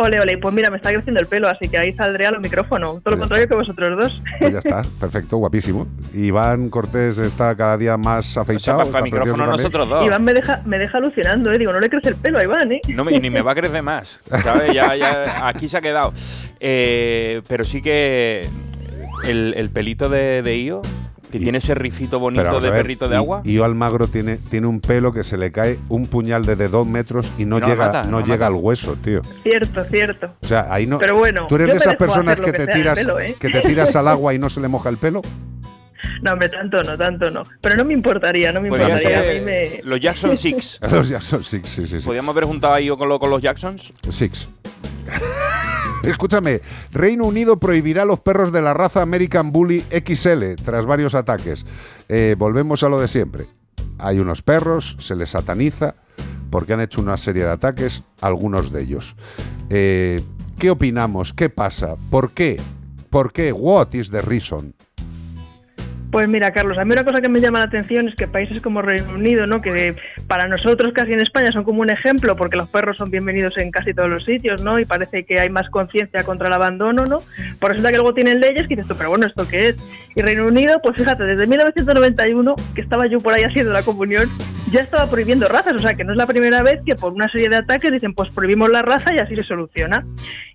[0.00, 2.40] Ole, ole, pues mira, me está creciendo el pelo, así que ahí saldré a los
[2.40, 3.02] micrófonos.
[3.02, 4.22] Todo lo contrario que vosotros dos.
[4.38, 5.88] Pues ya está, perfecto, guapísimo.
[6.14, 8.78] Iván Cortés está cada día más afeitado.
[8.78, 9.56] para está micrófono precioso también.
[9.56, 10.06] nosotros dos.
[10.06, 11.58] Iván me deja, me deja alucinando, ¿eh?
[11.58, 12.80] Digo, no le crece el pelo a Iván, ¿eh?
[12.94, 14.20] No me- ni me va a crecer más.
[14.44, 14.72] ¿sabes?
[14.72, 16.12] Ya, ya, aquí se ha quedado.
[16.60, 18.48] Eh, pero sí que
[19.26, 20.80] el, el pelito de, de Io,
[21.30, 23.40] que tiene ese ricito bonito de ver, perrito de y- agua.
[23.44, 26.86] Y Almagro tiene, tiene un pelo que se le cae un puñal de, de dos
[26.86, 29.22] metros y no, llega, mata, no llega al hueso, tío.
[29.42, 30.34] Cierto, cierto.
[30.42, 30.98] O sea, ahí no.
[30.98, 33.34] Pero bueno, ¿Tú eres yo de esas personas que que te tiras pelo, ¿eh?
[33.38, 35.22] que te tiras al agua y no se le moja el pelo?
[36.22, 37.42] No, hombre, tanto no, tanto no.
[37.60, 39.30] Pero no me importaría, no me Podría importaría.
[39.30, 39.80] A mí me...
[39.84, 40.80] Los Jackson Six.
[40.90, 42.04] Los Jackson Six, sí, sí, sí.
[42.06, 43.90] Podríamos haber juntado a Io con, lo- con los Jacksons.
[44.08, 44.48] Six.
[46.10, 51.66] Escúchame, Reino Unido prohibirá los perros de la raza American Bully XL tras varios ataques.
[52.08, 53.46] Eh, volvemos a lo de siempre.
[53.98, 55.94] Hay unos perros, se les sataniza
[56.50, 59.16] porque han hecho una serie de ataques, algunos de ellos.
[59.70, 60.22] Eh,
[60.58, 61.34] ¿Qué opinamos?
[61.34, 61.96] ¿Qué pasa?
[62.10, 62.60] ¿Por qué?
[63.10, 63.52] ¿Por qué?
[63.52, 64.74] What is the reason?
[66.10, 68.62] Pues mira, Carlos, a mí una cosa que me llama la atención es que países
[68.62, 69.60] como Reino Unido, ¿no?
[69.60, 69.94] que
[70.26, 73.70] para nosotros casi en España son como un ejemplo porque los perros son bienvenidos en
[73.70, 74.78] casi todos los sitios, ¿no?
[74.78, 77.22] Y parece que hay más conciencia contra el abandono, ¿no?
[77.60, 79.76] Por resulta que luego tienen leyes que dices tú, pero bueno, ¿esto qué es?
[80.14, 84.28] Y Reino Unido, pues fíjate, desde 1991, que estaba yo por ahí haciendo la comunión,
[84.70, 87.28] ya estaba prohibiendo razas, o sea que no es la primera vez que por una
[87.28, 90.06] serie de ataques dicen, pues prohibimos la raza y así se soluciona.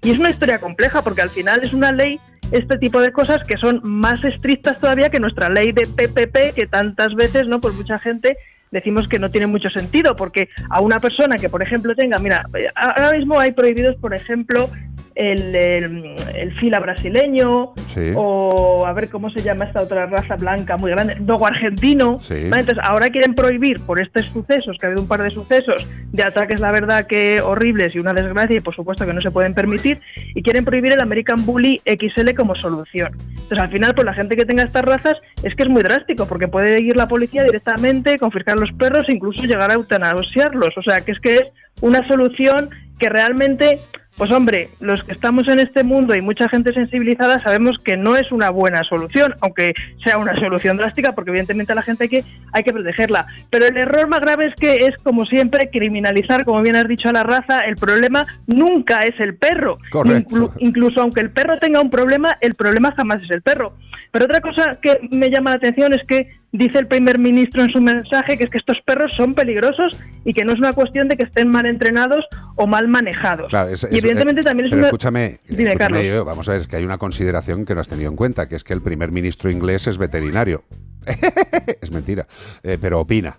[0.01, 2.19] Y es una historia compleja porque al final es una ley
[2.51, 6.67] este tipo de cosas que son más estrictas todavía que nuestra ley de PPP, que
[6.67, 7.59] tantas veces, ¿no?
[7.59, 8.37] Pues mucha gente
[8.71, 12.43] decimos que no tiene mucho sentido, porque a una persona que, por ejemplo, tenga, mira,
[12.75, 14.69] ahora mismo hay prohibidos, por ejemplo,
[15.15, 18.11] el, el, el fila brasileño, Sí.
[18.15, 22.17] o a ver cómo se llama esta otra raza blanca muy grande, dogo argentino.
[22.19, 22.49] Sí.
[22.49, 22.61] ¿vale?
[22.61, 26.23] Entonces, ahora quieren prohibir por estos sucesos, que ha habido un par de sucesos de
[26.23, 29.53] ataques, la verdad, que horribles y una desgracia, y por supuesto que no se pueden
[29.53, 29.99] permitir,
[30.33, 33.11] y quieren prohibir el American Bully XL como solución.
[33.29, 36.25] Entonces, al final, pues la gente que tenga estas razas es que es muy drástico,
[36.27, 40.75] porque puede ir la policía directamente, confiscar los perros, incluso llegar a eutanasiarlos.
[40.77, 41.43] O sea, que es que es
[41.81, 43.79] una solución que realmente,
[44.17, 48.15] pues hombre, los que estamos en este mundo y mucha gente sensibilizada sabemos que no
[48.15, 49.73] es una buena solución, aunque
[50.03, 53.25] sea una solución drástica, porque evidentemente a la gente hay que, hay que protegerla.
[53.49, 57.09] Pero el error más grave es que es, como siempre, criminalizar, como bien has dicho,
[57.09, 57.61] a la raza.
[57.61, 59.79] El problema nunca es el perro.
[59.89, 60.35] Correcto.
[60.35, 63.73] Inclu- incluso aunque el perro tenga un problema, el problema jamás es el perro.
[64.11, 67.69] Pero otra cosa que me llama la atención es que dice el primer ministro en
[67.71, 71.07] su mensaje que es que estos perros son peligrosos y que no es una cuestión
[71.09, 72.23] de que estén mal entrenados
[72.55, 73.49] o mal manejados.
[73.49, 74.87] Claro, es- y evidentemente también es pero una...
[74.87, 76.05] escúchame, Dime, escúchame, Carlos.
[76.05, 78.47] yo, vamos a ver, es que hay una consideración que no has tenido en cuenta,
[78.47, 80.63] que es que el primer ministro inglés es veterinario.
[81.81, 82.27] es mentira,
[82.61, 83.37] eh, pero opina,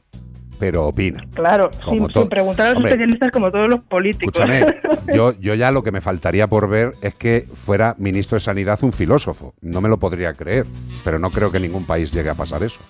[0.59, 1.24] pero opina.
[1.35, 4.35] Claro, sin, preguntar a los Hombre, especialistas como todos los políticos.
[4.35, 4.66] Escúchame,
[5.15, 8.78] yo, yo ya lo que me faltaría por ver es que fuera ministro de Sanidad
[8.82, 9.55] un filósofo.
[9.62, 10.66] No me lo podría creer,
[11.05, 12.81] pero no creo que en ningún país llegue a pasar eso.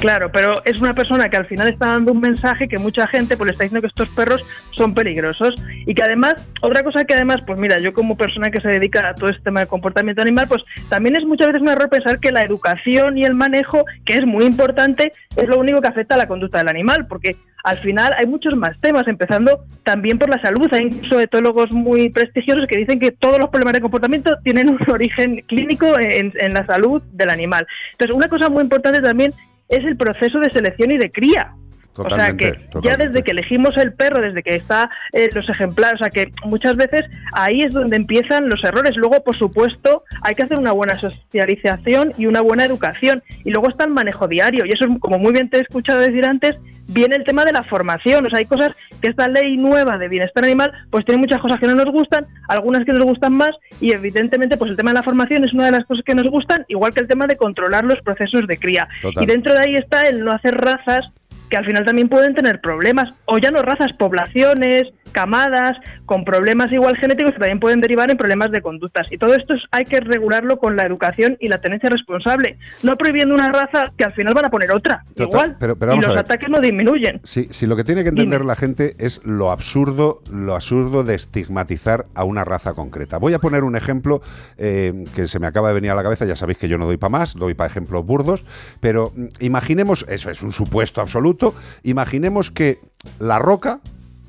[0.00, 3.36] Claro, pero es una persona que al final está dando un mensaje que mucha gente
[3.36, 5.54] pues le está diciendo que estos perros son peligrosos
[5.86, 9.08] y que además, otra cosa que además, pues mira, yo como persona que se dedica
[9.08, 12.20] a todo este tema de comportamiento animal, pues también es muchas veces un error pensar
[12.20, 16.14] que la educación y el manejo, que es muy importante, es lo único que afecta
[16.14, 17.34] a la conducta del animal, porque
[17.64, 20.68] al final hay muchos más temas, empezando también por la salud.
[20.72, 24.78] Hay incluso etólogos muy prestigiosos que dicen que todos los problemas de comportamiento tienen un
[24.88, 27.66] origen clínico en, en la salud del animal.
[27.92, 29.32] Entonces, una cosa muy importante también
[29.68, 31.54] es el proceso de selección y de cría.
[31.92, 35.48] Totalmente, o sea que ya desde que elegimos el perro, desde que está eh, los
[35.48, 37.02] ejemplares, o sea que muchas veces
[37.32, 38.96] ahí es donde empiezan los errores.
[38.96, 43.22] Luego, por supuesto, hay que hacer una buena socialización y una buena educación.
[43.44, 44.64] Y luego está el manejo diario.
[44.64, 46.56] Y eso, es, como muy bien te he escuchado decir antes,
[46.88, 48.26] viene el tema de la formación.
[48.26, 51.58] O sea, hay cosas que esta ley nueva de bienestar animal, pues tiene muchas cosas
[51.60, 53.50] que no nos gustan, algunas que nos gustan más,
[53.80, 56.28] y evidentemente, pues el tema de la formación es una de las cosas que nos
[56.30, 58.88] gustan, igual que el tema de controlar los procesos de cría.
[59.02, 59.22] Total.
[59.22, 61.10] Y dentro de ahí está el no hacer razas
[61.50, 65.72] que al final también pueden tener problemas, o ya no razas, poblaciones, camadas,
[66.04, 69.10] con problemas igual genéticos que también pueden derivar en problemas de conductas.
[69.10, 72.96] Y todo esto es- hay que regularlo con la educación y la tenencia responsable, no
[72.96, 76.00] prohibiendo una raza que al final van a poner otra, Total, igual, pero- pero y
[76.00, 77.20] los ataques no disminuyen.
[77.24, 81.14] Sí, sí, lo que tiene que entender la gente es lo absurdo, lo absurdo de
[81.14, 83.16] estigmatizar a una raza concreta.
[83.18, 84.20] Voy a poner un ejemplo
[84.58, 86.26] eh, que se me acaba de venir a la cabeza.
[86.26, 88.44] Ya sabéis que yo no doy para más, doy para ejemplos burdos,
[88.80, 91.37] pero mm, imaginemos, eso es un supuesto absoluto.
[91.82, 92.78] Imaginemos que
[93.18, 93.80] la Roca,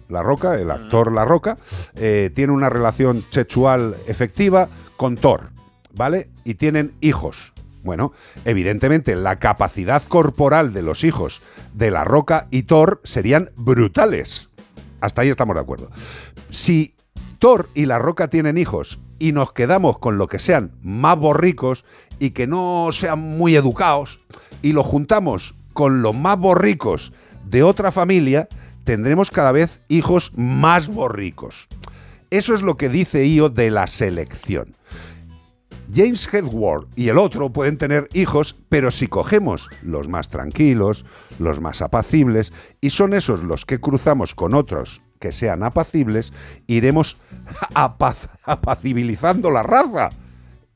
[0.07, 1.57] la Roca, el actor La Roca,
[1.95, 4.67] eh, tiene una relación sexual efectiva
[4.97, 5.51] con Thor,
[5.93, 6.29] ¿vale?
[6.43, 7.53] Y tienen hijos.
[7.83, 8.11] Bueno,
[8.43, 11.41] evidentemente la capacidad corporal de los hijos
[11.73, 14.49] de La Roca y Thor serían brutales.
[14.99, 15.89] Hasta ahí estamos de acuerdo.
[16.49, 16.95] Si
[17.39, 21.85] Thor y La Roca tienen hijos y nos quedamos con lo que sean más borricos
[22.19, 24.19] y que no sean muy educados
[24.61, 27.13] y los juntamos con los más borricos
[27.45, 28.47] de otra familia,
[28.83, 31.67] tendremos cada vez hijos más borricos.
[32.29, 34.75] Eso es lo que dice Io de la selección.
[35.91, 41.05] James Hedward y el otro pueden tener hijos, pero si cogemos los más tranquilos,
[41.39, 46.31] los más apacibles, y son esos los que cruzamos con otros que sean apacibles,
[46.67, 47.17] iremos
[48.45, 50.09] apacibilizando la raza.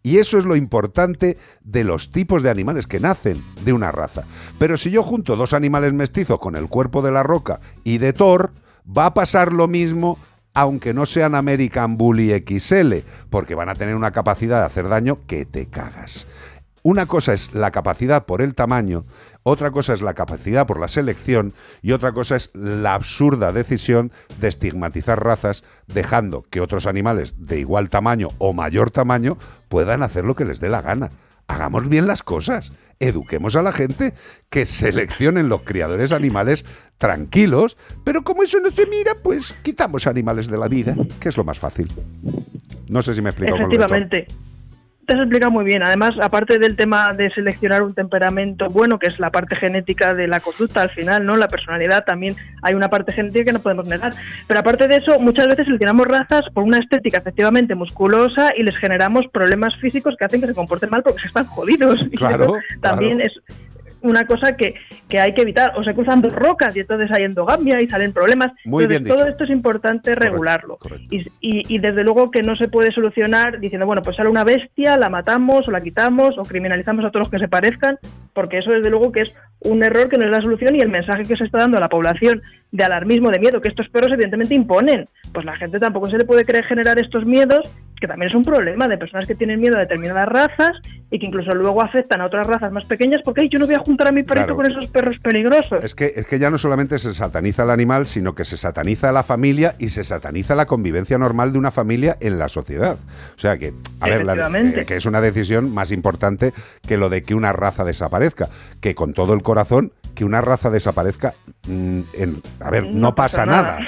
[0.04, 4.24] Y eso es lo importante de los tipos de animales que nacen de una raza.
[4.60, 8.12] Pero si yo junto dos animales mestizos con el cuerpo de la roca y de
[8.12, 8.52] Thor,
[8.86, 10.18] va a pasar lo mismo
[10.54, 12.98] aunque no sean American Bully XL,
[13.30, 16.28] porque van a tener una capacidad de hacer daño que te cagas.
[16.86, 19.06] Una cosa es la capacidad por el tamaño,
[19.44, 24.12] otra cosa es la capacidad por la selección y otra cosa es la absurda decisión
[24.42, 29.38] de estigmatizar razas dejando que otros animales de igual tamaño o mayor tamaño
[29.70, 31.12] puedan hacer lo que les dé la gana.
[31.48, 34.14] Hagamos bien las cosas, eduquemos a la gente,
[34.50, 36.66] que seleccionen los criadores animales
[36.98, 41.38] tranquilos, pero como eso no se mira, pues quitamos animales de la vida, que es
[41.38, 41.90] lo más fácil.
[42.90, 43.74] No sé si me he explicado con lo.
[43.74, 44.28] Efectivamente.
[45.06, 45.84] Te has explicado muy bien.
[45.84, 50.28] Además, aparte del tema de seleccionar un temperamento bueno, que es la parte genética de
[50.28, 51.36] la conducta al final, ¿no?
[51.36, 54.14] La personalidad también hay una parte genética que no podemos negar.
[54.48, 58.78] Pero aparte de eso, muchas veces seleccionamos razas por una estética efectivamente musculosa y les
[58.78, 62.00] generamos problemas físicos que hacen que se comporten mal porque se están jodidos.
[62.14, 63.34] Y Claro, también es
[64.04, 64.76] una cosa que,
[65.10, 65.74] que hay que evitar.
[65.76, 68.52] O se cruzan dos rocas y entonces hay endogamia y salen problemas.
[68.66, 70.78] Muy entonces, bien todo esto es importante regularlo.
[71.10, 74.44] Y, y- y desde luego que no se puede solucionar diciendo, bueno, pues sale una
[74.44, 77.98] bestia, la matamos o la quitamos o criminalizamos a todos los que se parezcan,
[78.34, 80.90] porque eso desde luego que es un error que no es la solución y el
[80.90, 84.12] mensaje que se está dando a la población de alarmismo, de miedo, que estos perros
[84.12, 85.08] evidentemente imponen.
[85.32, 87.62] Pues la gente tampoco se le puede querer generar estos miedos,
[88.04, 90.72] que también es un problema de personas que tienen miedo a determinadas razas
[91.10, 93.76] y que incluso luego afectan a otras razas más pequeñas porque "Ay, yo no voy
[93.76, 94.56] a juntar a mi perrito Claro.
[94.58, 95.82] con esos perros peligrosos.
[95.86, 99.14] Es que, es que ya no solamente se sataniza el animal, sino que se sataniza
[99.14, 102.98] la familia y se sataniza la convivencia normal de una familia en la sociedad.
[103.38, 106.52] O sea que, a ver, la- eh, que es una decisión más importante
[106.86, 108.50] que lo de que una raza desaparezca.
[108.82, 111.34] Que con todo el corazón, que una raza desaparezca,
[111.68, 113.80] mm, en- a ver, no, pasa, nada.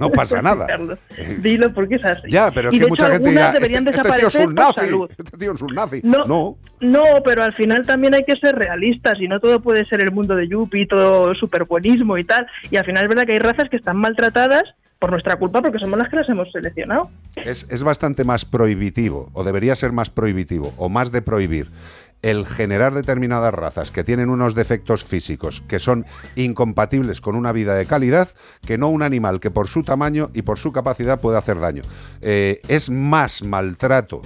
[0.00, 0.66] No pasa nada.
[0.66, 0.98] Carlos,
[1.40, 2.28] Dilo porque es así.
[2.28, 4.34] Ya, pero es y que de mucha hecho, gente dirá, deberían este, este tío es
[4.36, 5.10] un nazi, salud.
[5.16, 6.00] este tío es un nazi.
[6.02, 6.56] No, no.
[6.80, 10.12] No, pero al final también hay que ser realistas y no todo puede ser el
[10.12, 12.46] mundo de Yuppie, todo súper buenismo y tal.
[12.70, 14.62] Y al final es verdad que hay razas que están maltratadas
[14.98, 17.08] por nuestra culpa porque somos las que las hemos seleccionado.
[17.36, 21.68] Es, es bastante más prohibitivo, o debería ser más prohibitivo, o más de prohibir,
[22.22, 27.74] el generar determinadas razas que tienen unos defectos físicos que son incompatibles con una vida
[27.74, 28.28] de calidad,
[28.66, 31.82] que no un animal que por su tamaño y por su capacidad puede hacer daño.
[32.20, 34.22] Eh, es más maltrato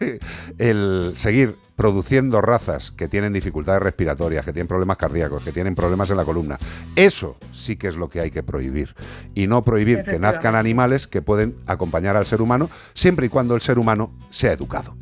[0.58, 6.10] el seguir produciendo razas que tienen dificultades respiratorias, que tienen problemas cardíacos, que tienen problemas
[6.10, 6.58] en la columna.
[6.96, 8.94] Eso sí que es lo que hay que prohibir.
[9.34, 13.54] Y no prohibir que nazcan animales que pueden acompañar al ser humano siempre y cuando
[13.54, 14.96] el ser humano sea educado.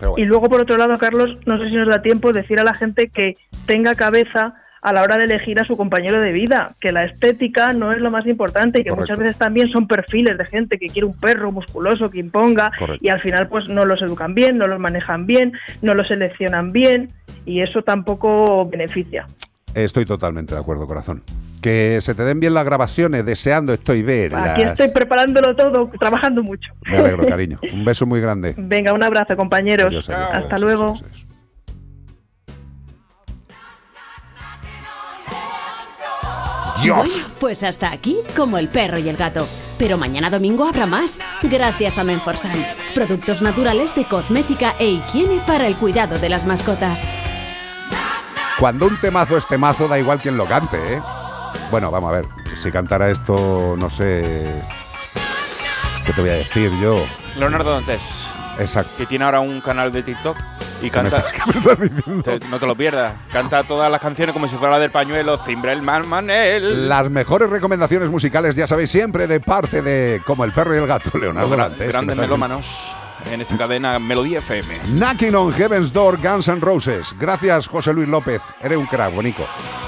[0.00, 0.14] Bueno.
[0.16, 2.74] Y luego, por otro lado, Carlos, no sé si nos da tiempo decir a la
[2.74, 6.92] gente que tenga cabeza a la hora de elegir a su compañero de vida, que
[6.92, 9.12] la estética no es lo más importante y que Correcto.
[9.12, 13.04] muchas veces también son perfiles de gente que quiere un perro musculoso que imponga Correcto.
[13.04, 15.52] y al final pues no los educan bien, no los manejan bien,
[15.82, 17.10] no los seleccionan bien
[17.44, 19.26] y eso tampoco beneficia.
[19.74, 21.22] Estoy totalmente de acuerdo, corazón.
[21.60, 24.34] Que se te den bien las grabaciones, deseando estoy ver.
[24.34, 26.72] Aquí las- estoy preparándolo todo, trabajando mucho.
[26.90, 27.58] Me alegro, cariño.
[27.72, 28.54] Un beso muy grande.
[28.56, 29.86] Venga, un abrazo, compañeros.
[29.88, 30.94] Adiós, adiós, Hasta adiós, luego.
[36.80, 37.02] Bueno,
[37.40, 39.46] pues hasta aquí como el perro y el gato.
[39.78, 42.52] Pero mañana domingo habrá más, gracias a Menforsan.
[42.94, 47.12] Productos naturales de cosmética e higiene para el cuidado de las mascotas.
[48.58, 51.00] Cuando un temazo es temazo, da igual quien lo cante, ¿eh?
[51.70, 52.26] Bueno, vamos a ver.
[52.56, 54.62] Si cantara esto, no sé.
[56.04, 56.96] ¿Qué te voy a decir yo?
[57.38, 58.26] Leonardo Dantes.
[58.58, 58.90] Exacto.
[58.96, 60.36] Que tiene ahora un canal de TikTok
[60.82, 61.24] y ¿Qué me canta.
[62.24, 63.14] Te- no te lo pierdas.
[63.32, 65.36] Canta todas las canciones como si fuera la del pañuelo.
[65.38, 66.88] Cimbra el man Manel.
[66.88, 70.86] Las mejores recomendaciones musicales, ya sabéis, siempre de parte de Como el perro y el
[70.88, 72.66] gato, Leonardo Dantes, grandes melómanos
[73.30, 74.80] en esta cadena Melodía FM.
[74.86, 77.14] Knocking on Heaven's Door, Guns N' Roses.
[77.18, 78.42] Gracias, José Luis López.
[78.62, 79.44] Eres un crack, bonico.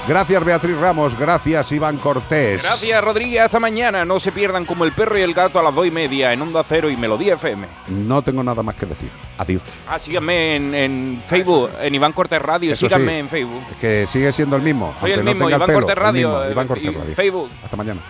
[0.07, 1.17] Gracias, Beatriz Ramos.
[1.17, 2.61] Gracias, Iván Cortés.
[2.63, 3.41] Gracias, Rodríguez.
[3.41, 4.03] Hasta mañana.
[4.03, 6.41] No se pierdan como el perro y el gato a las dos y media en
[6.41, 7.67] Onda Cero y Melodía FM.
[7.87, 9.09] No tengo nada más que decir.
[9.37, 9.61] Adiós.
[9.87, 12.73] Ah, síganme en, en Facebook, en Iván Cortés Radio.
[12.73, 13.19] Eso síganme sí.
[13.19, 13.63] en Facebook.
[13.79, 14.93] Que sigue siendo el mismo.
[14.99, 17.15] Soy el no mismo, Iván pelo, Cortés el Radio, Iván eh, Cortés y Radio.
[17.15, 17.49] Facebook.
[17.63, 18.01] Hasta mañana.